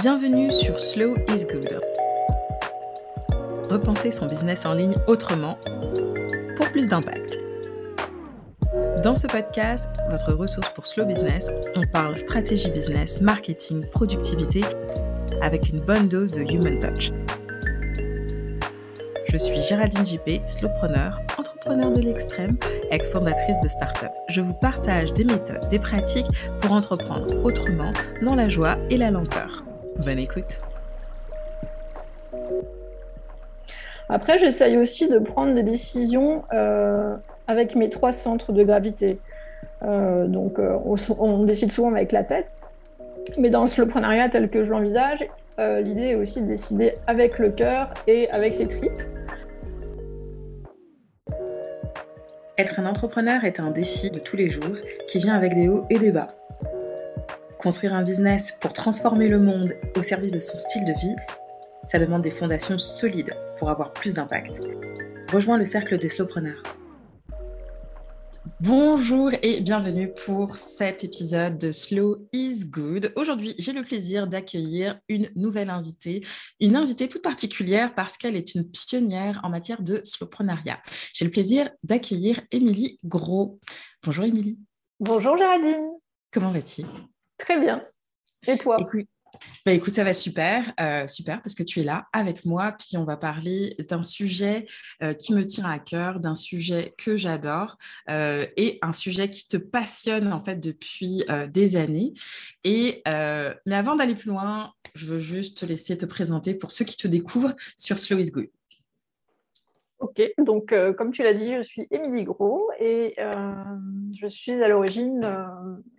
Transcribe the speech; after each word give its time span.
Bienvenue 0.00 0.50
sur 0.50 0.80
Slow 0.80 1.16
is 1.28 1.44
Good. 1.44 1.78
Repenser 3.70 4.10
son 4.10 4.26
business 4.26 4.64
en 4.64 4.72
ligne 4.72 4.94
autrement 5.06 5.58
pour 6.56 6.70
plus 6.70 6.88
d'impact. 6.88 7.38
Dans 9.04 9.14
ce 9.14 9.26
podcast, 9.26 9.90
votre 10.08 10.32
ressource 10.32 10.70
pour 10.70 10.86
Slow 10.86 11.04
Business, 11.04 11.50
on 11.76 11.86
parle 11.86 12.16
stratégie 12.16 12.70
business, 12.70 13.20
marketing, 13.20 13.84
productivité 13.90 14.62
avec 15.42 15.68
une 15.68 15.80
bonne 15.80 16.08
dose 16.08 16.30
de 16.30 16.40
human 16.40 16.78
touch. 16.78 17.12
Je 19.28 19.36
suis 19.36 19.60
Géraldine 19.60 20.06
JP, 20.06 20.46
slowpreneur, 20.46 21.20
entrepreneur 21.38 21.92
de 21.92 22.00
l'extrême, 22.00 22.56
ex-fondatrice 22.90 23.60
de 23.60 23.68
start-up. 23.68 24.12
Je 24.30 24.40
vous 24.40 24.54
partage 24.54 25.12
des 25.12 25.24
méthodes, 25.24 25.68
des 25.68 25.78
pratiques 25.78 26.26
pour 26.60 26.72
entreprendre 26.72 27.44
autrement, 27.44 27.92
dans 28.22 28.34
la 28.34 28.48
joie 28.48 28.78
et 28.88 28.96
la 28.96 29.10
lenteur. 29.10 29.64
Bonne 29.98 30.18
écoute. 30.18 30.60
Après, 34.08 34.38
j'essaye 34.38 34.76
aussi 34.76 35.08
de 35.08 35.18
prendre 35.18 35.54
des 35.54 35.62
décisions 35.62 36.44
euh, 36.52 37.16
avec 37.46 37.74
mes 37.76 37.88
trois 37.88 38.12
centres 38.12 38.52
de 38.52 38.62
gravité. 38.62 39.18
Euh, 39.82 40.26
donc, 40.26 40.58
euh, 40.58 40.76
on, 40.84 40.96
on, 41.18 41.44
décide 41.44 41.72
souvent 41.72 41.92
avec 41.92 42.12
la 42.12 42.24
tête, 42.24 42.60
mais 43.38 43.50
dans 43.50 43.64
le 43.64 44.30
tel 44.30 44.50
que 44.50 44.64
je 44.64 44.70
l'envisage, 44.70 45.26
l'idée 45.58 46.08
est 46.08 46.14
aussi 46.16 46.42
de 46.42 46.46
décider 46.48 46.94
avec 47.06 47.38
le 47.38 47.50
cœur 47.50 47.94
et 48.06 48.28
avec 48.30 48.52
ses 48.52 48.66
tripes. 48.66 49.02
Être 52.58 52.80
un 52.80 52.86
entrepreneur 52.86 53.44
est 53.44 53.60
un 53.60 53.70
défi 53.70 54.10
de 54.10 54.18
tous 54.18 54.36
les 54.36 54.50
jours 54.50 54.76
qui 55.06 55.18
vient 55.18 55.34
avec 55.34 55.54
des 55.54 55.68
hauts 55.68 55.86
et 55.88 55.98
des 55.98 56.10
bas. 56.10 56.28
Construire 57.62 57.94
un 57.94 58.02
business 58.02 58.58
pour 58.60 58.72
transformer 58.72 59.28
le 59.28 59.38
monde 59.38 59.76
au 59.96 60.02
service 60.02 60.32
de 60.32 60.40
son 60.40 60.58
style 60.58 60.84
de 60.84 60.98
vie, 60.98 61.14
ça 61.84 62.00
demande 62.00 62.22
des 62.22 62.32
fondations 62.32 62.76
solides 62.76 63.36
pour 63.56 63.70
avoir 63.70 63.92
plus 63.92 64.14
d'impact. 64.14 64.58
Rejoins 65.30 65.58
le 65.58 65.64
cercle 65.64 65.96
des 65.96 66.08
slowpreneurs. 66.08 66.60
Bonjour 68.58 69.30
et 69.42 69.60
bienvenue 69.60 70.12
pour 70.26 70.56
cet 70.56 71.04
épisode 71.04 71.56
de 71.56 71.70
Slow 71.70 72.26
is 72.32 72.64
Good. 72.64 73.12
Aujourd'hui, 73.14 73.54
j'ai 73.58 73.72
le 73.72 73.84
plaisir 73.84 74.26
d'accueillir 74.26 74.98
une 75.08 75.30
nouvelle 75.36 75.70
invitée, 75.70 76.26
une 76.58 76.74
invitée 76.74 77.06
toute 77.08 77.22
particulière 77.22 77.94
parce 77.94 78.16
qu'elle 78.16 78.34
est 78.34 78.56
une 78.56 78.68
pionnière 78.68 79.40
en 79.44 79.50
matière 79.50 79.82
de 79.82 80.00
slowpreneuriat. 80.02 80.80
J'ai 81.14 81.26
le 81.26 81.30
plaisir 81.30 81.70
d'accueillir 81.84 82.40
Émilie 82.50 82.98
Gros. 83.04 83.60
Bonjour 84.02 84.24
Émilie. 84.24 84.58
Bonjour 84.98 85.36
Géraldine. 85.36 85.92
Comment 86.32 86.50
vas-tu? 86.50 86.82
Très 87.42 87.58
bien. 87.58 87.82
Et 88.46 88.56
toi 88.56 88.78
bah, 89.64 89.72
écoute, 89.72 89.94
ça 89.94 90.04
va 90.04 90.12
super, 90.12 90.74
euh, 90.78 91.08
super, 91.08 91.40
parce 91.40 91.54
que 91.54 91.62
tu 91.62 91.80
es 91.80 91.84
là 91.84 92.06
avec 92.12 92.44
moi, 92.44 92.72
puis 92.78 92.98
on 92.98 93.04
va 93.04 93.16
parler 93.16 93.74
d'un 93.88 94.02
sujet 94.02 94.66
euh, 95.02 95.14
qui 95.14 95.32
me 95.32 95.42
tient 95.44 95.64
à 95.64 95.78
cœur, 95.78 96.20
d'un 96.20 96.34
sujet 96.34 96.94
que 96.98 97.16
j'adore 97.16 97.78
euh, 98.10 98.46
et 98.58 98.78
un 98.82 98.92
sujet 98.92 99.30
qui 99.30 99.48
te 99.48 99.56
passionne 99.56 100.32
en 100.34 100.44
fait 100.44 100.56
depuis 100.56 101.24
des 101.48 101.76
années. 101.76 102.12
Mais 102.64 103.02
avant 103.06 103.96
d'aller 103.96 104.14
plus 104.14 104.28
loin, 104.28 104.74
je 104.94 105.06
veux 105.06 105.18
juste 105.18 105.58
te 105.58 105.66
laisser 105.66 105.96
te 105.96 106.04
présenter 106.04 106.54
pour 106.54 106.70
ceux 106.70 106.84
qui 106.84 106.98
te 106.98 107.08
découvrent 107.08 107.56
sur 107.76 107.98
Slow 107.98 108.18
is 108.18 108.30
Good. 108.30 108.50
Ok, 110.02 110.20
donc 110.38 110.74
comme 110.96 111.12
tu 111.12 111.22
l'as 111.22 111.32
dit, 111.32 111.54
je 111.56 111.62
suis 111.62 111.86
Émilie 111.90 112.24
Gros 112.24 112.70
et 112.78 113.16
je 114.14 114.26
suis 114.26 114.62
à 114.62 114.68
l'origine 114.68 115.20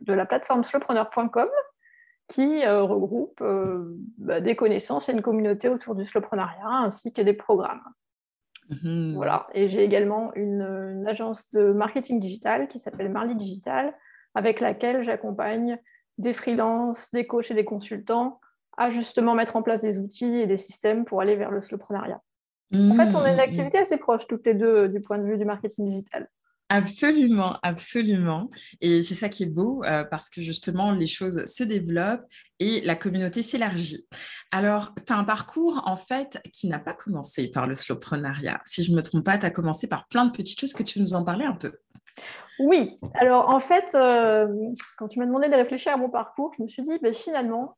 de 0.01 0.13
la 0.13 0.25
plateforme 0.25 0.63
slowpreneur.com 0.63 1.49
qui 2.27 2.63
euh, 2.65 2.83
regroupe 2.83 3.41
euh, 3.41 3.95
bah, 4.17 4.41
des 4.41 4.55
connaissances 4.55 5.09
et 5.09 5.11
une 5.11 5.21
communauté 5.21 5.69
autour 5.69 5.95
du 5.95 6.05
slowpreneuriat 6.05 6.67
ainsi 6.67 7.11
que 7.11 7.21
des 7.21 7.33
programmes. 7.33 7.83
Mhm. 8.69 9.13
Voilà. 9.15 9.47
Et 9.53 9.67
j'ai 9.67 9.83
également 9.83 10.33
une, 10.36 11.05
agence 11.08 11.49
de 11.52 11.73
marketing 11.73 12.19
digital 12.19 12.67
qui 12.69 12.80
s'appelle 12.80 13.09
Marley 13.09 13.36
Digital, 13.36 13.93
avec 14.36 14.61
laquelle 14.61 15.03
j'accompagne 15.03 15.77
des 16.17 16.33
freelances, 16.33 17.11
des 17.11 17.27
coachs 17.27 17.52
et 17.52 17.55
des 17.55 17.65
consultants 17.65 18.39
à 18.77 18.89
justement 18.89 19.36
mettre 19.36 19.55
en 19.55 19.61
place 19.61 19.80
des 19.80 19.99
outils 19.99 20.39
et 20.39 20.47
des 20.47 20.58
systèmes 20.58 21.05
pour 21.05 21.21
aller 21.21 21.36
vers 21.36 21.52
le 21.52 21.61
slowpreneuriat. 21.61 22.21
En 22.73 22.95
fait, 22.95 23.14
on 23.16 23.22
a 23.22 23.30
une 23.30 23.36
mhm. 23.36 23.39
activité 23.39 23.78
assez 23.78 23.98
proche 23.98 24.28
toutes 24.28 24.45
les 24.45 24.54
deux 24.54 24.89
du 24.89 25.00
point 25.02 25.17
de 25.17 25.26
vue 25.26 25.38
du 25.38 25.45
marketing 25.45 25.88
digital. 25.88 26.28
Absolument, 26.70 27.60
absolument. 27.61 28.50
Et 28.82 29.04
c'est 29.04 29.14
ça 29.14 29.30
qui 29.30 29.44
est 29.44 29.48
beau 29.48 29.84
euh, 29.84 30.04
parce 30.06 30.30
que 30.30 30.42
justement, 30.42 30.92
les 30.92 31.06
choses 31.06 31.45
se 31.45 31.64
développent 31.64 32.26
et 32.60 32.82
la 32.82 32.95
communauté 32.95 33.44
s'élargit. 33.44 34.08
Alors, 34.52 34.95
tu 35.06 35.14
as 35.14 35.17
un 35.17 35.23
parcours 35.23 35.84
en 35.86 35.95
fait 35.95 36.39
qui 36.52 36.67
n'a 36.67 36.80
pas 36.80 36.94
commencé 36.94 37.50
par 37.50 37.67
le 37.67 37.76
slowpreneuriat. 37.76 38.60
Si 38.66 38.84
je 38.84 38.92
ne 38.92 38.95
me 38.95 39.04
trompe 39.04 39.23
pas, 39.23 39.38
tu 39.38 39.45
as 39.45 39.52
commencé 39.52 39.88
par 39.88 40.08
plein 40.08 40.26
de 40.26 40.32
petites 40.32 40.60
choses 40.60 40.73
que 40.73 40.82
tu 40.82 41.00
nous 41.00 41.14
en 41.14 41.23
parlais 41.23 41.45
un 41.45 41.55
peu. 41.55 41.73
Oui, 42.60 42.98
alors 43.16 43.54
en 43.54 43.60
fait, 43.60 43.94
euh, 43.94 44.48
quand 44.98 45.08
tu 45.08 45.20
m'as 45.20 45.26
demandé 45.26 45.50
de 45.50 45.55
réfléchir 45.55 45.94
à 45.94 45.98
mon 45.98 46.10
parcours, 46.10 46.54
je 46.58 46.64
me 46.64 46.67
suis 46.67 46.82
dit, 46.82 46.98
ben, 47.04 47.14
finalement, 47.14 47.78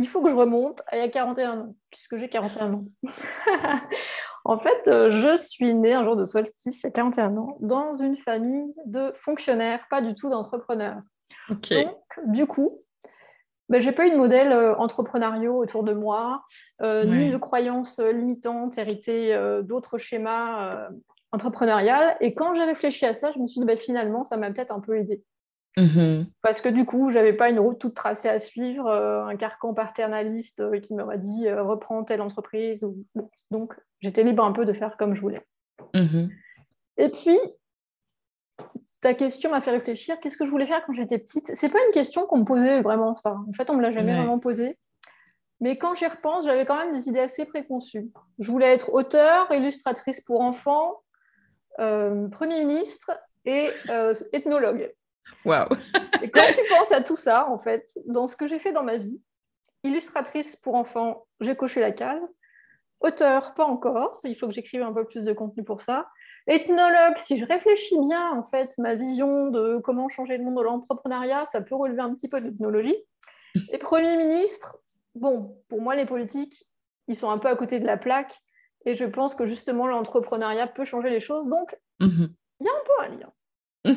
il 0.00 0.08
faut 0.08 0.22
que 0.22 0.30
je 0.30 0.34
remonte 0.34 0.82
à 0.88 0.96
il 0.96 1.00
y 1.00 1.02
a 1.02 1.08
41 1.08 1.58
ans, 1.58 1.74
puisque 1.90 2.16
j'ai 2.16 2.28
41 2.28 2.72
ans. 2.72 2.84
en 4.44 4.58
fait, 4.58 4.88
euh, 4.88 5.10
je 5.10 5.36
suis 5.36 5.74
née 5.74 5.92
un 5.92 6.04
jour 6.04 6.16
de 6.16 6.24
solstice, 6.24 6.82
il 6.82 6.86
y 6.86 6.88
a 6.88 6.90
41 6.90 7.36
ans, 7.36 7.58
dans 7.60 7.96
une 7.96 8.16
famille 8.16 8.72
de 8.86 9.12
fonctionnaires, 9.14 9.86
pas 9.90 10.00
du 10.00 10.14
tout 10.14 10.30
d'entrepreneurs. 10.30 11.02
Donc, 11.84 12.20
du 12.26 12.46
coup, 12.46 12.80
ben, 13.68 13.80
j'ai 13.80 13.92
pas 13.92 14.06
eu 14.06 14.10
de 14.10 14.16
modèle 14.16 14.52
euh, 14.52 14.74
entrepreneuriaux 14.76 15.56
autour 15.58 15.84
de 15.84 15.92
moi, 15.92 16.44
euh, 16.82 17.04
ni 17.04 17.30
de 17.30 17.36
croyances 17.36 18.00
limitantes 18.00 18.78
héritées 18.78 19.38
d'autres 19.62 19.98
schémas 19.98 20.88
entrepreneuriales. 21.30 22.16
Et 22.20 22.34
quand 22.34 22.54
j'ai 22.54 22.64
réfléchi 22.64 23.04
à 23.04 23.14
ça, 23.14 23.32
je 23.32 23.38
me 23.38 23.46
suis 23.46 23.60
dit, 23.60 23.66
ben, 23.66 23.76
finalement, 23.76 24.24
ça 24.24 24.38
m'a 24.38 24.50
peut-être 24.50 24.72
un 24.72 24.80
peu 24.80 24.96
aidé. 24.96 25.22
Mmh 25.76 26.24
Parce 26.42 26.60
que 26.60 26.68
du 26.68 26.84
coup, 26.84 27.10
je 27.10 27.14
n'avais 27.14 27.32
pas 27.32 27.48
une 27.48 27.60
route 27.60 27.78
toute 27.78 27.94
tracée 27.94 28.28
à 28.28 28.38
suivre, 28.38 28.88
euh, 28.88 29.24
un 29.24 29.36
carcan 29.36 29.72
paternaliste 29.72 30.60
euh, 30.60 30.80
qui 30.80 30.94
m'aurait 30.94 31.18
dit 31.18 31.46
euh, 31.46 31.62
reprends 31.62 32.02
telle 32.02 32.22
entreprise. 32.22 32.84
Donc, 33.50 33.74
j'étais 34.00 34.24
libre 34.24 34.44
un 34.44 34.52
peu 34.52 34.64
de 34.64 34.72
faire 34.72 34.96
comme 34.96 35.14
je 35.14 35.20
voulais. 35.20 35.40
Mmh 35.94 36.28
Et 36.96 37.08
puis, 37.08 37.38
ta 39.00 39.14
question 39.14 39.50
m'a 39.50 39.60
fait 39.60 39.70
réfléchir. 39.70 40.18
Qu'est-ce 40.20 40.36
que 40.36 40.44
je 40.44 40.50
voulais 40.50 40.66
faire 40.66 40.84
quand 40.84 40.92
j'étais 40.92 41.18
petite? 41.18 41.54
C'est 41.54 41.70
pas 41.70 41.78
une 41.86 41.92
question 41.92 42.26
qu'on 42.26 42.38
me 42.38 42.44
posait 42.44 42.82
vraiment, 42.82 43.14
ça. 43.14 43.38
En 43.48 43.52
fait, 43.52 43.70
on 43.70 43.76
me 43.76 43.82
l'a 43.82 43.92
jamais 43.92 44.14
vraiment 44.14 44.40
posée. 44.40 44.76
Mais 45.60 45.78
quand 45.78 45.94
j'y 45.94 46.06
repense, 46.06 46.46
j'avais 46.46 46.64
quand 46.64 46.76
même 46.76 46.92
des 46.92 47.08
idées 47.08 47.20
assez 47.20 47.44
préconçues. 47.44 48.10
Je 48.38 48.50
voulais 48.50 48.72
être 48.72 48.92
auteur, 48.92 49.52
illustratrice 49.52 50.20
pour 50.20 50.40
enfants, 50.40 51.02
Premier 51.76 52.64
ministre 52.64 53.12
et 53.44 53.68
ethnologue. 54.32 54.92
Et 56.22 56.30
quand 56.30 56.46
tu 56.48 56.60
penses 56.68 56.92
à 56.92 57.00
tout 57.00 57.16
ça, 57.16 57.48
en 57.48 57.58
fait, 57.58 57.98
dans 58.06 58.26
ce 58.26 58.36
que 58.36 58.46
j'ai 58.46 58.58
fait 58.58 58.72
dans 58.72 58.82
ma 58.82 58.96
vie, 58.96 59.20
illustratrice 59.82 60.56
pour 60.56 60.74
enfants, 60.74 61.26
j'ai 61.40 61.56
coché 61.56 61.80
la 61.80 61.92
case. 61.92 62.34
Auteur, 63.00 63.54
pas 63.54 63.64
encore. 63.64 64.18
Il 64.24 64.36
faut 64.36 64.46
que 64.46 64.52
j'écrive 64.52 64.82
un 64.82 64.92
peu 64.92 65.06
plus 65.06 65.24
de 65.24 65.32
contenu 65.32 65.64
pour 65.64 65.82
ça. 65.82 66.06
Ethnologue, 66.46 67.16
si 67.16 67.38
je 67.38 67.44
réfléchis 67.46 67.98
bien, 68.00 68.32
en 68.32 68.44
fait, 68.44 68.76
ma 68.78 68.94
vision 68.94 69.50
de 69.50 69.78
comment 69.78 70.08
changer 70.08 70.36
le 70.36 70.44
monde 70.44 70.58
de 70.58 70.62
l'entrepreneuriat, 70.62 71.46
ça 71.46 71.60
peut 71.60 71.74
relever 71.74 72.00
un 72.00 72.14
petit 72.14 72.28
peu 72.28 72.40
de 72.40 72.46
l'ethnologie. 72.46 72.96
Et 73.72 73.78
Premier 73.78 74.16
ministre, 74.16 74.78
bon, 75.14 75.56
pour 75.68 75.80
moi, 75.80 75.96
les 75.96 76.06
politiques, 76.06 76.68
ils 77.08 77.16
sont 77.16 77.30
un 77.30 77.38
peu 77.38 77.48
à 77.48 77.56
côté 77.56 77.80
de 77.80 77.86
la 77.86 77.96
plaque. 77.96 78.38
Et 78.86 78.94
je 78.94 79.04
pense 79.04 79.34
que 79.34 79.46
justement, 79.46 79.86
l'entrepreneuriat 79.86 80.66
peut 80.66 80.84
changer 80.84 81.10
les 81.10 81.20
choses. 81.20 81.46
Donc, 81.48 81.78
mhm. 82.00 82.28
il 82.60 82.66
y 82.66 82.68
a 82.68 82.72
un 82.72 82.84
peu 82.84 83.04
un 83.04 83.16
lien. 83.16 83.32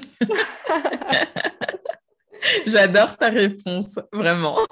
J'adore 2.66 3.17
ta 3.17 3.29
réponse, 3.29 3.99
vraiment. 4.11 4.57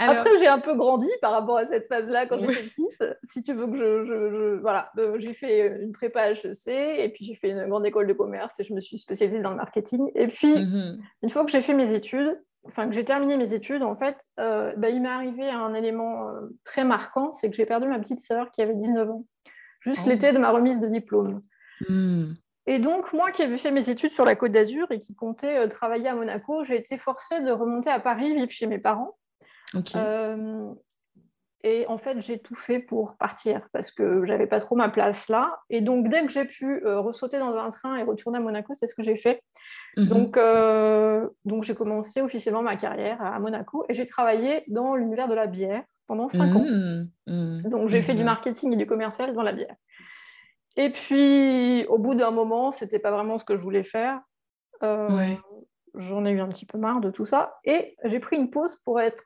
Après, 0.00 0.38
j'ai 0.38 0.46
un 0.46 0.58
peu 0.58 0.74
grandi 0.74 1.08
par 1.20 1.32
rapport 1.32 1.58
à 1.58 1.66
cette 1.66 1.86
phase-là 1.86 2.26
quand 2.26 2.38
j'étais 2.38 2.68
petite. 2.68 3.04
Si 3.22 3.42
tu 3.42 3.52
veux 3.52 3.66
que 3.66 3.76
je. 3.76 4.58
voilà, 4.60 4.90
euh, 4.98 5.16
j'ai 5.18 5.34
fait 5.34 5.82
une 5.82 5.92
prépa 5.92 6.30
HEC 6.30 6.68
et 6.68 7.10
puis 7.14 7.24
j'ai 7.24 7.34
fait 7.34 7.50
une 7.50 7.66
grande 7.68 7.86
école 7.86 8.06
de 8.06 8.14
commerce 8.14 8.58
et 8.60 8.64
je 8.64 8.72
me 8.72 8.80
suis 8.80 8.96
spécialisée 8.96 9.40
dans 9.40 9.50
le 9.50 9.56
marketing. 9.56 10.10
Et 10.14 10.26
puis, 10.28 10.54
mm-hmm. 10.54 10.98
une 11.22 11.30
fois 11.30 11.44
que 11.44 11.50
j'ai 11.50 11.60
fait 11.60 11.74
mes 11.74 11.92
études, 11.92 12.40
enfin 12.64 12.88
que 12.88 12.94
j'ai 12.94 13.04
terminé 13.04 13.36
mes 13.36 13.52
études, 13.52 13.82
en 13.82 13.94
fait, 13.94 14.18
euh, 14.38 14.72
bah, 14.76 14.88
il 14.88 15.02
m'est 15.02 15.08
arrivé 15.08 15.48
un 15.48 15.74
élément 15.74 16.28
euh, 16.28 16.48
très 16.64 16.84
marquant 16.84 17.32
c'est 17.32 17.50
que 17.50 17.56
j'ai 17.56 17.66
perdu 17.66 17.86
ma 17.86 17.98
petite 17.98 18.20
sœur 18.20 18.50
qui 18.50 18.62
avait 18.62 18.74
19 18.74 19.10
ans, 19.10 19.26
juste 19.80 20.04
oh. 20.06 20.08
l'été 20.08 20.32
de 20.32 20.38
ma 20.38 20.50
remise 20.50 20.80
de 20.80 20.86
diplôme. 20.86 21.42
Mm. 21.88 22.32
Et 22.70 22.78
donc, 22.78 23.12
moi 23.12 23.32
qui 23.32 23.42
avais 23.42 23.58
fait 23.58 23.72
mes 23.72 23.90
études 23.90 24.12
sur 24.12 24.24
la 24.24 24.36
Côte 24.36 24.52
d'Azur 24.52 24.86
et 24.92 25.00
qui 25.00 25.16
comptais 25.16 25.58
euh, 25.58 25.66
travailler 25.66 26.06
à 26.06 26.14
Monaco, 26.14 26.62
j'ai 26.62 26.76
été 26.76 26.96
forcée 26.96 27.42
de 27.42 27.50
remonter 27.50 27.90
à 27.90 27.98
Paris, 27.98 28.32
vivre 28.32 28.50
chez 28.52 28.68
mes 28.68 28.78
parents. 28.78 29.16
Euh, 29.96 30.72
et 31.64 31.84
en 31.88 31.98
fait, 31.98 32.20
j'ai 32.20 32.38
tout 32.38 32.54
fait 32.54 32.78
pour 32.78 33.16
partir 33.16 33.68
parce 33.72 33.90
que 33.90 34.24
j'avais 34.24 34.46
pas 34.46 34.60
trop 34.60 34.76
ma 34.76 34.88
place 34.88 35.28
là. 35.28 35.58
Et 35.68 35.80
donc, 35.80 36.08
dès 36.08 36.24
que 36.24 36.30
j'ai 36.30 36.44
pu 36.44 36.86
euh, 36.86 37.00
ressauter 37.00 37.40
dans 37.40 37.58
un 37.58 37.70
train 37.70 37.96
et 37.96 38.04
retourner 38.04 38.38
à 38.38 38.40
Monaco, 38.40 38.72
c'est 38.74 38.86
ce 38.86 38.94
que 38.94 39.02
j'ai 39.02 39.16
fait. 39.16 39.42
Mhm. 39.96 40.06
Donc, 40.06 40.36
euh, 40.36 41.28
donc 41.44 41.64
j'ai 41.64 41.74
commencé 41.74 42.20
officiellement 42.20 42.62
ma 42.62 42.76
carrière 42.76 43.20
à 43.20 43.40
Monaco 43.40 43.84
et 43.88 43.94
j'ai 43.94 44.06
travaillé 44.06 44.62
dans 44.68 44.94
l'univers 44.94 45.26
de 45.26 45.34
la 45.34 45.48
bière 45.48 45.82
pendant 46.06 46.28
cinq 46.28 46.54
ans. 46.54 46.64
Mhm. 46.64 47.10
Mhm. 47.26 47.62
Donc 47.68 47.88
j'ai 47.88 48.00
fait 48.00 48.14
du 48.14 48.22
marketing 48.22 48.74
et 48.74 48.76
du 48.76 48.86
commercial 48.86 49.34
dans 49.34 49.42
la 49.42 49.52
bière. 49.52 49.74
Et 50.80 50.88
puis, 50.88 51.84
au 51.88 51.98
bout 51.98 52.14
d'un 52.14 52.30
moment, 52.30 52.72
c'était 52.72 52.98
pas 52.98 53.10
vraiment 53.10 53.36
ce 53.36 53.44
que 53.44 53.54
je 53.54 53.60
voulais 53.60 53.84
faire. 53.84 54.18
Euh, 54.82 55.34
j'en 55.94 56.24
ai 56.24 56.30
eu 56.30 56.40
un 56.40 56.48
petit 56.48 56.64
peu 56.64 56.78
marre 56.78 57.02
de 57.02 57.10
tout 57.10 57.26
ça. 57.26 57.58
Et 57.64 57.98
j'ai 58.04 58.18
pris 58.18 58.36
une 58.36 58.48
pause 58.48 58.78
pour 58.86 58.98
être 58.98 59.24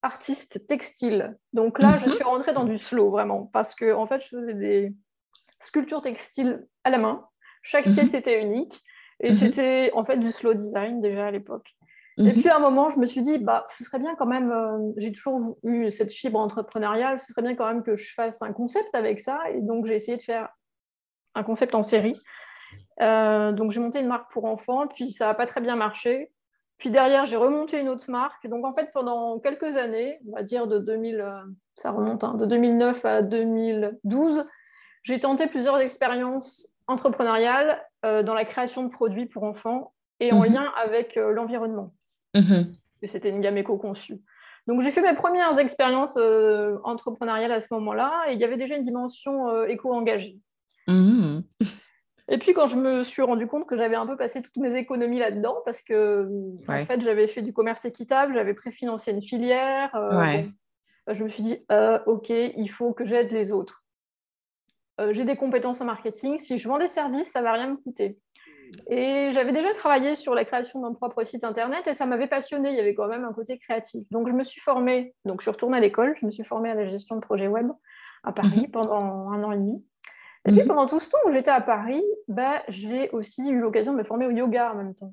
artiste 0.00 0.66
textile. 0.66 1.36
Donc 1.52 1.80
là, 1.80 1.96
je 2.02 2.08
suis 2.08 2.24
rentrée 2.24 2.54
dans 2.54 2.64
du 2.64 2.78
slow, 2.78 3.10
vraiment, 3.10 3.50
parce 3.52 3.74
que 3.74 3.92
en 3.92 4.06
fait, 4.06 4.20
je 4.20 4.28
faisais 4.38 4.54
des 4.54 4.94
sculptures 5.60 6.00
textiles 6.00 6.66
à 6.82 6.88
la 6.88 6.96
main. 6.96 7.26
Chaque 7.60 7.84
pièce 7.92 8.14
était 8.14 8.40
unique. 8.40 8.82
Et 9.20 9.32
mhm. 9.32 9.36
c'était 9.36 9.90
en 9.92 10.04
fait 10.06 10.18
du 10.18 10.30
slow 10.30 10.54
design 10.54 11.02
déjà 11.02 11.26
à 11.26 11.30
l'époque. 11.30 11.76
Et 12.16 12.22
mhm. 12.22 12.32
puis 12.32 12.48
à 12.48 12.56
un 12.56 12.60
moment, 12.60 12.88
je 12.88 12.98
me 12.98 13.04
suis 13.04 13.20
dit, 13.20 13.36
bah, 13.36 13.66
ce 13.68 13.84
serait 13.84 13.98
bien 13.98 14.14
quand 14.14 14.26
même, 14.26 14.50
euh, 14.50 14.92
j'ai 14.96 15.12
toujours 15.12 15.58
eu 15.62 15.90
cette 15.90 16.10
fibre 16.10 16.38
entrepreneuriale, 16.38 17.20
ce 17.20 17.26
serait 17.26 17.42
bien 17.42 17.54
quand 17.54 17.66
même 17.66 17.82
que 17.82 17.96
je 17.96 18.14
fasse 18.14 18.40
un 18.40 18.54
concept 18.54 18.94
avec 18.94 19.20
ça. 19.20 19.40
Et 19.50 19.60
donc 19.60 19.84
j'ai 19.84 19.94
essayé 19.94 20.16
de 20.16 20.22
faire 20.22 20.48
un 21.36 21.42
concept 21.44 21.74
en 21.74 21.82
série. 21.82 22.20
Euh, 23.00 23.52
donc 23.52 23.70
j'ai 23.70 23.80
monté 23.80 24.00
une 24.00 24.08
marque 24.08 24.30
pour 24.32 24.46
enfants, 24.46 24.88
puis 24.88 25.12
ça 25.12 25.26
n'a 25.26 25.34
pas 25.34 25.46
très 25.46 25.60
bien 25.60 25.76
marché. 25.76 26.32
Puis 26.78 26.90
derrière, 26.90 27.24
j'ai 27.26 27.36
remonté 27.36 27.80
une 27.80 27.88
autre 27.88 28.10
marque. 28.10 28.46
Donc 28.46 28.64
en 28.64 28.72
fait, 28.72 28.90
pendant 28.92 29.38
quelques 29.38 29.76
années, 29.76 30.18
on 30.28 30.36
va 30.36 30.42
dire 30.42 30.66
de 30.66 30.78
2000, 30.78 31.20
euh, 31.20 31.30
ça 31.74 31.90
remonte, 31.90 32.24
hein, 32.24 32.34
de 32.34 32.46
2009 32.46 33.04
à 33.04 33.22
2012, 33.22 34.44
j'ai 35.02 35.20
tenté 35.20 35.46
plusieurs 35.46 35.78
expériences 35.78 36.72
entrepreneuriale 36.88 37.82
euh, 38.04 38.22
dans 38.22 38.34
la 38.34 38.44
création 38.44 38.84
de 38.84 38.88
produits 38.88 39.26
pour 39.26 39.42
enfants 39.42 39.92
et 40.20 40.32
en 40.32 40.40
mhm. 40.40 40.52
lien 40.52 40.72
avec 40.82 41.16
euh, 41.16 41.32
l'environnement. 41.32 41.92
Mhm. 42.34 42.72
C'était 43.02 43.30
une 43.30 43.40
gamme 43.40 43.56
éco-conçue. 43.56 44.20
Donc 44.66 44.82
j'ai 44.82 44.90
fait 44.90 45.02
mes 45.02 45.14
premières 45.14 45.58
expériences 45.60 46.18
entrepreneuriales 46.82 47.52
à 47.52 47.60
ce 47.60 47.72
moment-là 47.74 48.24
et 48.28 48.32
il 48.32 48.40
y 48.40 48.44
avait 48.44 48.56
déjà 48.56 48.76
une 48.76 48.82
dimension 48.82 49.64
éco-engagée. 49.64 50.40
Mhm. 50.88 51.42
Et 52.28 52.38
puis 52.38 52.54
quand 52.54 52.66
je 52.66 52.76
me 52.76 53.02
suis 53.02 53.22
rendu 53.22 53.46
compte 53.46 53.66
que 53.66 53.76
j'avais 53.76 53.94
un 53.94 54.06
peu 54.06 54.16
passé 54.16 54.42
toutes 54.42 54.56
mes 54.56 54.74
économies 54.76 55.20
là-dedans, 55.20 55.58
parce 55.64 55.80
que 55.82 56.28
en 56.68 56.84
fait 56.84 57.00
j'avais 57.00 57.28
fait 57.28 57.42
du 57.42 57.52
commerce 57.52 57.84
équitable, 57.84 58.34
j'avais 58.34 58.54
préfinancé 58.54 59.12
une 59.12 59.22
filière, 59.22 59.90
je 61.08 61.22
me 61.22 61.28
suis 61.28 61.42
dit 61.44 61.58
ok, 62.06 62.30
il 62.30 62.68
faut 62.68 62.92
que 62.92 63.04
j'aide 63.04 63.30
les 63.30 63.52
autres. 63.52 63.84
Euh, 65.00 65.12
j'ai 65.12 65.24
des 65.24 65.36
compétences 65.36 65.80
en 65.80 65.84
marketing. 65.84 66.38
Si 66.38 66.58
je 66.58 66.68
vends 66.68 66.78
des 66.78 66.88
services, 66.88 67.30
ça 67.30 67.40
ne 67.40 67.44
va 67.44 67.52
rien 67.52 67.68
me 67.68 67.76
coûter. 67.76 68.18
Et 68.88 69.30
j'avais 69.32 69.52
déjà 69.52 69.72
travaillé 69.74 70.16
sur 70.16 70.34
la 70.34 70.44
création 70.44 70.80
d'un 70.80 70.92
propre 70.92 71.22
site 71.22 71.44
internet 71.44 71.86
et 71.86 71.94
ça 71.94 72.06
m'avait 72.06 72.26
passionné. 72.26 72.70
Il 72.70 72.76
y 72.76 72.80
avait 72.80 72.94
quand 72.94 73.06
même 73.06 73.24
un 73.24 73.32
côté 73.32 73.58
créatif. 73.58 74.04
Donc 74.10 74.28
je 74.28 74.32
me 74.32 74.42
suis 74.42 74.60
formée, 74.60 75.14
donc 75.24 75.40
je 75.40 75.44
suis 75.44 75.50
retournée 75.50 75.76
à 75.76 75.80
l'école, 75.80 76.14
je 76.20 76.26
me 76.26 76.30
suis 76.30 76.44
formée 76.44 76.70
à 76.70 76.74
la 76.74 76.86
gestion 76.86 77.14
de 77.14 77.20
projets 77.20 77.46
web 77.46 77.68
à 78.24 78.32
Paris 78.32 78.62
mhm. 78.62 78.70
pendant 78.72 79.30
un 79.30 79.44
an 79.44 79.52
et 79.52 79.56
demi. 79.56 79.84
Et 80.46 80.52
puis 80.52 80.62
mhm. 80.62 80.68
pendant 80.68 80.86
tout 80.86 81.00
ce 81.00 81.10
temps 81.10 81.18
où 81.26 81.32
j'étais 81.32 81.50
à 81.50 81.60
Paris, 81.60 82.04
bah, 82.28 82.62
j'ai 82.68 83.10
aussi 83.10 83.48
eu 83.48 83.60
l'occasion 83.60 83.92
de 83.92 83.98
me 83.98 84.04
former 84.04 84.26
au 84.26 84.30
yoga 84.30 84.72
en 84.72 84.76
même 84.76 84.94
temps. 84.94 85.12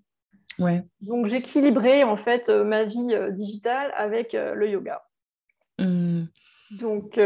Ouais. 0.60 0.84
Donc 1.02 1.26
j'équilibrais 1.26 2.04
en 2.04 2.18
fait 2.18 2.50
euh, 2.50 2.64
ma 2.64 2.84
vie 2.84 3.08
euh, 3.12 3.32
digitale 3.32 3.92
avec 3.98 4.34
le 4.34 4.70
yoga. 4.70 5.04
Mmh. 5.80 6.26
Donc 6.80 7.18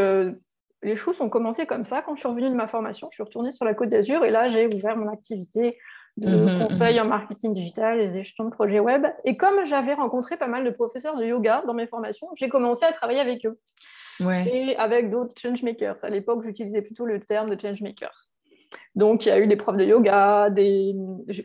les 0.84 0.96
choses 0.96 1.20
ont 1.22 1.30
commencé 1.30 1.66
comme 1.66 1.84
ça. 1.84 2.02
Quand 2.02 2.16
je 2.16 2.22
suis 2.22 2.30
revenue 2.30 2.50
de 2.50 2.56
ma 2.56 2.68
formation, 2.68 3.08
je 3.12 3.16
suis 3.16 3.24
retournée 3.24 3.52
sur 3.52 3.66
la 3.66 3.74
Côte 3.74 3.90
d'Azur 3.90 4.24
et 4.26 4.32
là, 4.32 4.48
j'ai 4.48 4.68
ouvert 4.68 4.96
mon 4.96 5.12
activité 5.12 5.78
de 6.18 6.30
mhm, 6.30 6.68
conseil 6.68 6.96
mhm. 6.96 7.06
en 7.06 7.10
marketing 7.10 7.54
digital 7.54 8.00
et 8.00 8.12
gestion 8.12 8.46
de 8.46 8.50
projets 8.50 8.80
web. 8.80 9.06
Et 9.24 9.38
comme 9.38 9.66
j'avais 9.66 9.94
rencontré 9.94 10.38
pas 10.38 10.48
mal 10.48 10.64
de 10.64 10.70
professeurs 10.72 11.16
de 11.16 11.26
yoga 11.26 11.64
dans 11.68 11.74
mes 11.74 11.88
formations, 11.88 12.28
j'ai 12.36 12.50
commencé 12.50 12.86
à 12.86 12.92
travailler 12.92 13.20
avec 13.20 13.46
eux. 13.46 13.60
Et 14.20 14.76
avec 14.78 15.10
d'autres 15.10 15.34
changemakers. 15.40 16.04
À 16.04 16.10
l'époque, 16.10 16.44
j'utilisais 16.44 16.82
plutôt 16.82 17.06
le 17.06 17.20
terme 17.20 17.54
de 17.54 17.60
changemakers. 17.60 18.18
Donc, 18.96 19.26
il 19.26 19.30
y 19.30 19.32
a 19.32 19.40
eu 19.40 19.48
des 19.48 19.56
profs 19.56 19.78
de 19.78 19.86
yoga, 19.86 20.50
des... 20.50 20.96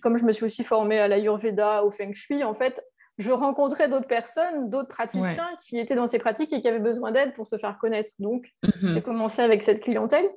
comme 0.02 0.16
je 0.16 0.24
me 0.24 0.32
suis 0.32 0.44
aussi 0.44 0.64
formée 0.64 0.98
à 0.98 1.08
l'Ayurveda, 1.08 1.84
au 1.84 1.90
Feng 1.90 2.12
Shui, 2.14 2.42
en 2.42 2.54
fait, 2.54 2.82
je 3.18 3.30
rencontrais 3.30 3.88
d'autres 3.88 4.06
personnes, 4.06 4.70
d'autres 4.70 4.88
praticiens 4.88 5.50
qui 5.60 5.78
étaient 5.78 5.94
dans 5.94 6.06
ces 6.06 6.18
pratiques 6.18 6.52
et 6.52 6.60
qui 6.60 6.68
avaient 6.68 6.78
besoin 6.78 7.12
d'aide 7.12 7.34
pour 7.34 7.46
se 7.46 7.56
faire 7.58 7.78
connaître. 7.78 8.10
Donc, 8.18 8.50
mhm. 8.62 8.94
j'ai 8.94 9.02
commencé 9.02 9.42
avec 9.42 9.62
cette 9.62 9.80
clientèle, 9.80 10.28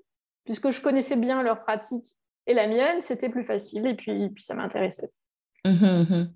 puisque 0.43 0.71
je 0.71 0.81
connaissais 0.81 1.15
bien 1.15 1.41
leurs 1.41 1.63
pratiques 1.63 2.15
et 2.47 2.53
la 2.53 2.67
mienne, 2.67 3.01
c'était 3.01 3.29
plus 3.29 3.43
facile 3.43 3.87
et 3.87 3.95
puis, 3.95 4.29
puis 4.29 4.43
ça 4.43 4.53
m'intéressait. 4.53 5.09
Mhm, 5.65 6.05
mhm. 6.09 6.33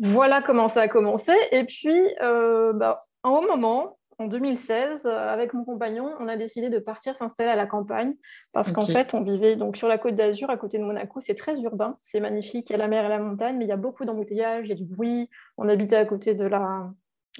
Voilà 0.00 0.42
comment 0.42 0.68
ça 0.68 0.82
a 0.82 0.88
commencé. 0.88 1.32
Et 1.52 1.64
puis, 1.64 2.00
euh, 2.22 2.72
bah, 2.72 3.00
un 3.24 3.40
moment, 3.42 3.97
en 4.18 4.26
2016, 4.26 5.06
euh, 5.06 5.28
avec 5.28 5.54
mon 5.54 5.64
compagnon, 5.64 6.12
on 6.18 6.26
a 6.26 6.36
décidé 6.36 6.70
de 6.70 6.78
partir 6.78 7.14
s'installer 7.14 7.50
à 7.50 7.56
la 7.56 7.66
campagne 7.66 8.14
parce 8.52 8.72
qu'en 8.72 8.82
fait, 8.82 9.14
on 9.14 9.20
vivait 9.20 9.54
donc 9.54 9.76
sur 9.76 9.86
la 9.86 9.96
côte 9.96 10.16
d'Azur, 10.16 10.50
à 10.50 10.56
côté 10.56 10.78
de 10.78 10.82
Monaco. 10.82 11.20
C'est 11.20 11.36
très 11.36 11.60
urbain, 11.62 11.94
c'est 12.02 12.18
magnifique, 12.18 12.68
il 12.70 12.72
y 12.72 12.74
a 12.74 12.78
la 12.78 12.88
mer 12.88 13.04
et 13.04 13.08
la 13.08 13.20
montagne, 13.20 13.56
mais 13.56 13.64
il 13.64 13.68
y 13.68 13.72
a 13.72 13.76
beaucoup 13.76 14.04
d'embouteillages, 14.04 14.66
il 14.66 14.70
y 14.70 14.72
a 14.72 14.76
du 14.76 14.84
bruit. 14.84 15.30
On 15.56 15.68
habitait 15.68 15.96
à 15.96 16.04
côté 16.04 16.34
de 16.34 16.44
la 16.44 16.90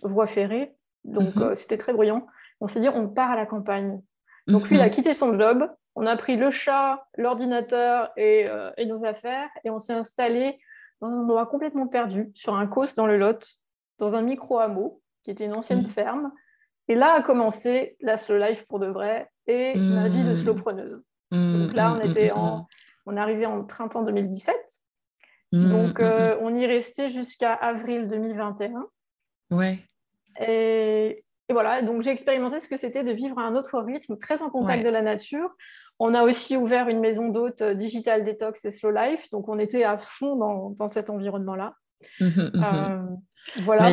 voie 0.02 0.28
ferrée, 0.28 0.76
donc 1.04 1.34
mhm. 1.34 1.42
euh, 1.42 1.54
c'était 1.56 1.78
très 1.78 1.92
bruyant. 1.92 2.26
On 2.60 2.68
s'est 2.68 2.80
dit, 2.80 2.88
on 2.88 3.08
part 3.08 3.32
à 3.32 3.36
la 3.36 3.46
campagne. 3.46 4.00
Donc 4.46 4.68
lui, 4.68 4.76
il 4.76 4.80
a 4.80 4.86
mhm. 4.86 4.90
quitté 4.90 5.14
son 5.14 5.36
job, 5.38 5.68
on 5.96 6.06
a 6.06 6.16
pris 6.16 6.36
le 6.36 6.50
chat, 6.50 7.06
l'ordinateur 7.16 8.12
et, 8.16 8.46
euh, 8.48 8.70
et, 8.76 8.86
nos 8.86 9.04
affaires 9.04 9.48
et 9.64 9.70
on 9.70 9.80
s'est 9.80 9.94
installé 9.94 10.56
dans 11.00 11.08
un 11.08 11.22
endroit 11.22 11.46
complètement 11.46 11.88
perdu, 11.88 12.30
sur 12.34 12.54
un 12.54 12.68
cos 12.68 12.94
dans 12.96 13.06
le 13.06 13.18
Lot, 13.18 13.44
dans 13.98 14.14
un 14.14 14.22
micro-hameau 14.22 15.02
qui 15.24 15.32
était 15.32 15.44
une 15.44 15.56
ancienne 15.56 15.82
mhm. 15.82 15.88
ferme. 15.88 16.32
Et 16.88 16.94
là 16.94 17.14
a 17.14 17.22
commencé 17.22 17.96
la 18.00 18.16
slow 18.16 18.38
life 18.38 18.66
pour 18.66 18.78
de 18.78 18.86
vrai 18.86 19.30
et 19.46 19.74
ma 19.76 20.08
vie 20.08 20.24
de 20.24 20.34
slow 20.34 20.54
preneuse. 20.54 21.04
Mmh. 21.30 21.58
Donc 21.58 21.74
là, 21.74 21.92
on 21.92 21.98
mmh, 21.98 22.10
était 22.10 22.28
mmh, 22.28 22.38
en, 22.38 22.66
on 23.06 23.16
est 23.16 23.20
arrivé 23.20 23.46
en 23.46 23.62
printemps 23.64 24.02
2017. 24.02 24.56
Donc 25.52 26.00
euh, 26.00 26.36
on 26.40 26.54
y 26.54 26.66
restait 26.66 27.08
jusqu'à 27.08 27.54
avril 27.54 28.06
2021. 28.06 28.86
Ouais. 29.50 29.78
Et, 30.40 31.24
et 31.48 31.52
voilà, 31.52 31.80
donc 31.80 32.02
j'ai 32.02 32.10
expérimenté 32.10 32.60
ce 32.60 32.68
que 32.68 32.76
c'était 32.76 33.02
de 33.02 33.12
vivre 33.12 33.38
à 33.38 33.42
un 33.42 33.56
autre 33.56 33.80
rythme, 33.80 34.18
très 34.18 34.42
en 34.42 34.50
contact 34.50 34.84
de 34.84 34.90
la 34.90 35.00
nature. 35.00 35.50
On 35.98 36.12
a 36.12 36.22
aussi 36.22 36.56
ouvert 36.56 36.88
une 36.88 37.00
maison 37.00 37.28
d'hôtes 37.28 37.62
euh, 37.62 37.74
digital 37.74 38.24
detox 38.24 38.64
et 38.66 38.70
slow 38.70 38.90
life, 38.90 39.30
donc 39.30 39.48
on 39.48 39.58
était 39.58 39.84
à 39.84 39.96
fond 39.96 40.36
dans, 40.36 40.70
dans 40.70 40.88
cet 40.88 41.08
environnement-là. 41.08 41.74
Euh, 42.20 43.02
voilà. 43.56 43.92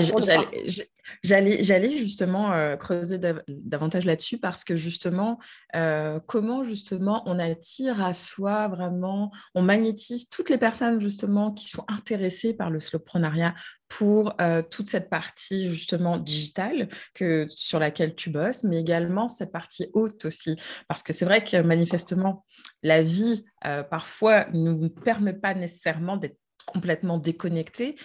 J'allais, 1.24 1.98
justement 1.98 2.54
euh, 2.54 2.76
creuser 2.78 3.20
davantage 3.48 4.06
là-dessus 4.06 4.38
parce 4.38 4.64
que 4.64 4.76
justement, 4.76 5.40
euh, 5.76 6.20
comment 6.26 6.64
justement 6.64 7.24
on 7.26 7.38
attire 7.40 8.04
à 8.04 8.14
soi 8.14 8.68
vraiment, 8.68 9.32
on 9.54 9.62
magnétise 9.62 10.30
toutes 10.30 10.50
les 10.50 10.58
personnes 10.58 11.00
justement 11.00 11.52
qui 11.52 11.68
sont 11.68 11.86
intéressées 11.88 12.54
par 12.54 12.70
le 12.70 12.80
slowprenariat 12.80 13.54
pour 13.88 14.34
euh, 14.42 14.64
toute 14.64 14.90
cette 14.90 15.10
partie 15.10 15.70
justement 15.70 16.18
digitale 16.18 16.90
que, 17.14 17.46
sur 17.50 17.80
laquelle 17.80 18.16
tu 18.16 18.32
bosses, 18.32 18.64
mais 18.64 18.80
également 18.80 19.28
cette 19.28 19.52
partie 19.52 19.90
haute 19.94 20.26
aussi. 20.26 20.56
Parce 20.88 21.04
que 21.04 21.14
c'est 21.14 21.26
vrai 21.26 21.44
que 21.44 21.58
manifestement, 21.58 22.46
la 22.82 23.02
vie 23.02 23.46
parfois 23.90 24.48
ne 24.54 24.74
nous 24.74 24.90
permet 24.90 25.34
pas 25.34 25.56
nécessairement 25.56 26.18
d'être 26.18 26.38
complètement 26.66 27.18
déconnecté. 27.18 27.96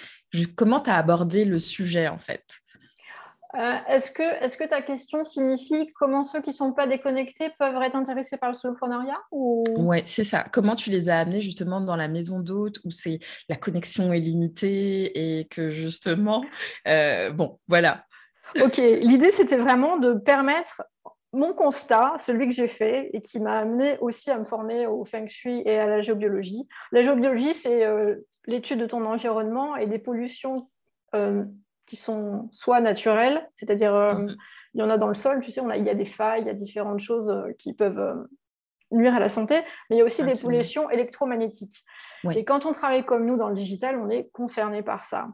Comment 0.57 0.81
tu 0.81 0.90
as 0.90 0.97
abordé 0.97 1.45
le 1.45 1.59
sujet 1.59 2.09
en 2.09 2.19
fait? 2.19 2.45
Euh, 3.59 3.75
est-ce 3.88 4.12
que, 4.12 4.23
est 4.23 4.57
que 4.57 4.69
ta 4.69 4.81
question 4.81 5.25
signifie 5.25 5.93
comment 5.99 6.23
ceux 6.23 6.40
qui 6.40 6.50
ne 6.50 6.55
sont 6.55 6.73
pas 6.73 6.87
déconnectés 6.87 7.50
peuvent 7.59 7.83
être 7.83 7.97
intéressés 7.97 8.37
par 8.37 8.50
le 8.50 8.55
soloprenariat 8.55 9.19
ou... 9.33 9.64
Oui, 9.76 10.02
c'est 10.05 10.23
ça. 10.23 10.45
Comment 10.52 10.76
tu 10.76 10.90
les 10.90 11.09
as 11.09 11.19
amenés 11.19 11.40
justement 11.40 11.81
dans 11.81 11.97
la 11.97 12.07
maison 12.07 12.38
d'hôte 12.38 12.79
où 12.85 12.90
c'est 12.90 13.19
la 13.49 13.57
connexion 13.57 14.12
est 14.12 14.21
limitée 14.21 15.38
et 15.40 15.47
que 15.47 15.69
justement, 15.69 16.45
euh, 16.87 17.31
bon, 17.31 17.59
voilà. 17.67 18.05
Ok, 18.62 18.76
l'idée 18.76 19.33
c'était 19.33 19.57
vraiment 19.57 19.97
de 19.97 20.12
permettre 20.12 20.83
mon 21.32 21.52
constat, 21.52 22.14
celui 22.18 22.46
que 22.49 22.54
j'ai 22.54 22.66
fait 22.66 23.10
et 23.12 23.20
qui 23.20 23.38
m'a 23.38 23.58
amené 23.58 23.99
aussi 23.99 24.30
à 24.30 24.38
me 24.38 24.44
former 24.44 24.87
au 24.87 25.04
feng 25.04 25.28
shui 25.28 25.62
et 25.64 25.78
à 25.78 25.87
la 25.87 26.00
géobiologie. 26.00 26.66
La 26.90 27.02
géobiologie, 27.02 27.54
c'est 27.54 27.84
euh, 27.84 28.16
l'étude 28.46 28.80
de 28.80 28.87
ton 28.87 29.04
environnement 29.04 29.76
et 29.76 29.87
des 29.87 29.99
pollutions 29.99 30.68
euh, 31.14 31.44
qui 31.87 31.96
sont 31.96 32.49
soit 32.52 32.80
naturelles, 32.80 33.49
c'est-à-dire 33.54 33.94
euh, 33.94 34.14
mhm. 34.14 34.37
il 34.75 34.80
y 34.80 34.82
en 34.82 34.90
a 34.90 34.99
dans 34.99 35.08
le 35.08 35.14
sol, 35.14 35.40
tu 35.40 35.52
sais, 35.52 35.60
on 35.60 35.70
a, 35.70 35.76
il 35.76 35.87
y 35.87 35.90
a 35.90 35.94
des 35.94 36.04
failles, 36.04 36.42
il 36.42 36.46
y 36.49 36.50
a 36.50 36.54
différentes 36.54 37.00
choses 37.00 37.32
qui 37.58 37.75
peuvent 37.75 38.26
nuire 38.90 39.14
à 39.14 39.20
la 39.20 39.28
santé, 39.28 39.60
mais 39.88 39.96
il 39.96 39.99
y 40.00 40.02
a 40.02 40.04
aussi 40.04 40.25
des 40.25 40.32
pollutions 40.40 40.90
électromagnétiques. 40.90 41.84
Et 42.34 42.44
quand 42.44 42.66
on 42.66 42.72
travaille 42.72 43.04
comme 43.04 43.25
nous 43.25 43.37
dans 43.37 43.49
le 43.49 43.54
digital, 43.54 43.99
on 44.00 44.08
est 44.08 44.28
concerné 44.30 44.82
par 44.82 45.04
ça. 45.04 45.28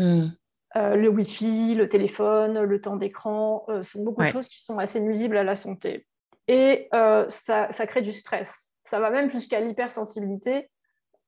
Mhm. 0.00 0.32
Euh, 0.74 0.96
le 0.96 1.08
Wi-Fi, 1.08 1.74
le 1.74 1.88
téléphone, 1.88 2.60
le 2.60 2.80
temps 2.80 2.96
d'écran, 2.96 3.64
euh, 3.68 3.82
sont 3.82 4.02
beaucoup 4.02 4.22
de 4.22 4.28
choses 4.28 4.48
qui 4.48 4.60
sont 4.60 4.78
assez 4.78 5.00
nuisibles 5.00 5.36
à 5.36 5.44
la 5.44 5.56
santé. 5.56 6.06
Et 6.48 6.88
euh, 6.94 7.26
ça, 7.28 7.68
crée 7.68 8.02
du 8.02 8.12
stress. 8.12 8.74
Ça 8.84 9.00
va 9.00 9.10
même 9.10 9.30
jusqu'à 9.30 9.60
l'hypersensibilité 9.60 10.70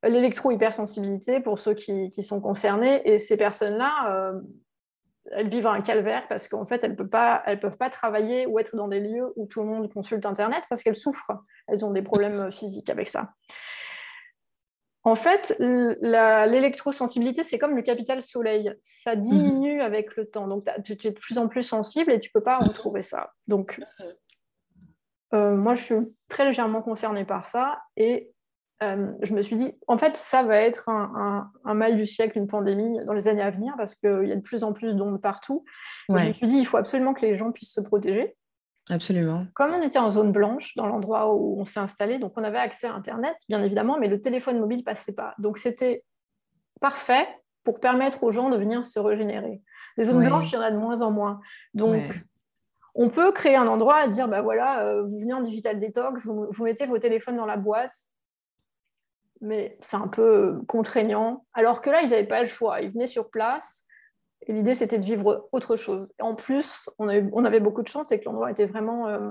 l'électro-hypersensibilité 0.04 1.40
pour 1.40 1.58
ceux 1.58 1.74
qui, 1.74 2.22
sont 2.22 2.40
concernés. 2.40 3.02
Et 3.04 3.18
ces 3.18 3.36
personnes-là, 3.36 4.12
euh, 4.12 4.40
elles 5.32 5.48
vivent 5.48 5.66
un 5.66 5.80
calvaire 5.80 6.26
parce 6.28 6.48
qu'en 6.48 6.66
fait, 6.66 6.84
elles 6.84 6.92
ne 6.92 6.96
peuvent, 6.96 7.08
pas, 7.08 7.42
peuvent 7.60 7.76
pas 7.76 7.90
travailler 7.90 8.46
ou 8.46 8.58
être 8.58 8.76
dans 8.76 8.88
des 8.88 9.00
lieux 9.00 9.32
où 9.36 9.46
tout 9.46 9.60
le 9.60 9.66
monde 9.66 9.92
consulte 9.92 10.24
Internet 10.24 10.64
parce 10.70 10.82
qu'elles 10.82 10.96
souffrent. 10.96 11.32
Elles 11.66 11.84
ont 11.84 11.90
des 11.90 12.02
problèmes 12.02 12.52
physiques 12.52 12.90
avec 12.90 13.08
ça. 13.08 13.30
En 15.04 15.14
fait, 15.14 15.56
l'électrosensibilité, 15.58 17.42
c'est 17.42 17.58
comme 17.58 17.76
le 17.76 17.82
capital 17.82 18.22
soleil. 18.22 18.72
Ça 18.80 19.14
mhm. 19.14 19.22
diminue 19.22 19.80
avec 19.80 20.16
le 20.16 20.26
temps. 20.26 20.48
Donc, 20.48 20.68
tu, 20.84 20.92
es 20.92 21.10
de 21.10 21.18
plus 21.18 21.38
en 21.38 21.48
plus 21.48 21.62
sensible 21.62 22.12
et 22.12 22.20
tu 22.20 22.30
ne 22.30 22.38
peux 22.38 22.44
pas 22.44 22.58
retrouver 22.58 23.02
ça. 23.02 23.32
Donc, 23.46 23.80
euh, 25.34 25.54
moi, 25.54 25.74
je 25.74 25.84
suis 25.84 25.94
très 26.28 26.44
légèrement 26.44 26.82
concernée 26.82 27.24
par 27.24 27.46
ça. 27.46 27.80
Et 27.96 28.32
euh, 28.82 29.12
je 29.22 29.34
me 29.34 29.42
suis 29.42 29.56
dit, 29.56 29.72
en 29.86 29.98
fait, 29.98 30.16
ça 30.16 30.42
va 30.42 30.56
être 30.56 30.88
un, 30.88 31.50
mal 31.64 31.96
du 31.96 32.06
siècle, 32.06 32.38
une 32.38 32.46
pandémie 32.46 33.04
dans 33.04 33.12
les 33.12 33.28
années 33.28 33.42
à 33.42 33.50
venir, 33.50 33.74
parce 33.76 33.94
qu'il 33.94 34.26
y 34.26 34.32
a 34.32 34.36
de 34.36 34.40
plus 34.40 34.64
en 34.64 34.72
plus 34.72 34.94
d'ondes 34.94 35.20
partout. 35.20 35.64
je 36.08 36.14
me 36.14 36.32
suis 36.32 36.46
dit, 36.46 36.58
il 36.58 36.66
faut 36.66 36.76
absolument 36.76 37.14
que 37.14 37.22
les 37.22 37.34
gens 37.34 37.52
puissent 37.52 37.74
se 37.74 37.80
protéger. 37.80 38.36
Absolument. 38.90 39.46
Comme 39.54 39.72
on 39.72 39.82
était 39.82 39.98
en 39.98 40.10
zone 40.10 40.32
blanche, 40.32 40.74
dans 40.76 40.86
l'endroit 40.86 41.34
où 41.34 41.60
on 41.60 41.64
s'est 41.64 41.80
installé, 41.80 42.18
donc 42.18 42.32
on 42.36 42.44
avait 42.44 42.58
accès 42.58 42.86
à 42.86 42.94
Internet, 42.94 43.36
bien 43.48 43.62
évidemment, 43.62 43.98
mais 43.98 44.08
le 44.08 44.20
téléphone 44.20 44.58
mobile 44.58 44.78
ne 44.78 44.84
passait 44.84 45.14
pas. 45.14 45.34
Donc 45.38 45.58
c'était 45.58 46.04
parfait 46.80 47.28
pour 47.64 47.80
permettre 47.80 48.24
aux 48.24 48.30
gens 48.30 48.48
de 48.48 48.56
venir 48.56 48.84
se 48.84 48.98
régénérer. 48.98 49.60
Les 49.96 50.04
zones 50.04 50.24
blanches, 50.24 50.52
il 50.52 50.54
y 50.54 50.58
en 50.58 50.62
a 50.62 50.70
de 50.70 50.78
moins 50.78 51.02
en 51.02 51.10
moins. 51.10 51.40
Donc, 51.74 52.02
on 52.94 53.10
peut 53.10 53.30
créer 53.32 53.56
un 53.56 53.66
endroit 53.66 53.98
à 53.98 54.08
dire, 54.08 54.26
bah 54.26 54.40
voilà, 54.40 54.86
euh, 54.86 55.02
vous 55.02 55.18
venez 55.20 55.34
en 55.34 55.42
digital 55.42 55.78
detox, 55.78 56.24
vous 56.24 56.64
mettez 56.64 56.86
vos 56.86 56.98
téléphones 56.98 57.36
dans 57.36 57.46
la 57.46 57.56
boîte, 57.56 57.92
mais 59.40 59.76
c'est 59.80 59.96
un 59.96 60.08
peu 60.08 60.60
contraignant. 60.66 61.44
Alors 61.52 61.80
que 61.80 61.90
là, 61.90 62.02
ils 62.02 62.10
n'avaient 62.10 62.26
pas 62.26 62.40
le 62.40 62.46
choix. 62.46 62.80
Ils 62.80 62.90
venaient 62.90 63.06
sur 63.06 63.30
place 63.30 63.87
et 64.46 64.52
l'idée, 64.52 64.74
c'était 64.74 64.98
de 64.98 65.04
vivre 65.04 65.48
autre 65.52 65.76
chose. 65.76 66.08
Et 66.18 66.22
en 66.22 66.34
plus, 66.34 66.88
on, 66.98 67.08
avait 67.08 67.60
beaucoup 67.60 67.82
de 67.82 67.88
chance, 67.88 68.08
c'est 68.08 68.20
que 68.20 68.24
l'endroit 68.24 68.50
était 68.50 68.66
vraiment 68.66 69.08
euh, 69.08 69.30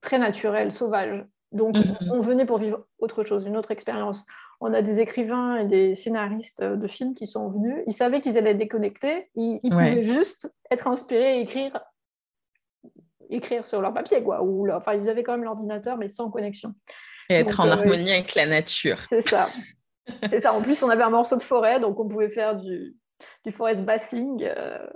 très 0.00 0.18
naturel, 0.18 0.72
sauvage. 0.72 1.24
Donc, 1.52 1.76
mhm. 1.76 1.96
on 2.10 2.20
venait 2.20 2.44
pour 2.44 2.58
vivre 2.58 2.84
autre 2.98 3.24
chose, 3.24 3.46
une 3.46 3.56
autre 3.56 3.70
expérience. 3.70 4.26
On 4.60 4.74
a 4.74 4.82
des 4.82 5.00
écrivains 5.00 5.56
et 5.56 5.66
des 5.66 5.94
scénaristes 5.94 6.62
de 6.62 6.88
films 6.88 7.14
qui 7.14 7.26
sont 7.26 7.48
venus. 7.48 7.82
Ils 7.86 7.92
savaient 7.92 8.20
qu'ils 8.20 8.36
allaient 8.36 8.54
déconnecter. 8.54 9.30
Ils, 9.36 9.60
ils 9.62 9.70
pouvaient 9.70 10.02
juste 10.02 10.52
être 10.70 10.88
inspirés 10.88 11.38
et 11.38 11.40
écrire, 11.42 11.80
écrire 13.30 13.66
sur 13.66 13.80
leur 13.80 13.94
papier. 13.94 14.22
Quoi. 14.22 14.42
Ou, 14.42 14.68
enfin, 14.70 14.94
ils 14.94 15.08
avaient 15.08 15.22
quand 15.22 15.32
même 15.32 15.44
l'ordinateur, 15.44 15.96
mais 15.96 16.08
sans 16.08 16.30
connexion. 16.30 16.74
Et 17.30 17.34
être 17.34 17.60
en 17.60 17.68
euh, 17.68 17.72
harmonie 17.72 18.10
avec 18.10 18.34
la 18.34 18.46
nature. 18.46 18.98
C'est 19.08 19.22
ça. 19.22 19.48
C'est 20.28 20.40
ça. 20.40 20.52
En 20.52 20.60
plus, 20.60 20.82
on 20.82 20.88
avait 20.88 21.02
un 21.02 21.10
morceau 21.10 21.36
de 21.36 21.42
forêt, 21.42 21.80
donc 21.80 22.00
on 22.00 22.08
pouvait 22.08 22.30
faire 22.30 22.56
du, 22.56 22.96
du 23.44 23.52
forest 23.52 23.82
bassing. 23.82 24.42
Euh, 24.42 24.86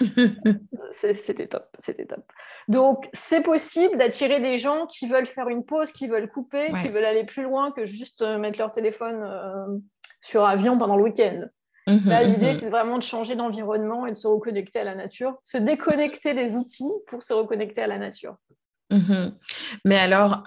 c'était 0.90 1.46
top, 1.46 1.68
c'était 1.78 2.06
top. 2.06 2.24
Donc, 2.66 3.08
c'est 3.12 3.42
possible 3.42 3.96
d'attirer 3.96 4.40
des 4.40 4.58
gens 4.58 4.86
qui 4.86 5.06
veulent 5.06 5.26
faire 5.26 5.48
une 5.48 5.64
pause, 5.64 5.92
qui 5.92 6.08
veulent 6.08 6.28
couper, 6.28 6.72
qui 6.80 6.88
veulent 6.88 7.04
aller 7.04 7.24
plus 7.24 7.44
loin 7.44 7.70
que 7.72 7.86
juste 7.86 8.22
euh, 8.22 8.38
mettre 8.38 8.58
leur 8.58 8.72
téléphone 8.72 9.82
sur 10.20 10.44
avion 10.44 10.76
pendant 10.78 10.96
le 10.96 11.04
week-end. 11.04 11.46
Mhm, 11.86 12.08
Là, 12.08 12.22
l'idée, 12.22 12.48
mhm. 12.48 12.52
c'est 12.52 12.70
vraiment 12.70 12.98
de 12.98 13.02
changer 13.02 13.34
d'environnement 13.34 14.06
et 14.06 14.10
de 14.10 14.16
se 14.16 14.26
reconnecter 14.26 14.80
à 14.80 14.84
la 14.84 14.94
nature, 14.94 15.36
se 15.42 15.56
déconnecter 15.56 16.34
des 16.34 16.54
outils 16.54 16.92
pour 17.06 17.22
se 17.22 17.32
reconnecter 17.32 17.80
à 17.80 17.86
la 17.86 17.98
nature. 17.98 18.36
Mhm. 18.90 19.34
Mais 19.84 19.98
alors, 19.98 20.42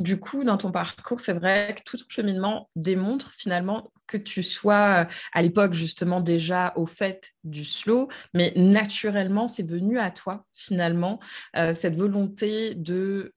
du 0.00 0.18
coup, 0.18 0.44
dans 0.44 0.56
ton 0.56 0.72
parcours, 0.72 1.20
c'est 1.20 1.34
vrai 1.34 1.74
que 1.76 1.82
tout 1.84 1.98
ton 1.98 2.08
cheminement 2.08 2.70
démontre 2.74 3.30
finalement 3.32 3.92
que 4.06 4.16
tu 4.16 4.42
sois 4.42 5.02
euh, 5.02 5.04
à 5.32 5.42
l'époque 5.42 5.74
justement 5.74 6.18
déjà 6.18 6.72
au 6.76 6.86
fait 6.86 7.30
du 7.44 7.64
slow, 7.64 8.08
mais 8.34 8.52
naturellement, 8.56 9.46
c'est 9.46 9.68
venu 9.68 9.98
à 9.98 10.10
toi 10.10 10.46
finalement, 10.52 11.20
euh, 11.56 11.74
cette 11.74 11.94
volonté 11.94 12.74
de 12.74 13.34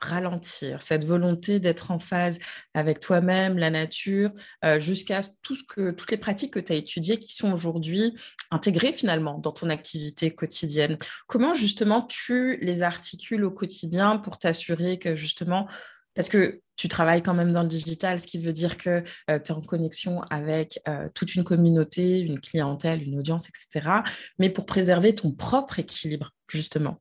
ralentir, 0.00 0.82
cette 0.82 1.04
volonté 1.04 1.60
d'être 1.60 1.90
en 1.90 1.98
phase 1.98 2.38
avec 2.74 3.00
toi-même, 3.00 3.58
la 3.58 3.70
nature, 3.70 4.30
euh, 4.64 4.78
jusqu'à 4.78 5.20
tout 5.42 5.56
ce 5.56 5.62
que, 5.64 5.90
toutes 5.90 6.10
les 6.10 6.16
pratiques 6.16 6.52
que 6.54 6.60
tu 6.60 6.72
as 6.72 6.76
étudiées 6.76 7.18
qui 7.18 7.34
sont 7.34 7.52
aujourd'hui 7.52 8.14
intégrées 8.50 8.92
finalement 8.92 9.38
dans 9.38 9.52
ton 9.52 9.70
activité 9.70 10.34
quotidienne. 10.34 10.98
Comment 11.26 11.54
justement 11.54 12.02
tu 12.02 12.58
les 12.60 12.82
articules 12.82 13.44
au 13.44 13.50
quotidien 13.50 14.18
pour 14.18 14.38
t'assurer 14.38 14.98
que 14.98 15.16
justement 15.16 15.66
parce 16.14 16.28
que 16.28 16.60
tu 16.76 16.88
travailles 16.88 17.22
quand 17.22 17.34
même 17.34 17.52
dans 17.52 17.62
le 17.62 17.68
digital, 17.68 18.20
ce 18.20 18.26
qui 18.26 18.38
veut 18.38 18.52
dire 18.52 18.76
que 18.76 19.02
euh, 19.30 19.38
tu 19.38 19.52
es 19.52 19.52
en 19.52 19.60
connexion 19.60 20.22
avec 20.30 20.80
euh, 20.88 21.08
toute 21.14 21.34
une 21.34 21.44
communauté, 21.44 22.20
une 22.20 22.40
clientèle, 22.40 23.02
une 23.02 23.18
audience, 23.18 23.48
etc. 23.48 24.02
Mais 24.38 24.48
pour 24.48 24.66
préserver 24.66 25.14
ton 25.14 25.32
propre 25.32 25.78
équilibre, 25.80 26.32
justement. 26.48 27.00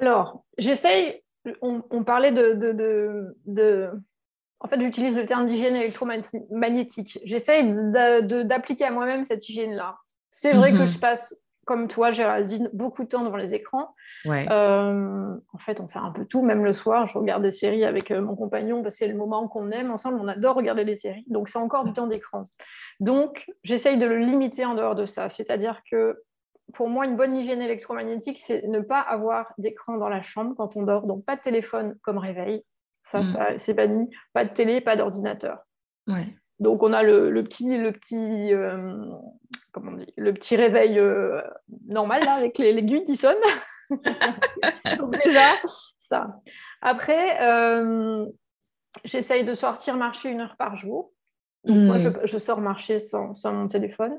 Alors, 0.00 0.44
j'essaye, 0.58 1.22
on, 1.62 2.04
parlait 2.04 2.32
de, 2.32 2.54
de, 3.46 3.90
En 4.60 4.68
fait, 4.68 4.80
j'utilise 4.80 5.16
le 5.16 5.26
terme 5.26 5.46
d'hygiène 5.46 5.76
électromagnétique. 5.76 7.18
J'essaye 7.24 7.72
d'appliquer 8.44 8.86
à 8.86 8.90
moi-même 8.90 9.24
cette 9.24 9.48
hygiène-là. 9.48 9.96
C'est 10.30 10.52
vrai 10.52 10.72
que 10.72 10.78
mhm. 10.78 10.86
je 10.86 10.98
passe 10.98 11.42
comme 11.70 11.86
toi, 11.86 12.10
Géraldine, 12.10 12.68
beaucoup 12.72 13.04
de 13.04 13.08
temps 13.08 13.22
devant 13.22 13.36
les 13.36 13.54
écrans. 13.54 13.94
Euh, 14.26 15.36
en 15.52 15.58
fait, 15.58 15.80
on 15.80 15.86
fait 15.86 15.98
un 15.98 16.10
peu 16.10 16.24
tout, 16.24 16.42
même 16.42 16.64
le 16.64 16.72
soir. 16.72 17.06
Je 17.06 17.16
regarde 17.16 17.42
des 17.42 17.52
séries 17.52 17.84
avec 17.84 18.10
euh, 18.10 18.20
mon 18.20 18.34
compagnon 18.34 18.82
parce 18.82 18.96
que 18.96 18.98
c'est 18.98 19.08
le 19.08 19.16
moment 19.16 19.46
qu'on 19.46 19.70
aime 19.70 19.90
ensemble. 19.90 20.18
On 20.20 20.26
adore 20.26 20.56
regarder 20.56 20.82
les 20.82 20.96
séries. 20.96 21.24
Donc, 21.28 21.48
c'est 21.48 21.58
encore 21.58 21.84
du 21.84 21.92
temps 21.92 22.08
d'écran. 22.08 22.48
Donc, 22.98 23.46
j'essaye 23.62 23.98
de 23.98 24.06
le 24.06 24.18
limiter 24.18 24.64
en 24.64 24.74
dehors 24.74 24.96
de 24.96 25.06
ça. 25.06 25.28
C'est-à-dire 25.28 25.82
que 25.88 26.20
pour 26.72 26.88
moi, 26.88 27.06
une 27.06 27.16
bonne 27.16 27.36
hygiène 27.36 27.62
électromagnétique, 27.62 28.38
c'est 28.38 28.66
ne 28.66 28.80
pas 28.80 29.00
avoir 29.00 29.52
d'écran 29.58 29.96
dans 29.96 30.08
la 30.08 30.22
chambre 30.22 30.54
quand 30.56 30.76
on 30.76 30.82
dort. 30.82 31.06
Donc, 31.06 31.24
pas 31.24 31.36
de 31.36 31.40
téléphone 31.40 31.96
comme 32.02 32.18
réveil. 32.18 32.64
Ça, 33.02 33.20
mm. 33.20 33.24
ça 33.24 33.58
c'est 33.58 33.74
banni. 33.74 34.10
Pas 34.32 34.44
de 34.44 34.52
télé, 34.52 34.80
pas 34.80 34.96
d'ordinateur. 34.96 35.58
Ouais. 36.06 36.26
Donc 36.60 36.82
on 36.82 36.92
a 36.92 37.02
le, 37.02 37.32
petit, 37.42 37.78
le 37.78 37.90
petit, 37.90 38.52
euh, 38.52 39.06
comment 39.72 39.92
on 39.92 39.96
dit, 39.96 40.12
le 40.18 40.34
petit 40.34 40.56
réveil 40.56 40.98
euh, 40.98 41.40
normal 41.86 42.22
là, 42.22 42.34
avec 42.34 42.58
les 42.58 42.74
l'aiguille 42.74 43.02
qui 43.02 43.16
sonne. 43.16 43.38
Donc 44.98 45.16
déjà 45.24 45.48
ça. 45.96 46.38
Après, 46.82 47.42
euh, 47.42 48.26
j'essaye 49.04 49.44
de 49.44 49.54
sortir 49.54 49.96
marcher 49.96 50.28
une 50.28 50.40
heure 50.40 50.56
par 50.58 50.76
jour. 50.76 51.12
Moi, 51.64 51.96
hmm. 51.96 52.20
je, 52.24 52.38
sors 52.38 52.60
marcher 52.60 52.98
sans, 52.98 53.32
sans 53.34 53.52
mon 53.52 53.66
téléphone. 53.66 54.18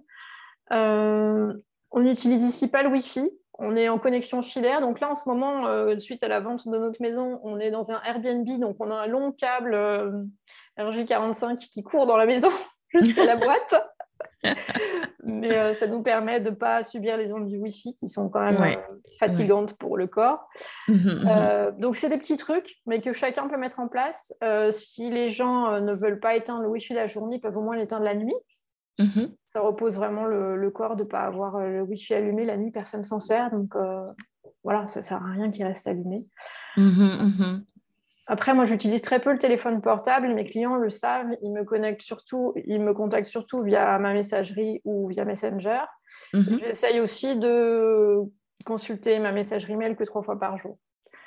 On 1.92 2.02
n'utilise 2.02 2.44
ici 2.44 2.70
pas 2.70 2.84
le 2.84 2.90
Wi-Fi. 2.90 3.30
On 3.60 3.76
est 3.76 3.90
en 3.90 4.00
connexion 4.00 4.42
filaire. 4.42 4.82
Donc 4.82 5.00
là, 5.00 5.12
en 5.12 5.16
ce 5.16 5.30
moment, 5.30 5.68
suite 6.00 6.24
à 6.24 6.28
la 6.28 6.40
vente 6.40 6.68
de 6.68 6.78
notre 6.78 7.02
maison, 7.02 7.40
on 7.44 7.60
est 7.60 7.70
dans 7.70 7.92
un 7.92 8.02
Airbnb. 8.02 8.48
Donc 8.60 8.78
on 8.80 8.90
a 8.90 8.96
un 8.96 9.08
long 9.08 9.32
câble 9.32 9.78
RJ45 10.80 11.70
qui 11.70 11.84
court 11.84 12.08
dans 12.08 12.18
la 12.18 12.26
maison 12.26 12.50
jusqu'à 12.90 13.26
la 13.26 13.36
boîte. 13.36 13.76
Mais 15.24 15.56
euh, 15.56 15.74
ça 15.74 15.88
nous 15.88 16.02
permet 16.02 16.40
de 16.40 16.50
ne 16.50 16.56
pas 16.56 16.84
subir 16.84 17.18
les 17.18 17.32
ondes 17.32 17.48
du 17.48 17.58
Wi-Fi 17.58 17.96
qui 17.96 18.08
sont 18.08 18.30
quand 18.30 18.42
même 18.42 18.62
euh, 18.62 18.76
fatigantes 19.20 19.74
pour 19.74 19.98
le 19.98 20.08
corps. 20.08 20.48
Mhm, 20.88 20.96
mhm. 20.96 21.28
Euh, 21.28 21.72
donc, 21.72 21.96
c'est 21.96 22.10
des 22.10 22.18
petits 22.18 22.38
trucs, 22.38 22.78
mais 22.86 23.02
que 23.02 23.14
chacun 23.14 23.48
peut 23.48 23.58
mettre 23.58 23.80
en 23.80 23.88
place. 23.88 24.34
si 24.72 25.10
les 25.10 25.30
gens 25.30 25.80
ne 25.80 25.94
veulent 25.94 26.20
pas 26.20 26.36
éteindre 26.36 26.62
le 26.62 26.70
Wi-Fi 26.70 26.94
la 26.94 27.08
journée, 27.08 27.38
ils 27.38 27.42
peuvent 27.42 27.58
au 27.58 27.62
moins 27.62 27.78
l'éteindre 27.78 28.04
la 28.04 28.16
nuit. 28.16 28.36
Mhm. 29.00 29.32
Ça 29.48 29.62
repose 29.62 29.96
vraiment 29.96 30.26
le, 30.26 30.70
corps 30.72 30.96
de 30.96 31.04
ne 31.04 31.08
pas 31.08 31.22
avoir 31.22 31.60
le 31.60 31.82
Wi-Fi 31.82 32.14
allumé 32.14 32.46
la 32.46 32.58
nuit, 32.58 32.72
personne 32.72 33.04
s'en 33.04 33.20
sert. 33.20 33.52
Donc, 33.52 33.74
voilà, 34.64 34.88
ça 34.88 35.00
ne 35.00 35.06
sert 35.06 35.18
à 35.18 35.32
rien 35.32 35.52
qu'il 35.52 35.66
reste 35.66 35.88
allumé. 35.88 36.26
Après, 38.28 38.54
moi, 38.54 38.66
j'utilise 38.66 39.02
très 39.02 39.20
peu 39.20 39.34
le 39.34 39.40
téléphone 39.40 39.82
portable. 39.82 40.34
Mes 40.34 40.46
clients 40.46 40.76
le 40.76 40.90
savent. 40.90 41.36
Ils 41.42 41.52
me 41.52 41.66
connectent 41.66 42.02
surtout, 42.02 42.54
ils 42.66 42.82
me 42.82 42.94
contactent 42.94 43.28
surtout 43.28 43.62
via 43.62 44.00
ma 44.00 44.14
messagerie 44.14 44.80
ou 44.86 45.10
via 45.10 45.26
Messenger. 45.26 45.82
Mhm. 46.34 46.60
J'essaye 46.60 47.02
aussi 47.02 47.36
de 47.38 48.20
consulter 48.66 49.20
ma 49.20 49.32
messagerie 49.34 49.76
mail 49.76 49.98
que 49.98 50.06
trois 50.06 50.24
fois 50.24 50.40
par 50.40 50.58
jour. 50.58 50.78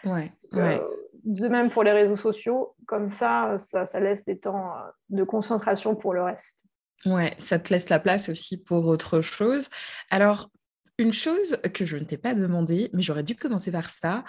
Ouais, 0.05 0.33
euh, 0.55 0.79
de 1.25 1.49
même 1.49 1.69
pour 1.69 1.83
les 1.83 1.93
réseaux 1.93 2.17
sociaux. 2.17 2.75
Comme 2.87 3.09
ça, 3.09 3.57
ça, 3.59 3.85
ça 3.85 4.01
laisse 4.01 4.25
des 4.25 4.39
temps 4.39 4.71
euh, 4.71 4.91
de 5.11 5.25
concentration 5.25 5.97
pour 5.97 6.15
le 6.15 6.23
reste. 6.23 6.65
Ouais, 7.07 7.35
ça 7.39 7.59
te 7.59 7.73
laisse 7.73 7.91
la 7.91 8.01
place 8.01 8.29
aussi 8.29 8.57
pour 8.57 8.87
autre 8.87 9.21
chose. 9.21 9.69
Alors, 10.11 10.51
une 10.99 11.13
chose 11.13 11.59
que 11.75 11.85
je 11.85 11.97
ne 11.97 12.05
t'ai 12.05 12.17
pas 12.17 12.35
demandé, 12.35 12.89
mais 12.93 13.03
j'aurais 13.03 13.23
dû 13.23 13.35
commencer 13.35 13.71
par 13.71 13.91
ça, 13.91 14.25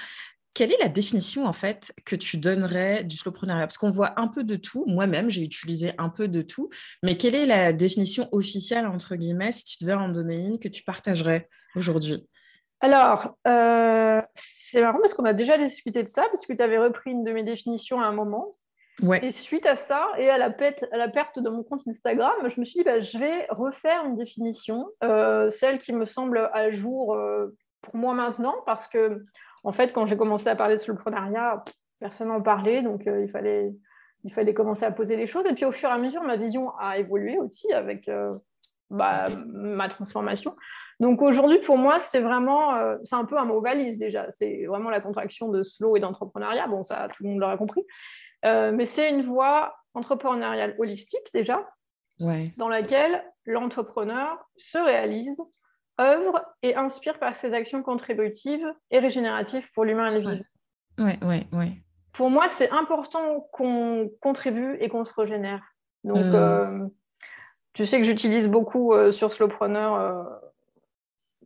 quelle 0.55 0.71
est 0.71 0.81
la 0.81 0.87
définition 0.87 1.45
en 1.45 1.53
fait 1.53 1.93
que 2.05 2.15
tu 2.15 2.37
donnerais 2.37 3.03
du 3.03 3.17
slowpreneuriat? 3.17 3.67
Parce 3.67 3.77
qu'on 3.77 3.91
voit 3.91 4.19
un 4.19 4.27
peu 4.27 4.43
de 4.43 4.55
tout. 4.55 4.85
Moi-même, 4.87 5.29
j'ai 5.29 5.43
utilisé 5.43 5.91
un 5.97 6.09
peu 6.09 6.27
de 6.27 6.41
tout. 6.41 6.69
Mais 7.03 7.17
quelle 7.17 7.35
est 7.35 7.45
la 7.45 7.73
définition 7.73 8.29
officielle 8.31 8.87
entre 8.87 9.15
guillemets, 9.15 9.51
si 9.51 9.65
tu 9.65 9.77
devais 9.81 9.93
en 9.93 10.09
donner 10.09 10.41
une, 10.41 10.57
que 10.57 10.69
tu 10.69 10.83
partagerais 10.83 11.49
aujourd'hui? 11.75 12.25
Alors, 12.79 13.37
euh, 13.47 14.21
c'est 14.35 14.81
marrant 14.81 14.99
parce 14.99 15.13
qu'on 15.13 15.25
a 15.25 15.33
déjà 15.33 15.57
discuté 15.57 16.03
de 16.03 16.07
ça, 16.07 16.23
parce 16.31 16.45
que 16.45 16.53
tu 16.53 16.61
avais 16.61 16.77
repris 16.77 17.11
une 17.11 17.23
de 17.23 17.31
mes 17.31 17.43
définitions 17.43 17.99
à 17.99 18.05
un 18.05 18.13
moment. 18.13 18.45
Et 19.21 19.31
suite 19.31 19.65
à 19.65 19.75
ça, 19.75 20.07
et 20.17 20.29
à 20.29 20.37
la, 20.37 20.49
perte, 20.49 21.39
de 21.39 21.49
mon 21.49 21.63
compte 21.63 21.81
Instagram, 21.87 22.33
je 22.47 22.59
me 22.59 22.65
suis 22.65 22.77
dit, 22.77 22.83
bah, 22.83 23.01
je 23.01 23.17
vais 23.17 23.45
refaire 23.49 24.05
une 24.05 24.15
définition, 24.15 24.87
euh, 25.03 25.49
celle 25.49 25.79
qui 25.79 25.91
me 25.91 26.05
semble 26.05 26.49
à 26.53 26.71
jour 26.71 27.13
euh, 27.13 27.47
pour 27.81 27.95
moi 27.97 28.13
maintenant, 28.13 28.55
parce 28.65 28.87
que, 28.87 29.25
en 29.63 29.73
fait, 29.73 29.91
quand 29.91 30.05
j'ai 30.05 30.15
commencé 30.15 30.47
à 30.47 30.55
parler 30.55 30.75
de 30.75 30.81
soloprenariat, 30.81 31.63
personne 31.99 32.29
n'en 32.29 32.41
parlait, 32.41 32.81
donc 32.81 33.05
euh, 33.07 33.23
il, 33.23 33.29
fallait, 33.29 33.73
il 34.23 34.33
fallait 34.33 34.53
commencer 34.53 34.85
à 34.85 34.91
poser 34.91 35.17
les 35.17 35.27
choses. 35.27 35.45
Et 35.45 35.53
puis, 35.53 35.65
au 35.65 35.73
fur 35.73 35.89
et 35.89 35.93
à 35.93 35.97
mesure, 35.97 36.23
ma 36.23 36.37
vision 36.37 36.71
a 36.79 36.97
évolué 36.97 37.37
aussi 37.37 37.73
avec 37.73 38.09
bah, 38.89 39.27
ma 39.45 39.89
transformation. 39.89 40.55
Donc, 41.01 41.21
aujourd'hui, 41.21 41.59
pour 41.59 41.77
moi, 41.77 41.99
c'est 41.99 42.21
vraiment, 42.21 42.77
c'est 43.03 43.15
un 43.15 43.25
peu 43.25 43.37
un 43.37 43.45
mot 43.45 43.59
valise 43.59 43.97
déjà. 43.97 44.31
C'est 44.31 44.65
vraiment 44.67 44.89
la 44.89 45.01
contraction 45.01 45.49
de 45.49 45.63
slow 45.63 45.97
et 45.97 45.99
d'entrepreneuriat. 45.99 46.67
Bon, 46.67 46.83
ça, 46.83 47.07
tout 47.13 47.23
le 47.23 47.31
monde 47.31 47.39
l'aura 47.39 47.57
compris. 47.57 47.83
Euh, 48.45 48.71
mais 48.71 48.85
c'est 48.85 49.09
une 49.09 49.23
voie 49.23 49.75
entrepreneuriale 49.93 50.75
holistique 50.77 51.27
déjà, 51.33 51.67
dans 52.19 52.69
laquelle 52.69 53.23
l'entrepreneur 53.45 54.37
se 54.57 54.77
réalise, 54.77 55.41
œuvre 55.99 56.41
et 56.61 56.75
inspire 56.75 57.19
par 57.19 57.35
ses 57.35 57.53
actions 57.53 57.81
contributives 57.81 58.65
et 58.91 58.99
régénératives 58.99 59.67
pour 59.73 59.85
l'humain 59.85 60.11
et 60.11 60.15
les 60.15 60.19
vivants. 60.19 60.43
Ouais. 60.97 61.17
Ouais, 61.21 61.47
ouais, 61.51 61.71
Pour 62.13 62.29
moi, 62.29 62.47
c'est 62.47 62.69
important 62.71 63.41
qu'on 63.51 64.09
contribue 64.21 64.77
et 64.79 64.87
qu'on 64.89 65.03
se 65.05 65.13
régénère. 65.13 65.61
Donc, 66.03 66.17
mm. 66.17 66.35
euh, 66.35 66.87
tu 67.73 67.85
sais 67.85 67.97
que 67.97 68.05
j'utilise 68.05 68.47
beaucoup 68.47 68.93
euh, 68.93 69.11
sur 69.11 69.33
Slowpreneur 69.33 70.25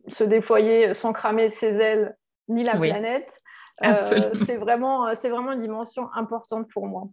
se 0.08 0.24
déployer 0.24 0.94
sans 0.94 1.12
cramer 1.12 1.48
ses 1.48 1.80
ailes 1.80 2.16
ni 2.48 2.62
la 2.62 2.76
planète. 2.76 3.40
Euh, 3.84 4.30
c'est 4.34 4.56
vraiment, 4.56 5.14
c'est 5.14 5.30
vraiment 5.30 5.52
une 5.52 5.60
dimension 5.60 6.12
importante 6.14 6.68
pour 6.72 6.86
moi. 6.86 7.08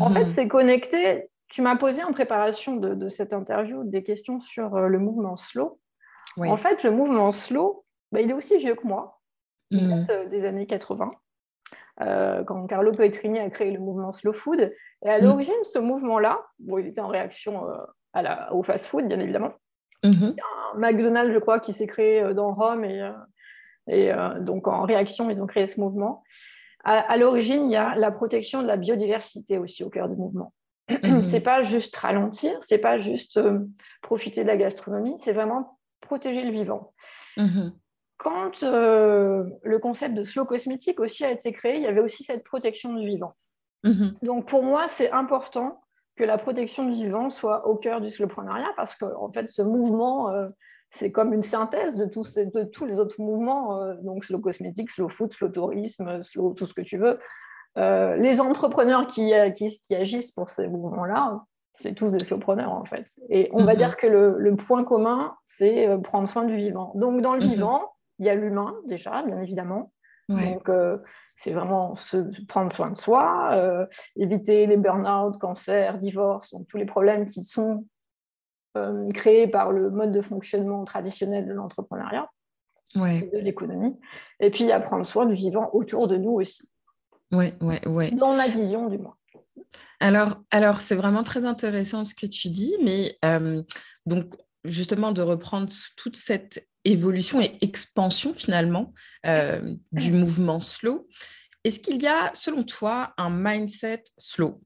En 0.00 0.10
fait, 0.10 0.24
mhm. 0.24 0.28
c'est 0.28 0.48
connecté. 0.48 1.28
Tu 1.48 1.62
m'as 1.62 1.76
posé 1.76 2.02
en 2.02 2.12
préparation 2.12 2.76
de, 2.76 3.08
cette 3.08 3.32
interview 3.32 3.84
des 3.84 4.02
questions 4.02 4.40
sur 4.40 4.74
euh, 4.76 4.88
le 4.88 4.98
mouvement 4.98 5.36
slow. 5.36 5.80
En 6.38 6.56
fait, 6.56 6.82
le 6.82 6.90
mouvement 6.90 7.30
slow, 7.30 7.84
bah, 8.10 8.20
il 8.20 8.30
est 8.30 8.34
aussi 8.34 8.56
vieux 8.58 8.74
que 8.74 8.86
moi, 8.86 9.20
mhm. 9.70 10.06
euh, 10.10 10.26
des 10.26 10.44
années 10.44 10.66
80. 10.66 11.12
quand 12.46 12.66
Carlo 12.66 12.92
Petrini 12.92 13.38
a 13.38 13.50
créé 13.50 13.70
le 13.70 13.80
mouvement 13.80 14.12
Slow 14.12 14.32
Food. 14.32 14.72
Et 15.04 15.08
à 15.08 15.18
mhm. 15.18 15.24
l'origine, 15.24 15.64
ce 15.64 15.78
mouvement-là, 15.78 16.40
bon, 16.58 16.78
il 16.78 16.86
était 16.86 17.00
en 17.00 17.08
réaction 17.08 17.66
à 18.12 18.22
la, 18.22 18.54
au 18.54 18.62
fast-food, 18.62 19.08
bien 19.08 19.20
évidemment. 19.20 19.52
Il 20.04 20.20
y 20.20 20.40
a 20.40 20.74
un 20.74 20.78
McDonald's, 20.78 21.32
je 21.32 21.38
crois, 21.38 21.60
qui 21.60 21.72
s'est 21.72 21.86
créé 21.86 22.34
dans 22.34 22.54
Rome 22.54 22.84
et 22.84 23.08
et 23.88 24.12
euh, 24.12 24.40
donc, 24.40 24.68
en 24.68 24.82
réaction, 24.82 25.30
ils 25.30 25.40
ont 25.42 25.46
créé 25.46 25.66
ce 25.66 25.80
mouvement. 25.80 26.22
À, 26.84 27.16
l'origine, 27.16 27.66
il 27.66 27.70
y 27.70 27.76
a 27.76 27.94
la 27.94 28.10
protection 28.10 28.60
de 28.60 28.66
la 28.66 28.76
biodiversité 28.76 29.56
aussi 29.56 29.84
au 29.84 29.90
cœur 29.90 30.08
du 30.08 30.16
mouvement. 30.16 30.52
Mhm. 30.90 31.24
C'est 31.24 31.40
pas 31.40 31.62
juste 31.62 31.94
ralentir, 31.94 32.58
c'est 32.60 32.78
pas 32.78 32.98
juste 32.98 33.36
euh, 33.36 33.60
profiter 34.02 34.42
de 34.42 34.48
la 34.48 34.56
gastronomie, 34.56 35.14
c'est 35.16 35.32
vraiment 35.32 35.78
protéger 36.00 36.42
le 36.42 36.50
vivant. 36.50 36.92
Mhm. 37.36 37.72
Quand 38.16 38.64
euh, 38.64 39.44
le 39.62 39.78
concept 39.78 40.14
de 40.14 40.24
slow 40.24 40.44
cosmétique 40.44 40.98
aussi 40.98 41.24
a 41.24 41.30
été 41.30 41.52
créé, 41.52 41.76
il 41.76 41.82
y 41.82 41.86
avait 41.86 42.00
aussi 42.00 42.24
cette 42.24 42.42
protection 42.42 42.94
du 42.94 43.06
vivant. 43.06 43.34
Mhm. 43.84 44.16
Donc 44.22 44.48
pour 44.48 44.64
moi, 44.64 44.88
c'est 44.88 45.12
important 45.12 45.80
que 46.16 46.24
la 46.24 46.36
protection 46.36 46.84
du 46.84 46.94
vivant 46.94 47.30
soit 47.30 47.64
au 47.68 47.76
cœur 47.76 48.00
du 48.00 48.10
slowpreneuriat 48.10 48.72
parce 48.76 48.96
que 48.96 49.04
en 49.04 49.32
fait, 49.32 49.48
ce 49.48 49.62
mouvement 49.62 50.30
c'est 50.94 51.10
comme 51.10 51.32
une 51.32 51.42
synthèse 51.42 51.96
de 51.96 52.04
tous, 52.04 52.34
de 52.34 52.64
tous 52.64 52.84
les 52.84 52.98
autres 52.98 53.20
mouvements, 53.20 53.82
euh, 53.82 53.94
donc 54.02 54.24
slow 54.24 54.38
cosmétique, 54.38 54.90
slow 54.90 55.08
food, 55.08 55.32
slow 55.32 55.48
tourisme, 55.48 56.22
slow 56.22 56.52
tout 56.52 56.66
ce 56.66 56.74
que 56.74 56.82
tu 56.82 56.98
veux. 56.98 57.18
Euh, 57.78 58.16
les 58.16 58.40
entrepreneurs 58.40 59.06
qui, 59.06 59.32
qui, 59.54 59.94
agissent 59.94 60.32
pour 60.32 60.50
ces 60.50 60.68
mouvements-là, 60.68 61.40
c'est 61.72 61.94
tous 61.94 62.12
des 62.12 62.18
slowpreneurs 62.18 62.72
en 62.72 62.84
fait. 62.84 63.06
Et 63.30 63.48
on 63.52 63.64
va 63.64 63.72
mhm. 63.72 63.78
dire 63.78 63.96
que 63.96 64.06
le, 64.06 64.54
point 64.56 64.84
commun, 64.84 65.34
c'est 65.46 65.88
euh, 65.88 65.96
prendre 65.96 66.28
soin 66.28 66.44
du 66.44 66.56
vivant. 66.56 66.92
Donc 66.94 67.22
dans 67.22 67.32
le 67.32 67.40
mhm. 67.40 67.48
vivant, 67.48 67.94
il 68.18 68.26
y 68.26 68.28
a 68.28 68.34
l'humain 68.34 68.74
déjà, 68.86 69.22
bien 69.22 69.40
évidemment. 69.40 69.92
Donc 70.28 70.70
c'est 71.36 71.52
vraiment 71.52 71.94
se, 71.94 72.16
prendre 72.46 72.72
soin 72.72 72.90
de 72.90 72.96
soi, 72.96 73.86
éviter 74.16 74.66
les 74.66 74.78
burn-out, 74.78 75.36
cancers, 75.38 75.98
divorces, 75.98 76.54
tous 76.68 76.78
les 76.78 76.86
problèmes 76.86 77.26
qui 77.26 77.42
sont 77.42 77.84
euh, 78.76 79.06
créé 79.12 79.46
par 79.46 79.72
le 79.72 79.90
mode 79.90 80.12
de 80.12 80.22
fonctionnement 80.22 80.84
traditionnel 80.84 81.46
de 81.46 81.52
l'entrepreneuriat, 81.52 82.28
de 82.96 83.38
l'économie, 83.38 83.98
et 84.40 84.50
puis 84.50 84.70
à 84.70 84.80
prendre 84.80 85.04
soin 85.04 85.26
du 85.26 85.34
vivant 85.34 85.70
autour 85.72 86.08
de 86.08 86.16
nous 86.16 86.32
aussi. 86.32 86.68
Ouais, 87.30 87.54
ouais, 87.60 87.86
ouais. 87.88 88.10
Dans 88.10 88.34
ma 88.36 88.48
vision, 88.48 88.88
du 88.88 88.98
moins. 88.98 89.16
Alors, 90.00 90.42
alors 90.50 90.80
c'est 90.80 90.94
vraiment 90.94 91.22
très 91.22 91.44
intéressant 91.44 92.04
ce 92.04 92.14
que 92.14 92.26
tu 92.26 92.48
dis, 92.48 92.74
mais 92.82 93.16
euh, 93.24 93.62
donc 94.04 94.34
justement 94.64 95.12
de 95.12 95.22
reprendre 95.22 95.72
toute 95.96 96.16
cette 96.16 96.68
évolution 96.84 97.40
et 97.40 97.58
expansion 97.60 98.34
finalement 98.34 98.92
euh, 99.26 99.74
du 99.92 100.12
mouvement 100.12 100.60
slow. 100.60 101.06
Est-ce 101.64 101.78
qu'il 101.78 102.02
y 102.02 102.08
a, 102.08 102.30
selon 102.34 102.64
toi, 102.64 103.14
un 103.16 103.30
mindset 103.30 104.02
slow? 104.18 104.60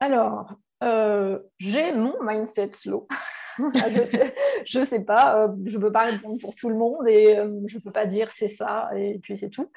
Alors, 0.00 0.54
euh, 0.82 1.38
j'ai 1.58 1.92
mon 1.92 2.14
mindset 2.22 2.70
slow. 2.72 3.06
je 3.58 4.78
ne 4.78 4.84
sais, 4.84 5.04
pas, 5.04 5.42
euh, 5.42 5.48
je 5.66 5.76
ne 5.76 5.82
peux 5.82 5.92
pas 5.92 6.04
répondre 6.04 6.40
pour 6.40 6.54
tout 6.54 6.70
le 6.70 6.76
monde 6.76 7.06
et 7.08 7.36
euh, 7.36 7.48
je 7.66 7.76
ne 7.76 7.82
peux 7.82 7.92
pas 7.92 8.06
dire 8.06 8.30
c'est 8.32 8.48
ça 8.48 8.88
et 8.96 9.18
puis 9.18 9.36
c'est 9.36 9.50
tout. 9.50 9.70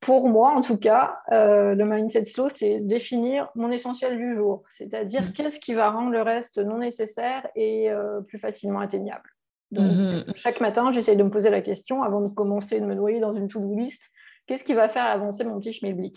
Pour 0.00 0.28
moi, 0.28 0.52
en 0.52 0.62
tout 0.62 0.78
cas, 0.78 1.18
le 1.30 1.84
mindset 1.84 2.24
slow, 2.24 2.48
c'est 2.48 2.80
définir 2.80 3.50
mon 3.54 3.70
essentiel 3.70 4.16
du 4.16 4.34
jour, 4.34 4.62
c'est-à-dire 4.70 5.22
mm. 5.22 5.32
qu'est-ce 5.32 5.60
qui 5.60 5.74
va 5.74 5.90
rendre 5.90 6.10
le 6.10 6.22
reste 6.22 6.56
non 6.56 6.78
nécessaire 6.78 7.46
et 7.54 7.90
plus 8.26 8.38
facilement 8.38 8.80
atteignable. 8.80 9.28
Donc, 9.70 9.92
mm-hmm. 9.92 10.36
chaque 10.36 10.62
matin, 10.62 10.90
j'essaye 10.90 11.18
de 11.18 11.22
me 11.22 11.28
poser 11.28 11.50
la 11.50 11.60
question 11.60 12.02
avant 12.02 12.22
de 12.22 12.28
commencer 12.28 12.80
de 12.80 12.86
me 12.86 12.94
noyer 12.94 13.20
dans 13.20 13.34
une 13.34 13.46
to-do 13.46 13.76
list, 13.76 14.10
qu'est-ce 14.46 14.64
qui 14.64 14.72
va 14.72 14.88
faire 14.88 15.04
avancer 15.04 15.44
mon 15.44 15.60
petit 15.60 15.74
schmilblick 15.74 16.16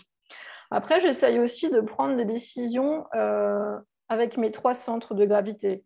Après, 0.70 0.98
j'essaye 1.00 1.38
aussi 1.38 1.68
de 1.68 1.82
prendre 1.82 2.16
des 2.16 2.24
décisions 2.24 3.04
avec 4.14 4.36
mes 4.36 4.50
trois 4.50 4.74
centres 4.74 5.14
de 5.14 5.24
gravité. 5.24 5.84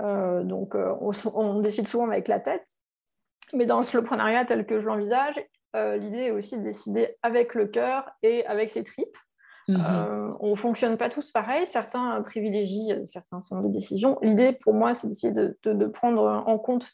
Euh, 0.00 0.42
donc, 0.42 0.74
euh, 0.74 0.94
on, 1.00 1.60
décide 1.60 1.88
souvent 1.88 2.08
avec 2.08 2.28
la 2.28 2.40
tête, 2.40 2.66
mais 3.52 3.66
dans 3.66 3.78
le 3.78 3.84
slowprenariat 3.84 4.44
tel 4.44 4.66
que 4.66 4.78
je 4.78 4.86
l'envisage, 4.86 5.40
euh, 5.76 5.96
l'idée 5.96 6.24
est 6.24 6.30
aussi 6.30 6.58
de 6.58 6.62
décider 6.62 7.16
avec 7.22 7.54
le 7.54 7.66
cœur 7.66 8.10
et 8.22 8.46
avec 8.46 8.70
ses 8.70 8.84
tripes. 8.84 9.16
Mhm. 9.70 10.34
on 10.40 10.52
ne 10.52 10.56
fonctionne 10.56 10.96
pas 10.96 11.10
tous 11.10 11.30
pareil, 11.30 11.66
certains 11.66 12.22
privilégient 12.22 13.04
certains 13.04 13.42
centres 13.42 13.68
de 13.68 13.68
décision. 13.70 14.18
L'idée 14.22 14.54
pour 14.54 14.72
moi, 14.72 14.94
c'est 14.94 15.08
d'essayer 15.08 15.30
de, 15.30 15.58
de, 15.62 15.86
prendre 15.86 16.22
en 16.46 16.58
compte 16.58 16.90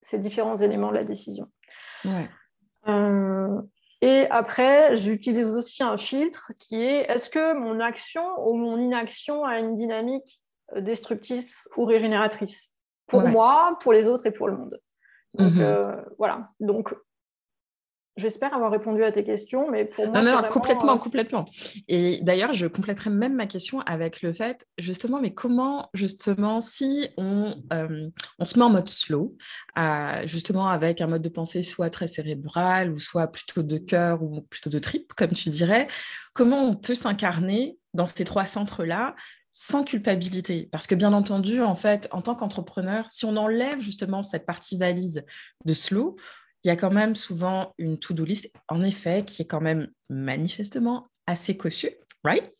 ces 0.00 0.18
différents 0.18 0.56
éléments 0.56 0.88
de 0.88 0.94
la 0.94 1.04
décision. 1.04 1.48
Ouais. 2.06 2.30
Et 4.08 4.26
après, 4.30 4.96
j'utilise 4.96 5.50
aussi 5.50 5.82
un 5.82 5.98
filtre 5.98 6.52
qui 6.58 6.76
est 6.76 7.10
est-ce 7.10 7.28
que 7.28 7.52
mon 7.52 7.78
action 7.78 8.22
ou 8.48 8.54
mon 8.54 8.78
inaction 8.78 9.44
a 9.44 9.58
une 9.58 9.74
dynamique 9.74 10.40
euh, 10.74 10.80
destructrice 10.80 11.68
ou 11.76 11.84
régénératrice? 11.84 12.72
Pour 13.06 13.26
moi, 13.26 13.76
pour 13.82 13.92
les 13.92 14.06
autres 14.06 14.24
et 14.26 14.30
pour 14.30 14.48
le 14.48 14.56
monde. 14.56 14.80
Donc 15.34 15.52
mhm. 15.52 15.60
euh, 15.60 15.96
voilà. 16.16 16.48
Donc 16.58 16.94
J'espère 18.18 18.52
avoir 18.52 18.72
répondu 18.72 19.04
à 19.04 19.12
tes 19.12 19.22
questions, 19.22 19.70
mais 19.70 19.84
pour 19.84 20.08
moi. 20.08 20.20
Non, 20.20 20.42
non, 20.42 20.48
complètement, 20.48 20.96
euh, 20.96 20.98
complètement. 20.98 21.44
Et 21.86 22.18
d'ailleurs, 22.20 22.52
je 22.52 22.66
compléterai 22.66 23.10
même 23.10 23.36
ma 23.36 23.46
question 23.46 23.78
avec 23.82 24.22
le 24.22 24.32
fait, 24.32 24.66
justement, 24.76 25.20
mais 25.20 25.32
comment, 25.32 25.88
justement, 25.94 26.60
si 26.60 27.08
on, 27.16 27.54
euh, 27.72 28.08
on 28.40 28.44
se 28.44 28.58
met 28.58 28.64
en 28.64 28.70
mode 28.70 28.88
slow, 28.88 29.36
justement, 30.24 30.66
avec 30.66 31.00
un 31.00 31.06
mode 31.06 31.22
de 31.22 31.28
pensée 31.28 31.62
soit 31.62 31.90
très 31.90 32.08
cérébral, 32.08 32.90
ou 32.90 32.98
soit 32.98 33.28
plutôt 33.28 33.62
de 33.62 33.78
cœur, 33.78 34.20
ou 34.20 34.40
plutôt 34.42 34.68
de 34.68 34.80
trip, 34.80 35.14
comme 35.14 35.30
tu 35.30 35.48
dirais, 35.48 35.86
comment 36.32 36.64
on 36.64 36.74
peut 36.74 36.94
s'incarner 36.94 37.78
dans 37.94 38.06
ces 38.06 38.24
trois 38.24 38.46
centres-là 38.46 39.14
sans 39.52 39.84
culpabilité? 39.84 40.68
Parce 40.72 40.88
que 40.88 40.96
bien 40.96 41.12
entendu, 41.12 41.62
en 41.62 41.76
fait, 41.76 42.08
en 42.10 42.20
tant 42.20 42.34
qu'entrepreneur, 42.34 43.06
si 43.10 43.26
on 43.26 43.36
enlève 43.36 43.78
justement 43.78 44.24
cette 44.24 44.44
partie 44.44 44.76
valise 44.76 45.24
de 45.64 45.74
slow, 45.74 46.16
il 46.68 46.70
y 46.70 46.74
a 46.74 46.76
quand 46.76 46.90
même 46.90 47.16
souvent 47.16 47.72
une 47.78 47.98
to-do 47.98 48.26
list, 48.26 48.50
en 48.68 48.82
effet, 48.82 49.24
qui 49.24 49.40
est 49.40 49.46
quand 49.46 49.62
même 49.62 49.88
manifestement 50.10 51.06
assez 51.26 51.56
cossue, 51.56 51.94
right? 52.22 52.52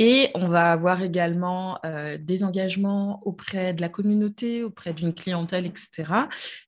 Et 0.00 0.30
on 0.34 0.48
va 0.48 0.72
avoir 0.72 1.02
également 1.02 1.78
euh, 1.86 2.18
des 2.18 2.42
engagements 2.42 3.20
auprès 3.24 3.72
de 3.72 3.80
la 3.80 3.88
communauté, 3.88 4.64
auprès 4.64 4.92
d'une 4.92 5.14
clientèle, 5.14 5.66
etc. 5.66 6.12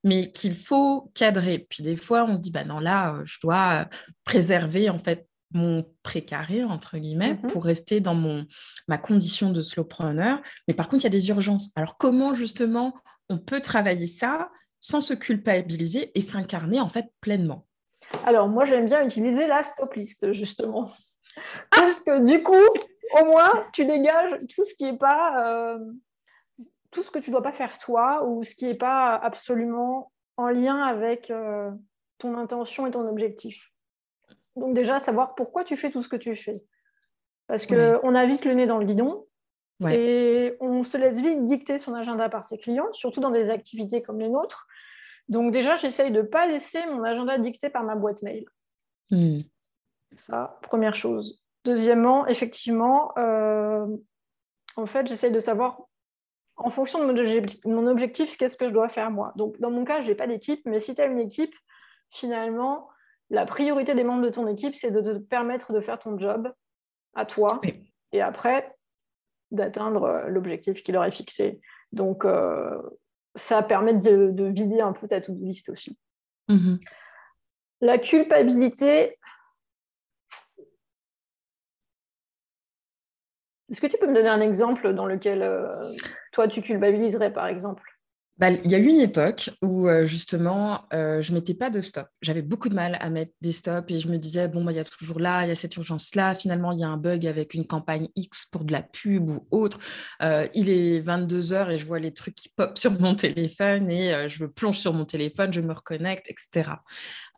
Mais 0.04 0.30
qu'il 0.30 0.54
faut 0.54 1.10
cadrer. 1.12 1.66
Puis 1.68 1.82
des 1.82 1.96
fois, 1.96 2.24
on 2.24 2.36
se 2.36 2.40
dit, 2.40 2.52
bah 2.52 2.62
non, 2.62 2.78
là, 2.78 3.14
euh, 3.14 3.22
je 3.24 3.38
dois 3.42 3.88
préserver 4.22 4.88
en 4.88 5.00
fait 5.00 5.26
mon 5.50 5.84
précaré, 6.04 6.62
entre 6.62 6.98
guillemets, 6.98 7.34
mm-hmm. 7.34 7.48
pour 7.48 7.64
rester 7.64 7.98
dans 7.98 8.14
mon, 8.14 8.46
ma 8.86 8.98
condition 8.98 9.50
de 9.50 9.60
slowpreneur. 9.60 10.40
Mais 10.68 10.74
par 10.74 10.86
contre, 10.86 11.02
il 11.02 11.06
y 11.06 11.08
a 11.08 11.10
des 11.10 11.30
urgences. 11.30 11.72
Alors, 11.74 11.96
comment 11.96 12.32
justement 12.36 12.94
on 13.28 13.38
peut 13.38 13.60
travailler 13.60 14.06
ça 14.06 14.50
sans 14.86 15.00
se 15.00 15.14
culpabiliser 15.14 16.12
et 16.14 16.20
s'incarner 16.20 16.78
en 16.78 16.88
fait 16.88 17.06
pleinement 17.20 17.66
Alors 18.24 18.48
moi 18.48 18.64
j'aime 18.64 18.86
bien 18.86 19.04
utiliser 19.04 19.48
la 19.48 19.64
stop 19.64 19.92
list 19.94 20.32
justement. 20.32 20.90
Parce 21.72 22.00
que 22.02 22.24
du 22.24 22.40
coup, 22.44 22.54
au 23.20 23.24
moins, 23.24 23.66
tu 23.72 23.84
dégages 23.84 24.38
tout 24.54 24.64
ce 24.64 24.74
qui 24.74 24.84
n'est 24.84 24.96
pas, 24.96 25.44
euh, 25.44 25.78
tout 26.92 27.02
ce 27.02 27.10
que 27.10 27.18
tu 27.18 27.30
ne 27.30 27.32
dois 27.32 27.42
pas 27.42 27.52
faire 27.52 27.76
toi 27.80 28.24
ou 28.24 28.44
ce 28.44 28.54
qui 28.54 28.66
n'est 28.66 28.78
pas 28.78 29.16
absolument 29.16 30.12
en 30.36 30.48
lien 30.48 30.80
avec 30.84 31.32
euh, 31.32 31.72
ton 32.18 32.38
intention 32.38 32.86
et 32.86 32.92
ton 32.92 33.08
objectif. 33.08 33.72
Donc 34.54 34.72
déjà, 34.72 35.00
savoir 35.00 35.34
pourquoi 35.34 35.64
tu 35.64 35.74
fais 35.74 35.90
tout 35.90 36.02
ce 36.02 36.08
que 36.08 36.16
tu 36.16 36.36
fais. 36.36 36.54
Parce 37.48 37.66
qu'on 37.66 38.14
a 38.14 38.26
vite 38.26 38.44
le 38.44 38.54
nez 38.54 38.66
dans 38.66 38.78
le 38.78 38.86
guidon 38.86 39.26
et 39.84 40.56
on 40.60 40.82
se 40.82 40.96
laisse 40.96 41.20
vite 41.20 41.44
dicter 41.44 41.78
son 41.78 41.94
agenda 41.94 42.28
par 42.28 42.44
ses 42.44 42.58
clients, 42.58 42.90
surtout 42.92 43.20
dans 43.20 43.30
des 43.30 43.50
activités 43.50 44.02
comme 44.02 44.18
les 44.18 44.28
nôtres. 44.28 44.66
Donc 45.28 45.52
déjà, 45.52 45.76
j'essaye 45.76 46.12
de 46.12 46.22
ne 46.22 46.26
pas 46.26 46.46
laisser 46.46 46.84
mon 46.86 47.02
agenda 47.02 47.36
dicté 47.38 47.68
par 47.68 47.84
ma 47.84 47.94
boîte 47.94 48.22
mail. 48.22 48.46
Hmm. 49.10 49.40
Ça, 50.16 50.58
première 50.62 50.94
chose. 50.94 51.42
Deuxièmement, 51.64 52.26
effectivement, 52.26 53.12
euh, 53.18 53.86
en 54.76 54.86
fait, 54.86 55.06
j'essaye 55.08 55.32
de 55.32 55.40
savoir, 55.40 55.82
en 56.56 56.70
fonction 56.70 57.00
de 57.06 57.68
mon 57.68 57.86
objectif, 57.86 58.36
qu'est-ce 58.36 58.56
que 58.56 58.68
je 58.68 58.72
dois 58.72 58.88
faire 58.88 59.10
moi. 59.10 59.32
Donc, 59.36 59.58
dans 59.60 59.70
mon 59.70 59.84
cas, 59.84 60.00
je 60.00 60.08
n'ai 60.08 60.14
pas 60.14 60.26
d'équipe, 60.26 60.60
mais 60.64 60.78
si 60.78 60.94
tu 60.94 61.02
as 61.02 61.06
une 61.06 61.18
équipe, 61.18 61.54
finalement, 62.10 62.88
la 63.30 63.44
priorité 63.44 63.94
des 63.94 64.04
membres 64.04 64.22
de 64.22 64.30
ton 64.30 64.46
équipe, 64.46 64.76
c'est 64.76 64.92
de 64.92 65.00
te 65.00 65.18
permettre 65.18 65.72
de 65.72 65.80
faire 65.80 65.98
ton 65.98 66.18
job 66.18 66.52
à 67.14 67.26
toi. 67.26 67.60
Et 68.12 68.22
après, 68.22 68.75
d'atteindre 69.50 70.04
euh, 70.04 70.28
l'objectif 70.28 70.82
qu'il 70.82 70.96
aurait 70.96 71.10
fixé. 71.10 71.60
Donc, 71.92 72.24
euh, 72.24 72.80
ça 73.34 73.62
permet 73.62 73.94
de, 73.94 74.32
vider 74.50 74.80
un 74.80 74.92
peu 74.92 75.06
ta 75.08 75.20
to-do 75.20 75.44
list 75.44 75.68
aussi. 75.68 75.98
Mm-hmm. 76.48 76.80
La 77.82 77.98
culpabilité, 77.98 79.18
Est-ce 83.68 83.80
que 83.80 83.86
tu 83.88 83.98
peux 83.98 84.06
me 84.06 84.14
donner 84.14 84.28
un 84.28 84.40
exemple 84.40 84.94
dans 84.94 85.06
lequel 85.06 85.42
euh, 85.42 85.92
toi 86.32 86.46
tu 86.46 86.62
culpabiliserais 86.62 87.32
par 87.32 87.48
exemple? 87.48 87.95
Bah, 88.38 88.50
il 88.50 88.70
y 88.70 88.74
a 88.74 88.78
eu 88.78 88.86
une 88.86 89.00
époque 89.00 89.50
où 89.62 89.88
euh, 89.88 90.04
justement, 90.04 90.84
euh, 90.92 91.22
je 91.22 91.32
ne 91.32 91.38
mettais 91.38 91.54
pas 91.54 91.70
de 91.70 91.80
stop. 91.80 92.06
J'avais 92.20 92.42
beaucoup 92.42 92.68
de 92.68 92.74
mal 92.74 92.98
à 93.00 93.08
mettre 93.08 93.32
des 93.40 93.52
stops 93.52 93.90
et 93.90 93.98
je 93.98 94.08
me 94.08 94.18
disais, 94.18 94.46
bon, 94.48 94.62
bah, 94.62 94.72
il 94.72 94.76
y 94.76 94.78
a 94.78 94.84
toujours 94.84 95.20
là, 95.20 95.44
il 95.44 95.48
y 95.48 95.52
a 95.52 95.54
cette 95.54 95.74
urgence-là. 95.76 96.34
Finalement, 96.34 96.72
il 96.72 96.80
y 96.80 96.84
a 96.84 96.88
un 96.88 96.98
bug 96.98 97.26
avec 97.26 97.54
une 97.54 97.66
campagne 97.66 98.08
X 98.14 98.46
pour 98.46 98.64
de 98.64 98.72
la 98.72 98.82
pub 98.82 99.30
ou 99.30 99.46
autre. 99.50 99.78
il 100.54 100.68
est 100.68 101.00
22 101.00 101.52
heures 101.52 101.70
et 101.70 101.78
je 101.78 101.86
vois 101.86 101.98
les 101.98 102.12
trucs 102.12 102.34
qui 102.34 102.48
pop 102.50 102.76
sur 102.78 102.92
mon 103.00 103.14
téléphone 103.14 103.90
et 103.90 104.28
je 104.28 104.44
me 104.44 104.50
plonge 104.50 104.78
sur 104.78 104.92
mon 104.92 105.04
téléphone, 105.04 105.52
je 105.52 105.60
me 105.60 105.72
reconnecte, 105.72 106.30
etc. 106.30 106.72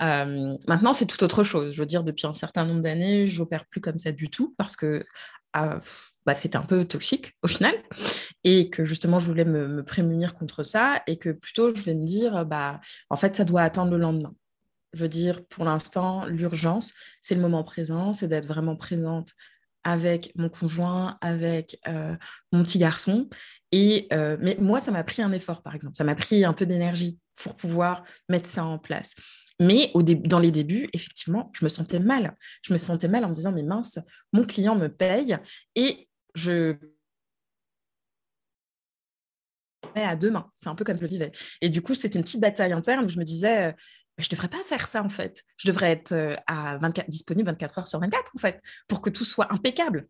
maintenant, 0.01 0.93
c'est 0.93 1.07
tout 1.07 1.23
autre 1.23 1.43
chose. 1.45 1.75
Je 1.75 1.81
veux 1.81 1.87
dire, 1.87 2.05
depuis 2.05 2.27
un 2.27 2.35
certain 2.35 2.65
nombre 2.65 2.81
d'années, 2.81 3.27
je 3.27 3.39
n'opère 3.39 3.67
plus 3.67 3.81
comme 3.81 3.99
ça 3.99 4.13
du 4.13 4.31
tout 4.31 4.55
parce 4.59 4.77
que 4.77 5.05
ah, 5.53 5.81
bah, 6.29 6.35
c'était 6.35 6.59
un 6.59 6.63
peu 6.63 6.85
toxique 6.85 7.33
au 7.43 7.49
final, 7.49 7.75
et 8.45 8.69
que 8.69 8.85
justement 8.85 9.19
je 9.19 9.25
voulais 9.25 9.47
me, 9.47 9.83
prémunir 9.83 10.35
contre 10.35 10.63
ça, 10.63 11.03
et 11.07 11.17
que 11.17 11.31
plutôt 11.31 11.75
je 11.75 11.81
vais 11.81 11.95
me 11.95 12.05
dire, 12.05 12.45
bah, 12.45 12.83
en 13.09 13.17
fait, 13.17 13.35
ça 13.35 13.47
doit 13.47 13.63
attendre 13.63 13.93
le 13.93 13.97
lendemain. 13.97 14.35
Je 14.93 15.01
veux 15.01 15.09
dire, 15.09 15.43
pour 15.47 15.65
l'instant, 15.65 16.27
l'urgence, 16.27 16.93
c'est 17.23 17.35
le 17.35 17.41
moment 17.41 17.65
présent, 17.65 18.13
c'est 18.13 18.29
d'être 18.29 18.47
vraiment 18.47 18.77
présente 18.77 19.31
avec 19.85 20.33
mon 20.37 20.51
conjoint, 20.51 21.17
avec 21.23 21.81
euh, 21.89 22.15
mon 22.53 22.63
petit 22.63 22.79
garçon. 22.79 23.31
Et, 23.73 24.07
euh, 24.13 24.37
mais 24.39 24.59
moi, 24.61 24.81
ça 24.81 24.91
m'a 24.91 25.05
pris 25.05 25.23
un 25.23 25.33
effort, 25.33 25.63
par 25.63 25.75
exemple. 25.75 25.97
Ça 25.97 26.05
m'a 26.05 26.15
pris 26.15 26.45
un 26.45 26.53
peu 26.53 26.67
d'énergie 26.67 27.19
pour 27.37 27.57
pouvoir 27.57 28.03
mettre 28.29 28.51
ça 28.51 28.67
en 28.67 28.79
place. 28.79 29.15
Mais 29.61 29.91
au 29.95 30.03
dans 30.03 30.39
les 30.39 30.51
débuts, 30.51 30.91
effectivement, 30.93 31.51
je 31.55 31.65
me 31.65 31.71
sentais 31.71 32.01
mal. 32.01 32.37
Je 32.63 32.75
me 32.75 32.79
sentais 32.79 33.09
mal 33.09 33.25
en 33.25 33.31
me 33.31 33.35
disant, 33.35 33.53
mais 33.53 33.63
mince, 33.63 33.99
mon 34.33 34.45
client 34.45 34.77
me 34.77 34.89
paye 34.89 35.39
et 35.75 36.09
je 36.35 36.77
à 40.05 40.17
demain. 40.17 40.51
C'est 40.55 40.69
un 40.69 40.75
peu 40.75 40.85
comme 40.85 40.99
je 40.99 41.03
le 41.03 41.09
vivais. 41.09 41.33
Et 41.61 41.69
du 41.69 41.83
coup, 41.83 41.95
c'était 41.95 42.19
une 42.19 42.25
petite 42.25 42.41
bataille 42.41 42.73
interne 42.73 43.05
où 43.05 43.09
je 43.09 43.19
me 43.19 43.25
disais, 43.25 43.69
euh, 43.69 43.73
je 44.19 44.27
ne 44.27 44.31
devrais 44.31 44.49
pas 44.49 44.59
faire 44.59 44.87
ça 44.87 45.03
en 45.03 45.09
fait. 45.09 45.43
Je 45.57 45.69
devrais 45.69 45.91
être 45.91 46.13
euh, 46.13 46.35
à 46.47 46.79
24, 46.79 47.09
disponible 47.09 47.49
24 47.49 47.79
heures 47.79 47.89
sur 47.89 48.01
24 48.01 48.33
en 48.35 48.39
fait, 48.39 48.61
pour 48.89 49.01
que 49.01 49.11
tout 49.11 49.25
soit 49.25 49.53
impeccable. 49.53 50.09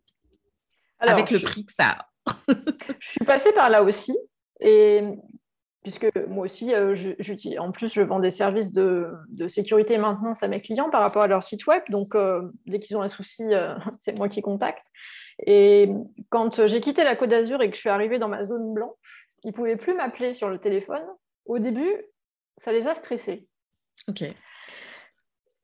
avec 0.98 1.30
le 1.30 1.38
prix 1.38 1.64
que 1.64 1.72
ça 1.72 1.90
a. 1.90 2.08
je 3.00 3.08
suis 3.08 3.24
passée 3.24 3.52
par 3.52 3.70
là 3.70 3.82
aussi. 3.82 4.16
Et 4.60 5.02
puisque 5.82 6.10
moi 6.28 6.44
aussi, 6.44 6.74
euh, 6.74 6.94
en 7.58 7.70
plus, 7.70 7.92
je 7.92 8.02
vends 8.02 8.20
des 8.20 8.30
services 8.30 8.72
de, 8.72 9.10
sécurité 9.46 9.94
et 9.94 9.98
maintenance 9.98 10.42
à 10.42 10.48
mes 10.48 10.60
clients 10.60 10.90
par 10.90 11.00
rapport 11.00 11.22
à 11.22 11.28
leur 11.28 11.42
site 11.42 11.66
web. 11.66 11.82
Donc, 11.88 12.14
dès 12.66 12.80
qu'ils 12.80 12.96
ont 12.96 13.02
un 13.02 13.08
souci, 13.08 13.44
c'est 14.00 14.18
moi 14.18 14.28
qui 14.28 14.42
contacte. 14.42 14.86
Et 15.46 15.90
quand 16.30 16.66
j'ai 16.66 16.80
quitté 16.80 17.04
la 17.04 17.16
Côte 17.16 17.30
d'Azur 17.30 17.62
et 17.62 17.70
que 17.70 17.76
je 17.76 17.80
suis 17.80 17.88
arrivée 17.88 18.18
dans 18.18 18.28
ma 18.28 18.44
zone 18.44 18.74
blanche, 18.74 19.28
ils 19.44 19.48
ne 19.48 19.52
pouvaient 19.52 19.76
plus 19.76 19.94
m'appeler 19.94 20.32
sur 20.32 20.48
le 20.48 20.58
téléphone. 20.58 21.04
Au 21.46 21.58
début, 21.58 22.04
ça 22.56 22.72
les 22.72 22.86
a 22.86 22.94
stressés. 22.94 23.46
OK. 24.08 24.22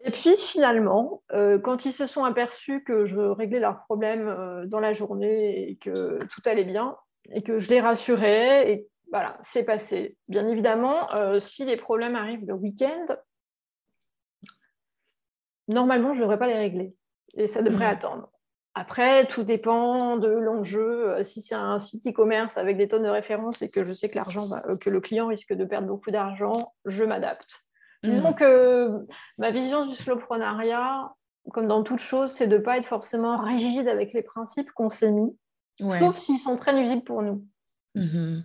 Et 0.06 0.10
puis 0.10 0.36
finalement, 0.36 1.22
euh, 1.32 1.58
quand 1.58 1.86
ils 1.86 1.92
se 1.92 2.06
sont 2.06 2.24
aperçus 2.24 2.84
que 2.84 3.06
je 3.06 3.20
réglais 3.20 3.58
leurs 3.58 3.84
problèmes 3.84 4.28
euh, 4.28 4.66
dans 4.66 4.80
la 4.80 4.92
journée 4.92 5.70
et 5.70 5.76
que 5.76 6.18
tout 6.26 6.42
allait 6.44 6.64
bien 6.64 6.96
et 7.30 7.42
que 7.42 7.58
je 7.58 7.70
les 7.70 7.80
rassurais, 7.80 8.70
et 8.70 8.86
voilà, 9.10 9.38
c'est 9.42 9.64
passé. 9.64 10.18
Bien 10.28 10.46
évidemment, 10.46 11.10
euh, 11.14 11.38
si 11.38 11.64
les 11.64 11.78
problèmes 11.78 12.16
arrivent 12.16 12.44
le 12.46 12.52
week-end, 12.52 13.06
normalement, 15.68 16.12
je 16.12 16.18
ne 16.18 16.24
devrais 16.24 16.38
pas 16.38 16.48
les 16.48 16.58
régler 16.58 16.94
et 17.34 17.46
ça 17.46 17.62
devrait 17.62 17.86
mmh. 17.86 17.96
attendre. 17.96 18.30
Après, 18.74 19.26
tout 19.26 19.44
dépend 19.44 20.16
de 20.16 20.28
l'enjeu. 20.28 21.10
Euh, 21.10 21.22
si 21.22 21.40
c'est 21.40 21.54
un 21.54 21.78
site 21.78 22.06
e-commerce 22.08 22.58
avec 22.58 22.76
des 22.76 22.88
tonnes 22.88 23.04
de 23.04 23.08
références 23.08 23.62
et 23.62 23.68
que 23.68 23.84
je 23.84 23.92
sais 23.92 24.08
que, 24.08 24.16
l'argent 24.16 24.46
euh, 24.52 24.76
que 24.76 24.90
le 24.90 25.00
client 25.00 25.28
risque 25.28 25.52
de 25.52 25.64
perdre 25.64 25.86
beaucoup 25.86 26.10
d'argent, 26.10 26.74
je 26.84 27.04
m'adapte. 27.04 27.64
Mmh. 28.02 28.10
Disons 28.10 28.32
que 28.32 29.06
ma 29.38 29.50
vision 29.50 29.86
du 29.86 29.94
slowprenariat, 29.94 31.12
comme 31.52 31.68
dans 31.68 31.82
toute 31.84 32.00
chose, 32.00 32.32
c'est 32.32 32.48
de 32.48 32.58
ne 32.58 32.62
pas 32.62 32.78
être 32.78 32.86
forcément 32.86 33.38
rigide 33.38 33.86
avec 33.86 34.12
les 34.12 34.22
principes 34.22 34.72
qu'on 34.72 34.88
s'est 34.88 35.12
mis, 35.12 35.36
sauf 35.78 36.18
s'ils 36.18 36.38
sont 36.38 36.56
très 36.56 36.72
nuisibles 36.74 37.04
pour 37.04 37.22
nous. 37.22 37.46
Mmh 37.94 38.00
Mmh, 38.02 38.02
mmh, 38.02 38.36
mmh. 38.36 38.44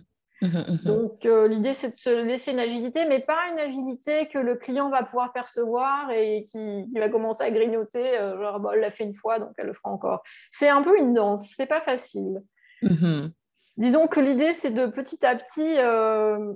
Donc, 0.84 1.26
euh, 1.26 1.48
l'idée, 1.48 1.74
c'est 1.74 1.90
de 1.90 1.96
se 1.96 2.10
laisser 2.10 2.52
une 2.52 2.60
agilité, 2.60 3.04
mais 3.06 3.20
pas 3.20 3.48
une 3.52 3.58
agilité 3.58 4.26
que 4.28 4.38
le 4.38 4.56
client 4.56 4.88
va 4.88 5.02
pouvoir 5.02 5.32
percevoir 5.32 6.10
et 6.10 6.44
qui, 6.44 6.86
va 6.98 7.08
commencer 7.08 7.42
à 7.42 7.50
grignoter, 7.50 8.18
euh, 8.18 8.40
genre, 8.40 8.60
bah, 8.60 8.70
elle 8.74 8.80
l'a 8.80 8.90
fait 8.90 9.04
une 9.04 9.14
fois, 9.14 9.38
donc 9.38 9.52
elle 9.58 9.66
le 9.66 9.74
fera 9.74 9.90
encore. 9.90 10.22
C'est 10.50 10.68
un 10.68 10.82
peu 10.82 10.98
une 10.98 11.14
danse, 11.14 11.52
c'est 11.56 11.66
pas 11.66 11.80
facile. 11.80 12.42
Disons 13.76 14.06
que 14.06 14.20
l'idée, 14.20 14.52
c'est 14.52 14.70
de 14.70 14.86
petit 14.86 15.24
à 15.24 15.36
petit 15.36 15.78
euh, 15.78 16.52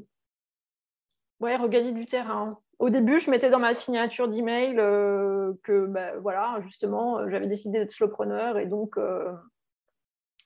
ouais, 1.41 1.57
regagner 1.57 1.93
du 1.93 2.07
terrain. 2.07 2.59
Au 2.79 2.91
début, 2.91 3.21
je 3.21 3.31
mettais 3.31 3.51
dans 3.51 3.59
ma 3.59 3.75
signature 3.75 4.29
d'email 4.29 4.77
que, 5.63 5.87
bah, 5.87 6.17
voilà, 6.21 6.59
justement, 6.63 7.29
j'avais 7.29 7.47
décidé 7.47 7.79
d'être 7.79 7.93
slowpreneur 7.93 8.59
et 8.59 8.67
donc 8.67 8.97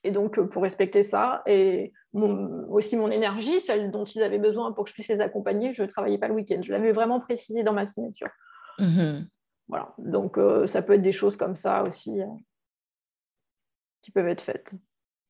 et 0.04 0.10
donc, 0.10 0.40
pour 0.48 0.62
respecter 0.62 1.02
ça, 1.02 1.42
et 1.46 1.92
aussi 2.14 2.96
mon 2.96 3.10
énergie, 3.10 3.60
celle 3.60 3.90
dont 3.90 4.04
ils 4.04 4.22
avaient 4.22 4.38
besoin 4.38 4.72
pour 4.72 4.84
que 4.84 4.90
je 4.90 4.94
puisse 4.94 5.08
les 5.08 5.20
accompagner, 5.20 5.74
je 5.74 5.82
ne 5.82 5.88
travaillais 5.88 6.18
pas 6.18 6.28
le 6.28 6.34
week-end. 6.34 6.60
Je 6.62 6.72
l'avais 6.72 6.92
vraiment 6.92 7.20
précisé 7.20 7.62
dans 7.62 7.72
ma 7.72 7.86
signature. 7.86 8.28
Mhm. 8.78 9.28
Voilà. 9.66 9.94
Donc, 9.98 10.38
euh, 10.38 10.66
ça 10.66 10.82
peut 10.82 10.94
être 10.94 11.02
des 11.02 11.12
choses 11.12 11.36
comme 11.36 11.56
ça 11.56 11.82
aussi 11.82 12.20
euh, 12.20 12.26
qui 14.02 14.10
peuvent 14.10 14.28
être 14.28 14.40
faites. 14.40 14.74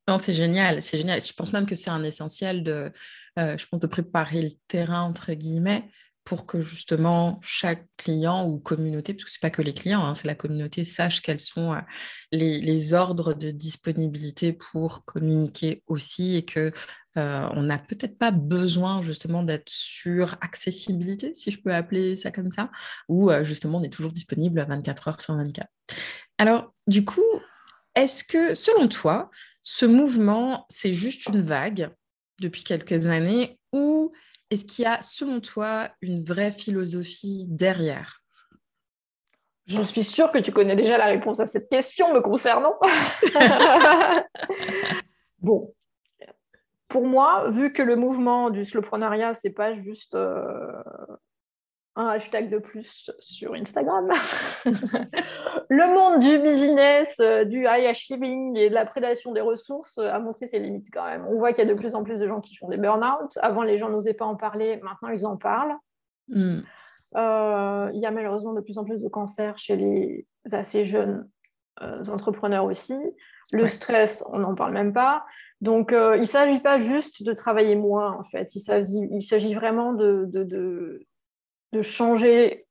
Non, 0.06 0.16
c'est 0.16 0.32
génial, 0.32 0.80
c'est 0.80 0.96
génial. 0.96 1.20
Je 1.20 1.32
pense 1.32 1.52
même 1.52 1.66
que 1.66 1.74
c'est 1.74 1.90
un 1.90 2.02
essentiel 2.02 2.62
de, 2.62 2.90
euh, 3.38 3.58
je 3.58 3.66
pense, 3.66 3.80
de 3.80 3.86
préparer 3.86 4.42
le 4.42 4.50
terrain 4.66 5.02
entre 5.02 5.32
guillemets 5.32 5.84
pour 6.28 6.44
que 6.44 6.60
justement 6.60 7.40
chaque 7.42 7.86
client 7.96 8.46
ou 8.46 8.58
communauté, 8.58 9.14
parce 9.14 9.24
que 9.24 9.30
ce 9.30 9.38
n'est 9.38 9.48
pas 9.48 9.56
que 9.56 9.62
les 9.62 9.72
clients, 9.72 10.04
hein, 10.04 10.12
c'est 10.12 10.26
la 10.26 10.34
communauté, 10.34 10.84
sache 10.84 11.22
quels 11.22 11.40
sont 11.40 11.72
euh, 11.72 11.80
les, 12.32 12.92
ordres 12.92 13.32
de 13.32 13.50
disponibilité 13.50 14.52
pour 14.52 15.06
communiquer 15.06 15.82
aussi 15.86 16.36
et 16.36 16.44
que 16.44 16.70
euh, 17.16 17.48
on 17.54 17.62
n'a 17.62 17.78
peut-être 17.78 18.18
pas 18.18 18.30
besoin 18.30 19.00
justement 19.00 19.42
d'être 19.42 19.70
sur 19.70 20.36
accessibilité, 20.42 21.34
si 21.34 21.50
je 21.50 21.62
peux 21.62 21.74
appeler 21.74 22.14
ça 22.14 22.30
comme 22.30 22.50
ça, 22.50 22.70
ou 23.08 23.30
euh, 23.30 23.42
justement 23.42 23.78
on 23.78 23.82
est 23.82 23.88
toujours 23.88 24.12
disponible 24.12 24.60
à 24.60 24.66
24 24.66 25.08
heures 25.08 25.20
sur 25.22 25.34
24. 25.34 25.66
Alors, 26.36 26.74
du 26.86 27.06
coup, 27.06 27.24
est-ce 27.94 28.22
que 28.22 28.54
selon 28.54 28.86
toi, 28.88 29.30
ce 29.62 29.86
mouvement, 29.86 30.66
c'est 30.68 30.92
juste 30.92 31.24
une 31.28 31.40
vague 31.40 31.90
depuis 32.38 32.64
quelques 32.64 33.06
années 33.06 33.58
ou 33.72 34.12
est-ce 34.50 34.64
qu'il 34.64 34.84
y 34.84 34.86
a, 34.86 35.00
selon 35.02 35.40
toi, 35.40 35.90
une 36.00 36.22
vraie 36.22 36.52
philosophie 36.52 37.44
derrière? 37.48 38.20
Je 39.66 39.82
suis 39.82 40.02
sûre 40.02 40.30
que 40.30 40.38
tu 40.38 40.50
connais 40.50 40.76
déjà 40.76 40.96
la 40.96 41.06
réponse 41.06 41.40
à 41.40 41.46
cette 41.46 41.68
question 41.68 42.14
me 42.14 42.20
concernant. 42.20 42.78
bon, 45.38 45.60
pour 46.88 47.06
moi, 47.06 47.50
vu 47.50 47.72
que 47.72 47.82
le 47.82 47.94
mouvement 47.94 48.48
du 48.48 48.64
slowprenariat, 48.64 49.34
c'est 49.34 49.50
pas 49.50 49.74
juste 49.74 50.14
euh, 50.14 50.72
un 51.98 52.06
hashtag 52.06 52.48
de 52.48 52.58
plus 52.58 53.10
sur 53.18 53.54
Instagram. 53.54 54.08
le 55.68 55.92
monde 55.92 56.20
du 56.20 56.38
business, 56.38 57.18
euh, 57.18 57.44
du 57.44 57.64
high 57.64 57.86
achieving 57.86 58.56
et 58.56 58.70
de 58.70 58.74
la 58.74 58.86
prédation 58.86 59.32
des 59.32 59.40
ressources 59.40 59.98
a 59.98 60.18
montré 60.20 60.46
ses 60.46 60.60
limites 60.60 60.88
quand 60.92 61.04
même. 61.04 61.26
On 61.28 61.36
voit 61.38 61.52
qu'il 61.52 61.66
y 61.66 61.68
a 61.68 61.74
de 61.74 61.78
plus 61.78 61.96
en 61.96 62.04
plus 62.04 62.20
de 62.20 62.28
gens 62.28 62.40
qui 62.40 62.54
font 62.54 62.68
des 62.68 62.76
burn-out. 62.76 63.36
Avant, 63.42 63.64
les 63.64 63.78
gens 63.78 63.90
n'osaient 63.90 64.14
pas 64.14 64.26
en 64.26 64.36
parler, 64.36 64.78
maintenant 64.82 65.08
ils 65.08 65.26
en 65.26 65.36
parlent. 65.36 65.74
Hmm. 66.28 66.60
Euh, 67.16 67.90
il 67.92 68.00
y 68.00 68.06
a 68.06 68.12
malheureusement 68.12 68.52
de 68.52 68.60
plus 68.60 68.78
en 68.78 68.84
plus 68.84 69.00
de 69.00 69.08
cancers 69.08 69.58
chez 69.58 69.74
les 69.74 70.26
assez 70.52 70.84
jeunes 70.84 71.28
euh, 71.82 72.04
entrepreneurs 72.04 72.66
aussi. 72.66 72.96
Le 73.52 73.66
stress, 73.66 74.24
on 74.30 74.38
n'en 74.38 74.54
parle 74.54 74.72
même 74.72 74.92
pas. 74.92 75.24
Donc, 75.60 75.88
il 75.90 76.20
ne 76.20 76.24
s'agit 76.24 76.60
pas 76.60 76.78
juste 76.78 77.24
de 77.24 77.32
travailler 77.32 77.74
moins, 77.74 78.12
en 78.12 78.24
fait. 78.24 78.54
Il 78.54 78.60
s'agit 79.22 79.54
vraiment 79.54 79.94
de, 79.94 80.26
de, 80.28 80.44
de 80.44 81.08
changer, 81.82 82.66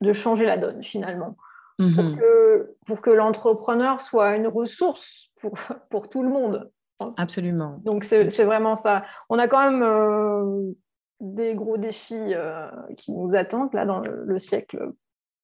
de 0.00 0.12
changer 0.12 0.46
la 0.46 0.56
donne 0.56 0.82
finalement. 0.82 1.36
pour 1.78 1.86
mhm. 1.86 2.16
que, 2.16 2.76
pour 2.86 3.00
que 3.00 3.10
l'entrepreneur 3.10 4.00
soit 4.00 4.36
une 4.36 4.46
ressource 4.46 5.30
pour, 5.40 5.52
pour 5.90 6.08
tout 6.08 6.22
le 6.22 6.30
monde. 6.30 6.70
Absolument. 7.16 7.80
Donc 7.84 8.04
c'est 8.04 8.44
vraiment 8.44 8.76
ça. 8.76 9.04
On 9.28 9.38
a 9.38 9.48
quand 9.48 9.70
même 9.70 9.82
euh, 9.82 10.72
des 11.20 11.54
gros 11.54 11.76
défis 11.76 12.34
euh, 12.34 12.70
qui 12.96 13.12
nous 13.12 13.34
attendent 13.36 13.72
là 13.74 13.84
dans 13.84 14.00
le, 14.00 14.38
siècle 14.38 14.92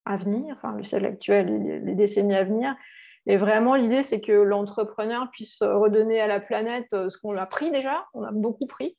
à 0.04 0.16
venir, 0.16 0.54
enfin 0.56 0.76
le 0.76 0.82
siècle 0.82 1.06
actuel 1.06 1.50
et 1.50 1.80
les, 1.80 1.94
décennies 1.94 2.34
à 2.34 2.44
venir. 2.44 2.74
Et 3.26 3.36
vraiment, 3.36 3.76
l'idée, 3.76 4.02
c'est 4.02 4.20
que 4.20 4.32
l'entrepreneur 4.32 5.30
puisse 5.30 5.58
redonner 5.62 6.20
à 6.20 6.26
la 6.26 6.40
planète 6.40 6.88
euh, 6.92 7.08
ce 7.08 7.18
qu'on 7.18 7.36
a 7.36 7.46
pris 7.46 7.70
déjà. 7.70 8.06
On 8.14 8.24
a 8.24 8.32
beaucoup 8.32 8.66
pris. 8.66 8.96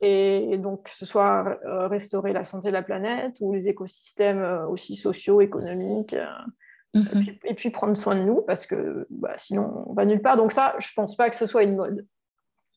Et, 0.00 0.58
donc, 0.58 0.84
que 0.84 0.96
ce 0.96 1.06
soit 1.06 1.58
euh, 1.64 1.88
restaurer 1.88 2.32
la 2.32 2.44
santé 2.44 2.68
de 2.68 2.72
la 2.72 2.82
planète 2.82 3.36
ou 3.40 3.52
les 3.52 3.68
écosystèmes 3.68 4.42
euh, 4.42 4.66
aussi 4.66 4.96
sociaux, 4.96 5.40
économiques. 5.40 6.14
Euh, 6.14 6.26
mhm. 6.94 7.24
et, 7.44 7.54
puis, 7.54 7.70
prendre 7.70 7.96
soin 7.96 8.16
de 8.16 8.22
nous 8.22 8.42
parce 8.42 8.66
que 8.66 9.06
bah, 9.10 9.34
sinon, 9.36 9.84
on 9.86 9.94
va 9.94 10.04
nulle 10.04 10.22
part. 10.22 10.36
Donc, 10.36 10.52
ça, 10.52 10.74
je 10.78 10.88
ne 10.88 10.94
pense 10.94 11.16
pas 11.16 11.30
que 11.30 11.36
ce 11.36 11.46
soit 11.46 11.62
une 11.62 11.76
mode. 11.76 12.06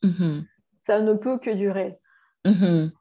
Mhm. 0.04 0.46
Ça 0.84 1.02
ne 1.02 1.14
peut 1.14 1.38
que 1.38 1.52
durer. 1.52 1.98
Mhm. 2.46 2.92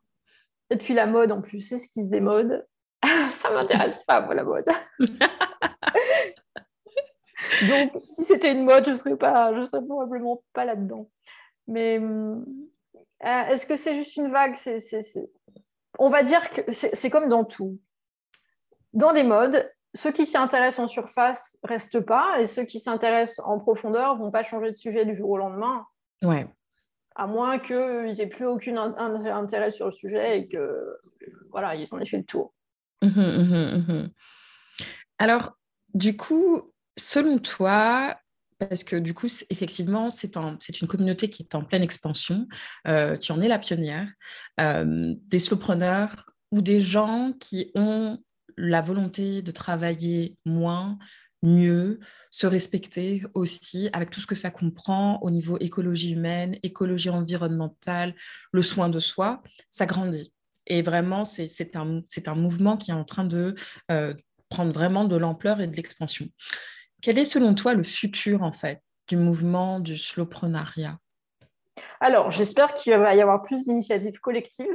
Et 0.71 0.77
puis, 0.77 0.95
la 0.95 1.07
mode, 1.07 1.33
en 1.33 1.41
plus, 1.41 1.61
c'est 1.61 1.79
ce 1.79 1.89
qui 1.89 2.05
se 2.05 2.11
démode. 2.11 2.67
ça 3.37 3.51
ne 3.51 3.55
m'intéresse 3.55 4.03
pas, 4.07 4.21
moi, 4.21 4.35
la 4.35 4.45
mode. 4.45 4.67
Donc, 7.69 7.93
si 8.05 8.25
c'était 8.25 8.53
une 8.53 8.65
mode, 8.65 8.85
je 8.85 8.91
ne 8.91 8.95
serais, 8.95 9.17
pas, 9.17 9.55
je 9.55 9.65
serais 9.65 9.85
probablement 9.85 10.43
pas 10.53 10.65
là-dedans. 10.65 11.09
Mais 11.67 11.99
hum, 11.99 12.45
euh, 13.25 13.47
est-ce 13.49 13.67
que 13.67 13.77
c'est 13.77 13.95
juste 13.95 14.17
une 14.17 14.31
vague? 14.31 14.57
On 15.99 16.11
va 16.11 16.23
dire 16.23 16.51
que 16.51 16.73
c'est 16.73 17.11
comme 17.11 17.29
dans 17.29 17.45
tout. 17.45 17.79
Dans 18.93 19.13
des 19.13 19.23
modes, 19.23 19.71
ceux 19.95 20.13
qui 20.13 20.27
s'y 20.27 20.37
intéressent 20.37 20.85
en 20.85 20.89
surface 20.89 21.59
restent 21.63 22.01
pas 22.01 22.41
et 22.41 22.47
ceux 22.47 22.65
qui 22.65 22.79
s'intéressent 22.79 23.45
en 23.47 23.59
profondeur 23.59 24.17
vont 24.17 24.31
pas 24.31 24.43
changer 24.43 24.71
de 24.71 24.77
sujet 24.77 25.05
du 25.05 25.15
jour 25.15 25.31
au 25.31 25.39
lendemain. 25.39 25.87
Ouais. 26.23 26.47
À 27.17 27.27
moins 27.27 27.59
qu'ils 27.59 28.15
n'aient 28.17 28.29
plus 28.29 28.47
aucun 28.47 28.77
intérêt 28.77 29.71
sur 29.71 29.87
le 29.87 29.93
sujet 29.93 30.39
et 30.39 30.49
que 30.49 30.99
voilà, 31.51 31.75
ils 31.75 31.93
en 31.93 31.99
aient 31.99 32.07
fait 32.07 32.19
le 32.19 32.25
tour. 32.25 32.55
Mmh 33.03 33.09
mmh 33.09 33.79
mmh 33.89 34.11
Alors, 35.19 35.59
du 35.95 36.17
coup, 36.17 36.73
selon 36.97 37.39
toi, 37.39 38.17
parce 38.59 38.85
que 38.85 38.97
du 38.97 39.15
coup, 39.15 39.29
effectivement, 39.51 40.11
c'est 40.11 40.37
une 40.81 40.89
communauté 40.89 41.31
qui 41.31 41.43
est 41.43 41.55
en 41.55 41.63
pleine 41.63 41.83
expansion. 41.83 42.47
Euh, 42.87 43.17
tu 43.17 43.33
en 43.33 43.41
es 43.41 43.49
la 43.49 43.59
pionnière. 43.59 44.09
Euh, 44.61 45.15
des 45.27 45.39
slowpreneurs 45.39 46.27
ou 46.51 46.61
des 46.63 46.81
gens 46.81 47.33
qui 47.39 47.71
ont 47.75 48.19
la 48.57 48.81
volonté 48.81 49.43
de 49.43 49.51
travailler 49.51 50.37
moins, 50.45 50.99
mieux, 51.43 52.01
se 52.31 52.47
respecter 52.47 53.23
aussi, 53.35 53.89
avec 53.93 54.11
tout 54.11 54.21
ce 54.21 54.27
que 54.27 54.35
ça 54.35 54.51
comprend 54.51 55.21
au 55.23 55.31
niveau 55.31 55.57
écologie 55.61 56.13
humaine, 56.13 56.59
écologie 56.63 57.11
environnementale, 57.11 58.15
le 58.53 58.63
soin 58.63 58.89
de 58.89 58.99
soi, 58.99 59.43
ça 59.71 59.87
grandit. 59.87 60.35
Et 60.67 60.83
vraiment, 60.83 61.25
c'est 61.25 61.77
un, 61.77 62.03
un, 62.27 62.35
mouvement 62.35 62.77
qui 62.77 62.91
est 62.91 62.95
en 62.95 63.05
train 63.05 63.25
de 63.25 63.55
euh, 63.91 64.15
prendre 64.49 64.73
vraiment 64.73 65.05
de 65.05 65.17
l'ampleur 65.17 65.61
et 65.61 65.67
de 65.67 65.77
l'expansion. 65.77 66.29
Quel 67.01 67.19
est 67.19 67.25
selon 67.25 67.55
toi 67.55 67.75
le 67.75 67.83
futur 67.83 68.43
en 68.43 68.53
fait 68.53 68.83
du 69.07 69.17
mouvement 69.17 69.81
du 69.81 69.97
slowprenariat? 69.97 70.99
Alors, 72.01 72.31
j'espère 72.31 72.75
qu'il 72.75 72.95
va 72.97 73.15
y 73.15 73.21
avoir 73.21 73.43
plus 73.43 73.65
d'initiatives 73.65 74.19
collectives. 74.21 74.67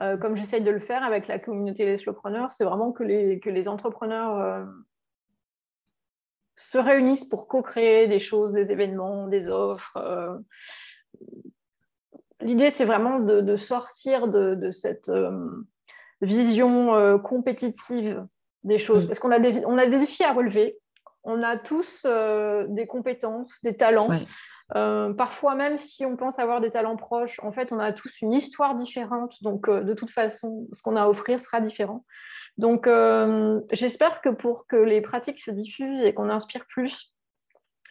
Euh, 0.00 0.16
comme 0.16 0.36
j'essaye 0.36 0.62
de 0.62 0.70
le 0.70 0.80
faire 0.80 1.02
avec 1.02 1.28
la 1.28 1.38
communauté 1.38 1.84
des 1.84 1.98
slowpreneurs, 1.98 2.50
c'est 2.50 2.64
vraiment 2.64 2.92
que 2.92 3.02
les, 3.02 3.40
que 3.40 3.50
les 3.50 3.68
entrepreneurs 3.68 4.38
euh, 4.38 4.64
se 6.56 6.78
réunissent 6.78 7.28
pour 7.28 7.46
co-créer 7.46 8.06
des 8.08 8.18
choses, 8.18 8.52
des 8.52 8.72
événements, 8.72 9.26
des 9.28 9.50
offres. 9.50 9.96
Euh. 9.98 10.38
L'idée, 12.40 12.70
c'est 12.70 12.86
vraiment 12.86 13.20
de, 13.20 13.56
sortir 13.56 14.26
de, 14.28 14.70
cette 14.72 15.12
vision 16.22 17.20
compétitive 17.20 18.26
des 18.64 18.80
choses, 18.80 19.06
parce 19.06 19.20
qu'on 19.20 19.30
a, 19.30 19.38
on 19.64 19.78
a 19.78 19.86
des 19.86 20.00
défis 20.00 20.24
à 20.24 20.32
relever 20.32 20.76
on 21.24 21.42
a 21.42 21.56
tous 21.56 22.04
euh, 22.04 22.66
des 22.68 22.86
compétences, 22.86 23.60
des 23.62 23.76
talents. 23.76 24.08
Euh, 24.74 25.12
parfois, 25.12 25.54
même 25.54 25.76
si 25.76 26.04
on 26.06 26.16
pense 26.16 26.38
avoir 26.38 26.60
des 26.60 26.70
talents 26.70 26.96
proches, 26.96 27.38
en 27.42 27.52
fait, 27.52 27.72
on 27.72 27.78
a 27.78 27.92
tous 27.92 28.22
une 28.22 28.32
histoire 28.32 28.74
différente. 28.74 29.42
Donc, 29.42 29.68
euh, 29.68 29.82
de 29.82 29.94
toute 29.94 30.10
façon, 30.10 30.66
ce 30.72 30.82
qu'on 30.82 30.96
a 30.96 31.02
à 31.02 31.08
offrir 31.08 31.38
sera 31.38 31.60
différent. 31.60 32.04
Donc, 32.58 32.86
j'espère 33.72 34.20
que 34.20 34.28
pour 34.28 34.66
que 34.66 34.76
les 34.76 35.00
pratiques 35.00 35.38
se 35.38 35.50
diffusent 35.50 36.02
et 36.02 36.12
qu'on 36.12 36.28
inspire 36.28 36.66
plus, 36.66 37.14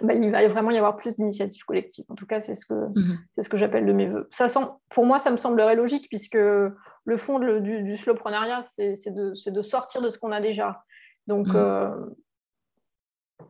bah, 0.01 0.13
il 0.13 0.31
va 0.31 0.47
vraiment 0.47 0.69
y 0.69 0.77
avoir 0.77 0.97
plus 0.97 1.17
d'initiatives 1.17 1.63
collectives. 1.65 2.05
En 2.09 2.15
tout 2.15 2.27
cas, 2.27 2.41
c'est 2.41 2.53
ce 2.53 2.67
que, 2.67 2.73
mhm. 2.73 3.17
ce 3.39 3.49
que 3.49 3.57
j'appelle 3.57 3.87
de 3.87 3.93
mes 3.93 4.07
voeux. 4.07 4.27
Ça 4.29 4.47
pour 4.89 5.05
moi, 5.05 5.17
ça 5.17 5.31
me 5.31 5.37
semblerait 5.37 5.75
logique 5.75 6.07
puisque 6.09 6.35
le 6.35 7.17
fond 7.17 7.39
du, 7.39 7.83
du 7.83 7.97
slowprenariat, 7.97 8.61
c'est 8.63 9.13
de, 9.13 9.61
sortir 9.63 10.01
de 10.01 10.11
ce 10.11 10.19
qu'on 10.19 10.31
a 10.31 10.41
déjà. 10.41 10.83
Donc, 11.25 11.47
mhm. 11.47 12.13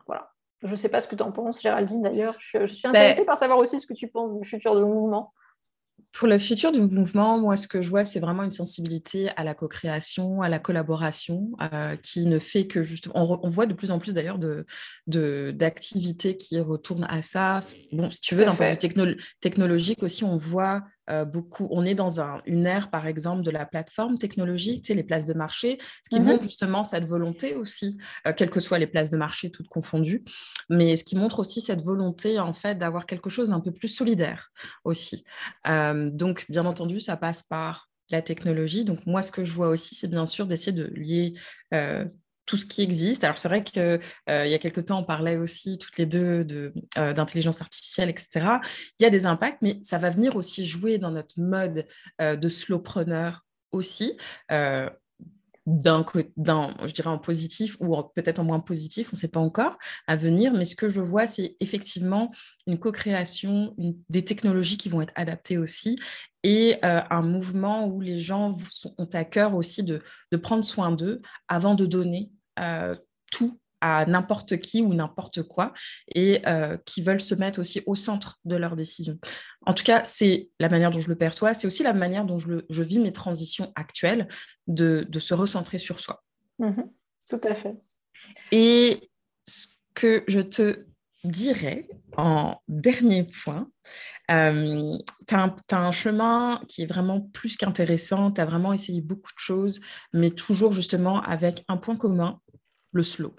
Voilà. 0.06 0.30
Je 0.62 0.70
ne 0.70 0.76
sais 0.76 0.88
pas 0.88 1.00
ce 1.00 1.08
que 1.08 1.16
tu 1.16 1.22
en 1.22 1.32
penses, 1.32 1.60
Géraldine, 1.60 2.02
d'ailleurs. 2.02 2.36
Je, 2.38 2.66
suis 2.66 2.82
ben, 2.82 2.90
intéressée 2.90 3.24
par 3.24 3.36
savoir 3.36 3.58
aussi 3.58 3.80
ce 3.80 3.86
que 3.86 3.94
tu 3.94 4.08
penses 4.08 4.38
du 4.38 4.48
futur 4.48 4.76
du 4.76 4.84
mouvement. 4.84 5.32
Pour 6.12 6.28
le 6.28 6.38
futur 6.38 6.72
du 6.72 6.80
mouvement, 6.80 7.38
moi, 7.38 7.56
ce 7.56 7.66
que 7.66 7.80
je 7.80 7.88
vois, 7.88 8.04
c'est 8.04 8.20
vraiment 8.20 8.42
une 8.42 8.52
sensibilité 8.52 9.30
à 9.36 9.44
la 9.44 9.54
co-création, 9.54 10.42
à 10.42 10.48
la 10.48 10.58
collaboration, 10.58 11.50
euh, 11.72 11.96
qui 11.96 12.26
ne 12.26 12.38
fait 12.38 12.66
que 12.66 12.82
justement. 12.82 13.40
On, 13.42 13.48
voit 13.48 13.66
de 13.66 13.72
plus 13.72 13.90
en 13.90 13.98
plus 13.98 14.12
d'ailleurs 14.12 14.38
d'activités 15.06 16.34
de, 16.34 16.38
qui 16.38 16.60
retournent 16.60 17.06
à 17.08 17.22
ça. 17.22 17.60
Bon, 17.92 18.10
si 18.10 18.20
tu 18.20 18.34
veux, 18.34 18.44
d'un 18.44 18.54
point 18.54 18.74
de 18.74 19.04
vue 19.04 19.16
technologique 19.40 20.02
aussi, 20.02 20.22
on 20.22 20.36
voit 20.36 20.82
euh, 21.10 21.24
beaucoup. 21.24 21.66
On 21.70 21.84
est 21.84 21.94
dans 21.94 22.20
une 22.46 22.66
ère, 22.66 22.90
par 22.90 23.06
exemple, 23.06 23.42
de 23.42 23.50
la 23.50 23.66
plateforme 23.66 24.18
technologique, 24.18 24.82
tu 24.82 24.88
sais, 24.88 24.94
les 24.94 25.02
places 25.02 25.24
de 25.24 25.34
marché, 25.34 25.78
ce 26.04 26.10
qui 26.10 26.20
mhm. 26.20 26.26
montre 26.26 26.42
justement 26.44 26.84
cette 26.84 27.06
volonté 27.06 27.54
aussi, 27.54 27.98
euh, 28.26 28.32
quelles 28.32 28.50
que 28.50 28.60
soient 28.60 28.78
les 28.78 28.86
places 28.86 29.10
de 29.10 29.16
marché, 29.16 29.50
toutes 29.50 29.68
confondues, 29.68 30.24
mais 30.70 30.96
ce 30.96 31.04
qui 31.04 31.16
montre 31.16 31.40
aussi 31.40 31.60
cette 31.60 31.82
volonté, 31.82 32.38
en 32.38 32.52
fait, 32.52 32.76
d'avoir 32.76 33.06
quelque 33.06 33.30
chose 33.30 33.48
d'un 33.48 33.60
peu 33.60 33.72
plus 33.72 33.88
solidaire 33.88 34.50
aussi. 34.84 35.24
Euh, 35.66 36.10
donc, 36.10 36.46
bien 36.48 36.66
entendu, 36.66 37.00
ça 37.00 37.16
passe 37.16 37.42
par 37.42 37.88
la 38.10 38.22
technologie. 38.22 38.84
Donc, 38.84 39.04
moi, 39.06 39.22
ce 39.22 39.32
que 39.32 39.44
je 39.44 39.52
vois 39.52 39.68
aussi, 39.68 39.94
c'est 39.94 40.08
bien 40.08 40.26
sûr 40.26 40.46
d'essayer 40.46 40.72
de 40.72 40.92
lier 40.94 41.34
tout 42.46 42.56
ce 42.56 42.66
qui 42.66 42.82
existe. 42.82 43.24
Alors 43.24 43.38
c'est 43.38 43.48
vrai 43.48 43.62
qu'il 43.62 43.82
euh, 43.82 44.46
y 44.46 44.54
a 44.54 44.58
quelque 44.58 44.80
temps, 44.80 45.00
on 45.00 45.04
parlait 45.04 45.36
aussi 45.36 45.78
toutes 45.78 45.98
les 45.98 46.06
deux 46.06 46.72
euh, 46.98 47.12
d'intelligence 47.12 47.60
artificielle, 47.60 48.10
etc. 48.10 48.58
Il 48.98 49.02
y 49.02 49.06
a 49.06 49.10
des 49.10 49.26
impacts, 49.26 49.62
mais 49.62 49.78
ça 49.82 49.98
va 49.98 50.10
venir 50.10 50.36
aussi 50.36 50.66
jouer 50.66 50.98
dans 50.98 51.10
notre 51.10 51.40
mode 51.40 51.86
euh, 52.20 52.36
de 52.36 52.48
slowpreneur 52.48 53.44
aussi. 53.70 54.16
D'un, 55.66 56.04
je 56.84 56.92
dirais 56.92 57.10
en 57.10 57.18
positif 57.18 57.76
ou 57.80 57.96
peut-être 58.14 58.40
en 58.40 58.44
moins 58.44 58.60
positif, 58.60 59.08
on 59.08 59.16
ne 59.16 59.18
sait 59.18 59.28
pas 59.28 59.40
encore 59.40 59.78
à 60.06 60.16
venir, 60.16 60.52
mais 60.52 60.64
ce 60.64 60.74
que 60.74 60.88
je 60.88 61.00
vois, 61.00 61.26
c'est 61.26 61.56
effectivement 61.60 62.32
une 62.66 62.78
co-création, 62.78 63.74
des 64.08 64.24
technologies 64.24 64.76
qui 64.76 64.88
vont 64.88 65.02
être 65.02 65.12
adaptées 65.14 65.58
aussi 65.58 65.96
et 66.42 66.78
un 66.82 67.22
mouvement 67.22 67.86
où 67.86 68.00
les 68.00 68.18
gens 68.18 68.56
ont 68.98 69.08
à 69.12 69.24
cœur 69.24 69.54
aussi 69.54 69.84
de, 69.84 70.02
de 70.32 70.36
prendre 70.36 70.64
soin 70.64 70.90
d'eux 70.90 71.22
avant 71.46 71.74
de 71.74 71.86
donner 71.86 72.32
euh, 72.58 72.96
tout 73.30 73.58
à 73.82 74.06
n'importe 74.06 74.58
qui 74.58 74.80
ou 74.80 74.94
n'importe 74.94 75.42
quoi 75.42 75.74
et 76.14 76.40
euh, 76.46 76.78
qui 76.86 77.02
veulent 77.02 77.20
se 77.20 77.34
mettre 77.34 77.60
aussi 77.60 77.82
au 77.86 77.94
centre 77.94 78.38
de 78.44 78.56
leurs 78.56 78.76
décisions. 78.76 79.18
En 79.66 79.74
tout 79.74 79.84
cas, 79.84 80.02
c'est 80.04 80.48
la 80.58 80.70
manière 80.70 80.90
dont 80.90 81.00
je 81.00 81.08
le 81.08 81.16
perçois, 81.16 81.52
c'est 81.52 81.66
aussi 81.66 81.82
la 81.82 81.92
manière 81.92 82.24
dont 82.24 82.38
je, 82.38 82.64
je 82.70 82.82
vis 82.82 83.00
mes 83.00 83.12
transitions 83.12 83.72
actuelles, 83.74 84.28
de, 84.68 85.06
de, 85.08 85.18
se 85.18 85.34
recentrer 85.34 85.78
sur 85.78 86.00
soi. 86.00 86.22
Mm-hmm. 86.60 86.86
tout 87.28 87.40
à 87.42 87.54
fait. 87.54 87.76
Et 88.52 89.10
ce 89.44 89.66
que 89.94 90.24
je 90.28 90.40
te 90.40 90.86
dirais, 91.24 91.88
en 92.16 92.56
dernier 92.68 93.24
point, 93.24 93.68
euh, 94.30 94.96
tu 95.28 95.34
as, 95.34 95.56
un 95.72 95.92
chemin 95.92 96.60
qui 96.68 96.82
est 96.82 96.86
vraiment 96.86 97.20
plus 97.20 97.56
qu'intéressant, 97.56 98.30
tu 98.30 98.40
as 98.40 98.44
vraiment 98.44 98.72
essayé 98.72 99.00
beaucoup 99.00 99.32
de 99.32 99.38
choses, 99.38 99.80
mais 100.12 100.30
toujours 100.30 100.72
justement 100.72 101.20
avec 101.22 101.64
un 101.68 101.76
point 101.76 101.96
commun, 101.96 102.40
le 102.92 103.02
slow. 103.02 103.34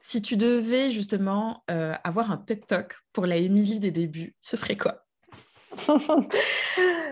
Si 0.00 0.22
tu 0.22 0.36
devais 0.36 0.90
justement 0.90 1.64
euh, 1.70 1.94
avoir 2.04 2.30
un 2.30 2.36
pep 2.36 2.64
talk 2.66 2.96
pour 3.12 3.26
la 3.26 3.36
Émilie 3.36 3.80
des 3.80 3.90
débuts, 3.90 4.34
ce 4.40 4.56
serait 4.56 4.76
quoi? 4.76 5.04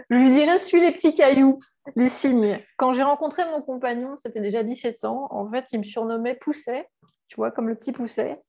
Je 0.09 0.15
lui 0.15 0.29
dirais, 0.29 0.59
suis 0.59 0.81
les 0.81 0.93
petits 0.93 1.15
cailloux, 1.15 1.59
les 1.97 2.09
signes. 2.09 2.59
Quand 2.77 2.93
j'ai 2.93 3.03
rencontré 3.03 3.45
mon 3.45 3.61
compagnon, 3.61 4.17
c'était 4.17 4.41
déjà 4.41 4.63
17 4.63 5.05
ans, 5.05 5.27
en 5.31 5.51
fait, 5.51 5.67
il 5.73 5.81
me 5.81 5.85
surnommait 5.85 6.37
Pousset, 6.37 6.89
tu 7.29 7.37
vois, 7.37 7.51
comme 7.51 7.69
le 7.69 7.75
petit 7.75 7.91
Pousset. 7.91 8.41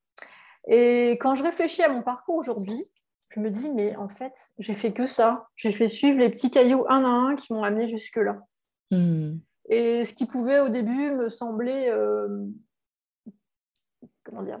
Et 0.68 1.12
quand 1.20 1.34
je 1.34 1.42
réfléchis 1.42 1.82
à 1.82 1.88
mon 1.88 2.02
parcours 2.02 2.36
aujourd'hui, 2.36 2.84
je 3.30 3.40
me 3.40 3.50
dis, 3.50 3.70
mais 3.70 3.96
en 3.96 4.08
fait, 4.08 4.34
j'ai 4.58 4.74
fait 4.74 4.92
que 4.92 5.06
ça. 5.06 5.48
J'ai 5.56 5.72
fait 5.72 5.88
suivre 5.88 6.18
les 6.18 6.30
petits 6.30 6.50
cailloux 6.50 6.84
un 6.88 7.04
à 7.04 7.08
un 7.08 7.36
qui 7.36 7.52
m'ont 7.52 7.64
amené 7.64 7.88
jusque-là. 7.88 8.38
Hmm. 8.90 9.38
Et 9.68 10.04
ce 10.04 10.14
qui 10.14 10.26
pouvait 10.26 10.60
au 10.60 10.68
début 10.68 11.10
me 11.10 11.28
sembler. 11.28 11.88
Euh, 11.88 12.46
comment 14.28 14.42
dire 14.42 14.60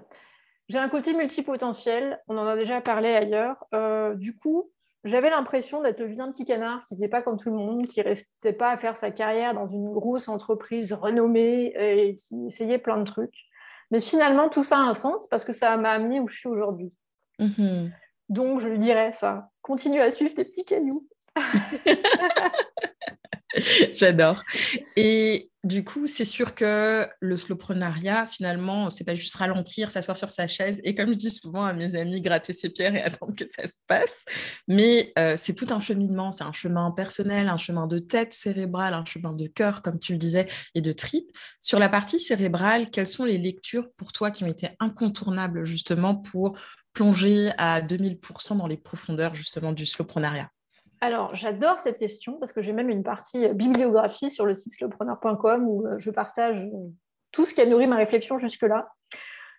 J'ai 0.68 0.78
un 0.78 0.88
côté 0.88 1.14
multipotentiel, 1.14 2.20
on 2.28 2.38
en 2.38 2.46
a 2.46 2.56
déjà 2.56 2.80
parlé 2.80 3.14
ailleurs. 3.14 3.56
Euh, 3.74 4.14
du 4.14 4.36
coup, 4.36 4.70
j'avais 5.04 5.30
l'impression 5.30 5.80
d'être 5.80 6.00
le 6.00 6.06
vilain 6.06 6.30
petit 6.30 6.44
canard 6.44 6.84
qui 6.84 6.94
n'était 6.94 7.08
pas 7.08 7.22
comme 7.22 7.38
tout 7.38 7.50
le 7.50 7.56
monde, 7.56 7.86
qui 7.86 8.02
restait 8.02 8.52
pas 8.52 8.70
à 8.70 8.76
faire 8.76 8.96
sa 8.96 9.10
carrière 9.10 9.54
dans 9.54 9.68
une 9.68 9.92
grosse 9.92 10.28
entreprise 10.28 10.92
renommée 10.92 11.72
et 11.76 12.16
qui 12.16 12.46
essayait 12.46 12.78
plein 12.78 12.98
de 12.98 13.04
trucs. 13.04 13.46
Mais 13.90 14.00
finalement, 14.00 14.48
tout 14.48 14.64
ça 14.64 14.78
a 14.78 14.82
un 14.82 14.94
sens 14.94 15.28
parce 15.28 15.44
que 15.44 15.52
ça 15.52 15.76
m'a 15.76 15.92
amené 15.92 16.20
où 16.20 16.28
je 16.28 16.36
suis 16.36 16.48
aujourd'hui. 16.48 16.92
Mhm. 17.38 17.92
Donc, 18.28 18.60
je 18.60 18.68
lui 18.68 18.78
dirais 18.78 19.12
ça. 19.12 19.48
Continue 19.62 20.00
à 20.00 20.10
suivre 20.10 20.34
tes 20.34 20.44
petits 20.44 20.64
cailloux. 20.64 21.06
J'adore. 23.94 24.42
Et 24.96 25.50
du 25.64 25.84
coup, 25.84 26.06
c'est 26.06 26.24
sûr 26.24 26.54
que 26.54 27.08
le 27.20 27.36
slowprenariat, 27.36 28.26
finalement, 28.26 28.90
c'est 28.90 29.04
pas 29.04 29.14
juste 29.14 29.34
ralentir, 29.36 29.90
s'asseoir 29.90 30.16
sur 30.16 30.30
sa 30.30 30.46
chaise 30.46 30.80
et, 30.84 30.94
comme 30.94 31.08
je 31.08 31.18
dis 31.18 31.30
souvent 31.30 31.64
à 31.64 31.72
mes 31.72 31.96
amis, 31.96 32.20
gratter 32.20 32.52
ses 32.52 32.70
pierres 32.70 32.94
et 32.94 33.02
attendre 33.02 33.34
que 33.34 33.46
ça 33.46 33.66
se 33.66 33.76
passe. 33.86 34.24
Mais 34.68 35.12
euh, 35.18 35.34
c'est 35.36 35.54
tout 35.54 35.66
un 35.70 35.80
cheminement. 35.80 36.30
C'est 36.30 36.44
un 36.44 36.52
chemin 36.52 36.90
personnel, 36.90 37.48
un 37.48 37.56
chemin 37.56 37.86
de 37.86 37.98
tête 37.98 38.32
cérébrale, 38.32 38.94
un 38.94 39.04
chemin 39.04 39.32
de 39.32 39.46
cœur, 39.46 39.82
comme 39.82 39.98
tu 39.98 40.12
le 40.12 40.18
disais, 40.18 40.46
et 40.74 40.80
de 40.80 40.92
tripes. 40.92 41.30
Sur 41.60 41.78
la 41.78 41.88
partie 41.88 42.20
cérébrale, 42.20 42.90
quelles 42.90 43.06
sont 43.06 43.24
les 43.24 43.38
lectures 43.38 43.90
pour 43.96 44.12
toi 44.12 44.30
qui 44.30 44.44
ont 44.44 44.48
été 44.48 44.68
incontournables 44.78 45.64
justement 45.64 46.14
pour 46.14 46.56
plonger 46.92 47.50
à 47.58 47.80
2000% 47.80 48.56
dans 48.56 48.66
les 48.66 48.76
profondeurs 48.76 49.34
justement 49.34 49.72
du 49.72 49.86
slowprenariat 49.86 50.50
alors, 51.00 51.34
j'adore 51.34 51.78
cette 51.78 51.98
question 51.98 52.38
parce 52.38 52.52
que 52.52 52.62
j'ai 52.62 52.72
même 52.72 52.90
une 52.90 53.02
partie 53.02 53.46
euh, 53.46 53.52
bibliographie 53.52 54.30
sur 54.30 54.46
le 54.46 54.54
site 54.54 54.74
slowpreneur.com 54.74 55.68
où 55.68 55.86
euh, 55.86 55.98
je 55.98 56.10
partage 56.10 56.58
euh, 56.58 56.88
tout 57.30 57.44
ce 57.44 57.54
qui 57.54 57.60
a 57.60 57.66
nourri 57.66 57.86
ma 57.86 57.96
réflexion 57.96 58.38
jusque-là. 58.38 58.88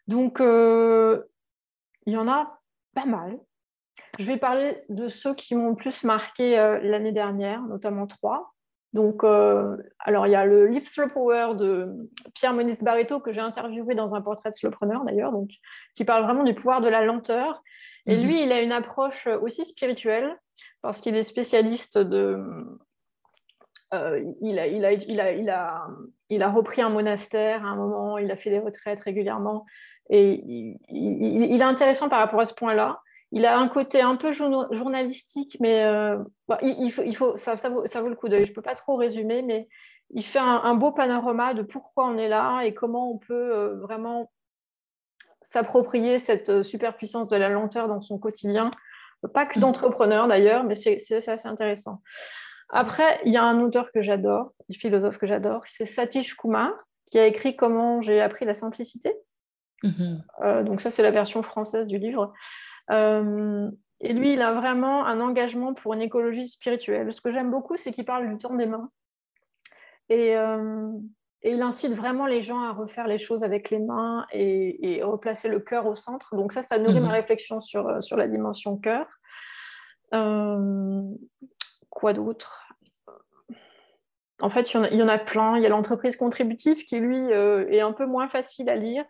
Donc, 0.07 0.39
il 0.39 2.13
y 2.13 2.17
en 2.17 2.27
a 2.27 2.59
pas 2.95 3.05
mal. 3.05 3.37
Je 4.17 4.25
vais 4.25 4.37
parler 4.37 4.83
de 4.89 5.07
ceux 5.07 5.35
qui 5.35 5.53
m'ont 5.53 5.69
le 5.69 5.75
plus 5.75 6.03
marqué 6.03 6.55
l'année 6.81 7.11
dernière, 7.11 7.61
notamment 7.61 8.07
trois. 8.07 8.55
Donc, 8.93 9.23
alors 9.23 10.25
il 10.25 10.31
y 10.31 10.35
a 10.35 10.47
le 10.47 10.65
livre 10.65 10.87
Slow 10.87 11.09
Power 11.09 11.51
de 11.59 12.09
Pierre 12.33 12.53
Moniz 12.53 12.81
Barreto 12.81 13.19
que 13.19 13.31
j'ai 13.31 13.39
interviewé 13.39 13.93
dans 13.93 14.15
un 14.15 14.21
portrait 14.21 14.49
de 14.49 14.55
slowpreneur 14.55 15.05
d'ailleurs, 15.05 15.31
donc 15.31 15.51
qui 15.93 16.05
parle 16.05 16.23
vraiment 16.23 16.43
du 16.43 16.55
pouvoir 16.55 16.81
de 16.81 16.89
la 16.89 17.05
lenteur. 17.05 17.61
Et 18.07 18.17
mhm. 18.17 18.23
lui, 18.23 18.41
il 18.41 18.51
a 18.51 18.61
une 18.61 18.71
approche 18.71 19.27
aussi 19.27 19.63
spirituelle 19.63 20.35
parce 20.81 21.01
qu'il 21.01 21.15
est 21.15 21.23
spécialiste 21.23 21.97
de. 21.97 22.39
Euh, 23.93 24.23
il, 24.41 24.59
a, 24.59 24.67
il, 24.67 24.85
a, 24.85 24.93
il, 24.93 25.19
a, 25.19 25.31
il, 25.33 25.49
a, 25.49 25.87
il, 26.29 26.43
a, 26.43 26.49
repris 26.49 26.81
un 26.81 26.89
monastère 26.89 27.65
à 27.65 27.69
un 27.69 27.75
moment, 27.75 28.19
il 28.19 28.29
a 28.29 28.35
fait 28.35 28.51
des 28.51 28.59
retraites 28.59 29.01
régulièrement. 29.01 29.65
Et 30.09 30.43
il, 30.89 31.61
est 31.61 31.63
intéressant 31.63 32.09
par 32.09 32.19
rapport 32.19 32.39
à 32.39 32.45
ce 32.45 32.53
point-là. 32.53 33.01
Il 33.31 33.45
a 33.45 33.57
un 33.57 33.67
côté 33.67 34.01
un 34.01 34.15
peu 34.15 34.31
journalistique, 34.33 35.57
mais 35.59 35.83
euh, 35.83 36.17
bah, 36.47 36.57
il, 36.61 36.91
faut, 36.91 37.03
il 37.03 37.15
faut, 37.15 37.37
ça, 37.37 37.57
ça, 37.57 37.69
vaut, 37.69 37.83
le 38.09 38.15
coup 38.15 38.27
d'œil. 38.27 38.45
Je 38.45 38.51
ne 38.51 38.55
peux 38.55 38.61
pas 38.61 38.75
trop 38.75 38.95
résumer, 38.95 39.41
mais 39.43 39.67
il 40.11 40.23
fait 40.23 40.39
un, 40.39 40.73
beau 40.75 40.91
panorama 40.91 41.53
de 41.53 41.61
pourquoi 41.61 42.07
on 42.07 42.17
est 42.17 42.29
là 42.29 42.61
et 42.61 42.73
comment 42.73 43.11
on 43.11 43.17
peut 43.19 43.55
euh, 43.55 43.75
vraiment 43.79 44.31
s'approprier 45.41 46.17
cette 46.17 46.63
superpuissance 46.63 47.27
de 47.27 47.35
la 47.35 47.49
lenteur 47.49 47.87
dans 47.87 48.01
son 48.01 48.17
quotidien 48.17 48.71
pas 49.27 49.45
que 49.45 49.59
d'entrepreneurs 49.59 50.27
d'ailleurs, 50.27 50.63
mais 50.63 50.75
c'est 50.75 51.11
assez 51.11 51.47
intéressant. 51.47 52.01
Après, 52.71 53.19
il 53.25 53.33
y 53.33 53.37
a 53.37 53.43
un 53.43 53.59
auteur 53.61 53.91
que 53.91 54.01
j'adore, 54.01 54.53
un 54.69 54.73
philosophe 54.73 55.17
que 55.17 55.27
j'adore, 55.27 55.63
c'est 55.65 55.85
Satish 55.85 56.35
Kumar, 56.35 56.71
qui 57.09 57.17
a 57.19 57.25
écrit 57.25 57.55
Comment 57.55 58.01
j'ai 58.01 58.21
appris 58.21 58.45
la 58.45 58.53
simplicité. 58.53 59.13
Mhm. 59.83 60.23
Euh, 60.43 60.63
donc 60.63 60.81
ça, 60.81 60.91
c'est 60.91 61.03
la 61.03 61.11
version 61.11 61.41
française 61.41 61.87
du 61.87 61.97
livre. 61.97 62.33
Euh, 62.91 63.69
et 64.01 64.13
lui, 64.13 64.33
il 64.33 64.41
a 64.41 64.53
vraiment 64.53 65.05
un 65.05 65.19
engagement 65.19 65.73
pour 65.73 65.93
une 65.93 66.01
écologie 66.01 66.47
spirituelle. 66.47 67.11
Ce 67.13 67.21
que 67.21 67.29
j'aime 67.29 67.51
beaucoup, 67.51 67.75
c'est 67.77 67.91
qu'il 67.91 68.05
parle 68.05 68.29
du 68.29 68.37
temps 68.37 68.53
des 68.53 68.65
mains. 68.65 68.89
Et, 70.09 70.35
euh, 70.35 70.89
et 71.41 71.51
il 71.51 71.61
incite 71.61 71.93
vraiment 71.93 72.25
les 72.25 72.41
gens 72.41 72.61
à 72.63 72.73
refaire 72.73 73.07
les 73.07 73.17
choses 73.17 73.43
avec 73.43 73.69
les 73.69 73.79
mains 73.79 74.25
et, 74.33 75.01
replacer 75.03 75.47
le 75.47 75.59
cœur 75.59 75.85
au 75.87 75.95
centre. 75.95 76.35
Donc 76.35 76.51
ça, 76.51 76.61
ça 76.61 76.77
nourrit 76.77 76.99
ma 76.99 77.07
mhm. 77.07 77.13
réflexion 77.13 77.61
sur, 77.61 77.87
euh, 77.87 78.01
sur 78.01 78.17
la 78.17 78.27
dimension 78.27 78.75
cœur. 78.77 79.07
Euh, 80.13 81.01
quoi 81.89 82.11
d'autre? 82.13 82.67
En 84.41 84.49
fait, 84.49 84.73
il 84.73 84.95
y, 84.95 85.03
en 85.03 85.07
a, 85.07 85.17
plein. 85.17 85.57
Il 85.57 85.63
y 85.63 85.65
a 85.65 85.69
l'entreprise 85.69 86.15
contributive 86.15 86.83
qui, 86.85 86.99
lui, 86.99 87.17
euh, 87.17 87.67
est 87.69 87.81
un 87.81 87.91
peu 87.91 88.05
moins 88.05 88.29
facile 88.29 88.69
à 88.69 88.75
lire. 88.75 89.05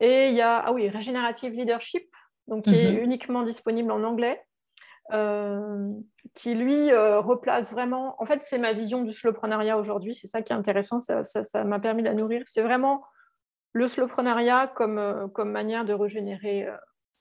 Et 0.00 0.28
il 0.28 0.34
y 0.34 0.42
a, 0.42 0.58
ah 0.58 0.72
oui, 0.72 0.88
Regenerative 0.88 1.52
Leadership, 1.52 2.06
donc 2.46 2.64
qui 2.64 2.74
est 2.74 2.92
mhm. 2.92 3.04
uniquement 3.04 3.42
disponible 3.42 3.90
en 3.90 4.02
anglais. 4.02 4.42
Euh, 5.12 5.92
qui 6.34 6.54
lui 6.54 6.92
euh, 6.92 7.20
replace 7.20 7.72
vraiment. 7.72 8.14
En 8.18 8.26
fait, 8.26 8.42
c'est 8.42 8.58
ma 8.58 8.72
vision 8.72 9.02
du 9.02 9.12
slowpreneuriat 9.12 9.78
aujourd'hui. 9.78 10.14
C'est 10.14 10.26
ça 10.26 10.42
qui 10.42 10.52
est 10.52 10.56
intéressant. 10.56 11.00
Ça 11.00 11.64
m'a 11.64 11.80
permis 11.80 12.02
de 12.02 12.08
la 12.08 12.14
nourrir. 12.14 12.42
C'est 12.46 12.62
vraiment 12.62 13.00
le 13.72 13.88
slowpreneuriat 13.88 14.68
comme, 14.76 14.98
euh, 14.98 15.28
comme 15.28 15.50
manière 15.50 15.84
de 15.84 15.92
régénérer 15.92 16.68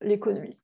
l'économie. 0.02 0.64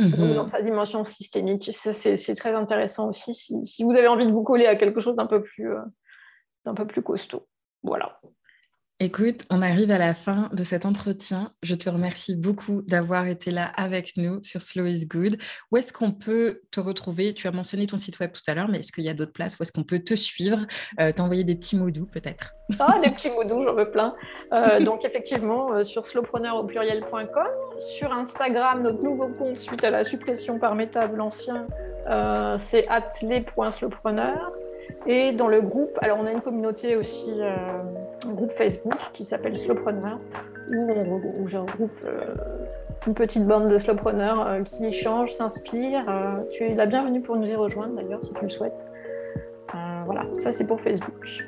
Mhm. 0.00 0.34
Dans 0.34 0.44
sa 0.44 0.62
dimension 0.62 1.04
systémique. 1.04 1.70
C'est 1.72 2.34
très 2.34 2.54
intéressant 2.54 3.08
aussi 3.08 3.34
si, 3.34 3.64
si, 3.64 3.84
vous 3.84 3.92
avez 3.92 4.06
envie 4.06 4.26
de 4.26 4.32
vous 4.32 4.44
coller 4.44 4.66
à 4.66 4.76
quelque 4.76 5.00
chose 5.00 5.16
d'un 5.16 5.26
peu, 5.26 5.42
plus, 5.42 5.72
d'un 6.64 6.74
peu 6.74 6.86
plus 6.86 7.02
costaud. 7.02 7.48
Voilà. 7.82 8.20
Écoute, 9.00 9.42
on 9.48 9.62
arrive 9.62 9.92
à 9.92 9.98
la 9.98 10.12
fin 10.12 10.50
de 10.52 10.64
cet 10.64 10.84
entretien. 10.84 11.52
Je 11.62 11.76
te 11.76 11.88
remercie 11.88 12.34
beaucoup 12.34 12.82
d'avoir 12.82 13.28
été 13.28 13.52
là 13.52 13.70
avec 13.76 14.16
nous 14.16 14.40
sur 14.42 14.60
Slow 14.60 14.86
is 14.86 15.06
Good. 15.06 15.36
Où 15.70 15.76
est-ce 15.76 15.92
qu'on 15.92 16.10
peut 16.10 16.62
te 16.72 16.80
retrouver? 16.80 17.32
Tu 17.32 17.46
as 17.46 17.52
mentionné 17.52 17.86
ton 17.86 17.96
site 17.96 18.18
web 18.18 18.32
tout 18.32 18.42
à 18.48 18.54
l'heure, 18.54 18.66
mais 18.68 18.80
est-ce 18.80 18.90
qu'il 18.90 19.04
y 19.04 19.08
a 19.08 19.14
d'autres 19.14 19.32
places 19.32 19.56
où 19.56 19.62
est-ce 19.62 19.70
qu'on 19.70 19.84
peut 19.84 20.00
te 20.00 20.14
suivre 20.14 20.66
euh, 20.98 21.12
T'envoyer 21.12 21.44
des 21.44 21.54
petits 21.54 21.76
mots 21.76 21.92
doux 21.92 22.06
peut-être? 22.06 22.54
Ah, 22.80 22.98
des 23.00 23.10
petits 23.10 23.30
mots 23.30 23.44
doux, 23.44 23.62
j'en 23.62 23.74
veux 23.74 23.88
plein. 23.88 24.16
Euh, 24.52 24.80
donc 24.84 25.04
effectivement, 25.04 25.74
euh, 25.74 25.84
sur 25.84 26.04
slowpreneur 26.04 26.56
au 26.56 26.64
pluriel.com, 26.64 27.46
sur 27.78 28.12
Instagram, 28.12 28.82
notre 28.82 29.00
nouveau 29.00 29.28
compte 29.28 29.58
suite 29.58 29.84
à 29.84 29.90
la 29.90 30.02
suppression 30.02 30.58
par 30.58 30.74
Meta 30.74 31.06
de 31.06 31.14
l'ancien, 31.14 31.68
c'est 32.58 32.88
atelier.slowpreneur. 32.88 34.50
Et 35.06 35.32
dans 35.32 35.48
le 35.48 35.60
groupe, 35.60 35.98
alors 36.02 36.18
on 36.20 36.26
a 36.26 36.32
une 36.32 36.40
communauté 36.40 36.96
aussi, 36.96 37.32
euh, 37.38 37.54
un 38.26 38.32
groupe 38.32 38.50
Facebook 38.50 38.98
qui 39.12 39.24
s'appelle 39.24 39.56
Slowpreneur, 39.56 40.18
où, 40.70 41.42
où 41.42 41.46
je 41.46 41.58
regroupe 41.58 41.98
euh, 42.04 42.34
une 43.06 43.14
petite 43.14 43.46
bande 43.46 43.68
de 43.68 43.78
slowpreneurs 43.78 44.46
euh, 44.46 44.62
qui 44.62 44.84
échangent, 44.84 45.32
s'inspirent. 45.32 46.04
tu 46.50 46.64
es 46.64 46.74
la 46.74 46.86
bienvenue 46.86 47.22
pour 47.22 47.36
nous 47.36 47.46
y 47.46 47.54
rejoindre 47.54 47.94
d'ailleurs 47.94 48.22
si 48.22 48.32
tu 48.32 48.42
le 48.42 48.50
souhaites. 48.50 48.84
voilà, 50.04 50.26
ça 50.42 50.52
c'est 50.52 50.66
pour 50.66 50.80
Facebook. 50.80 51.42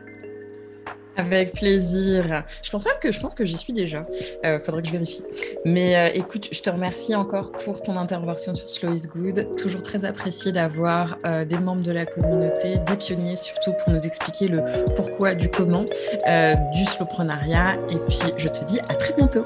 Avec 1.20 1.52
plaisir. 1.52 2.44
Je 2.62 2.70
pense 2.70 2.84
même 2.84 2.94
que 3.00 3.12
je 3.12 3.20
pense 3.20 3.34
que 3.34 3.44
j'y 3.44 3.56
suis 3.56 3.72
déjà. 3.72 4.02
Euh, 4.44 4.58
faudrait 4.58 4.82
que 4.82 4.88
je 4.88 4.92
vérifie. 4.92 5.22
Mais 5.64 5.96
euh, 5.96 6.10
écoute, 6.14 6.48
je 6.52 6.60
te 6.60 6.70
remercie 6.70 7.14
encore 7.14 7.52
pour 7.52 7.80
ton 7.82 7.96
intervention 7.96 8.54
sur 8.54 8.68
Slow 8.68 8.94
is 8.94 9.06
Good. 9.14 9.56
Toujours 9.56 9.82
très 9.82 10.04
apprécié 10.04 10.52
d'avoir 10.52 11.16
euh, 11.26 11.44
des 11.44 11.58
membres 11.58 11.82
de 11.82 11.92
la 11.92 12.06
communauté, 12.06 12.78
des 12.78 12.96
pionniers 12.96 13.36
surtout 13.36 13.72
pour 13.84 13.92
nous 13.92 14.04
expliquer 14.06 14.48
le 14.48 14.62
pourquoi 14.96 15.34
du 15.34 15.48
comment 15.48 15.84
euh, 16.28 16.54
du 16.74 16.84
slowprenariat. 16.84 17.76
Et 17.90 17.96
puis 18.08 18.20
je 18.36 18.48
te 18.48 18.64
dis 18.64 18.80
à 18.88 18.94
très 18.94 19.14
bientôt. 19.14 19.44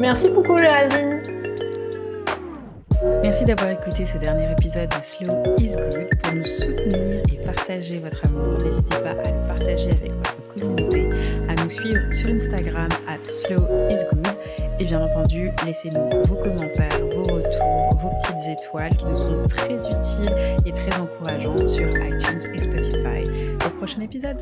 Merci 0.00 0.28
beaucoup, 0.30 0.58
Géraldine. 0.58 1.22
Merci 3.22 3.44
d'avoir 3.44 3.70
écouté 3.70 4.06
ce 4.06 4.18
dernier 4.18 4.50
épisode 4.52 4.88
de 4.88 5.02
Slow 5.02 5.42
is 5.58 5.76
Good. 5.76 6.08
Pour 6.22 6.32
nous 6.32 6.44
soutenir 6.44 7.22
et 7.32 7.44
partager 7.44 7.98
votre 7.98 8.24
amour, 8.24 8.62
n'hésitez 8.62 8.96
pas 8.96 9.10
à 9.10 9.30
le 9.30 9.48
partager 9.48 9.90
avec 9.90 10.12
votre 10.12 10.43
à 10.62 11.54
nous 11.54 11.68
suivre 11.68 12.00
sur 12.12 12.28
Instagram 12.28 12.88
at 13.08 13.24
Slow 13.24 13.66
is 13.90 14.04
Good 14.10 14.26
Et 14.78 14.84
bien 14.84 15.02
entendu, 15.02 15.50
laissez-nous 15.64 16.24
vos 16.24 16.36
commentaires, 16.36 17.00
vos 17.12 17.22
retours, 17.22 17.98
vos 18.00 18.10
petites 18.20 18.58
étoiles 18.58 18.96
qui 18.96 19.04
nous 19.06 19.16
sont 19.16 19.44
très 19.46 19.74
utiles 19.74 20.34
et 20.64 20.72
très 20.72 21.00
encourageantes 21.00 21.66
sur 21.66 21.88
iTunes 21.88 22.40
et 22.54 22.60
Spotify. 22.60 23.28
Au 23.66 23.70
prochain 23.70 24.00
épisode. 24.02 24.38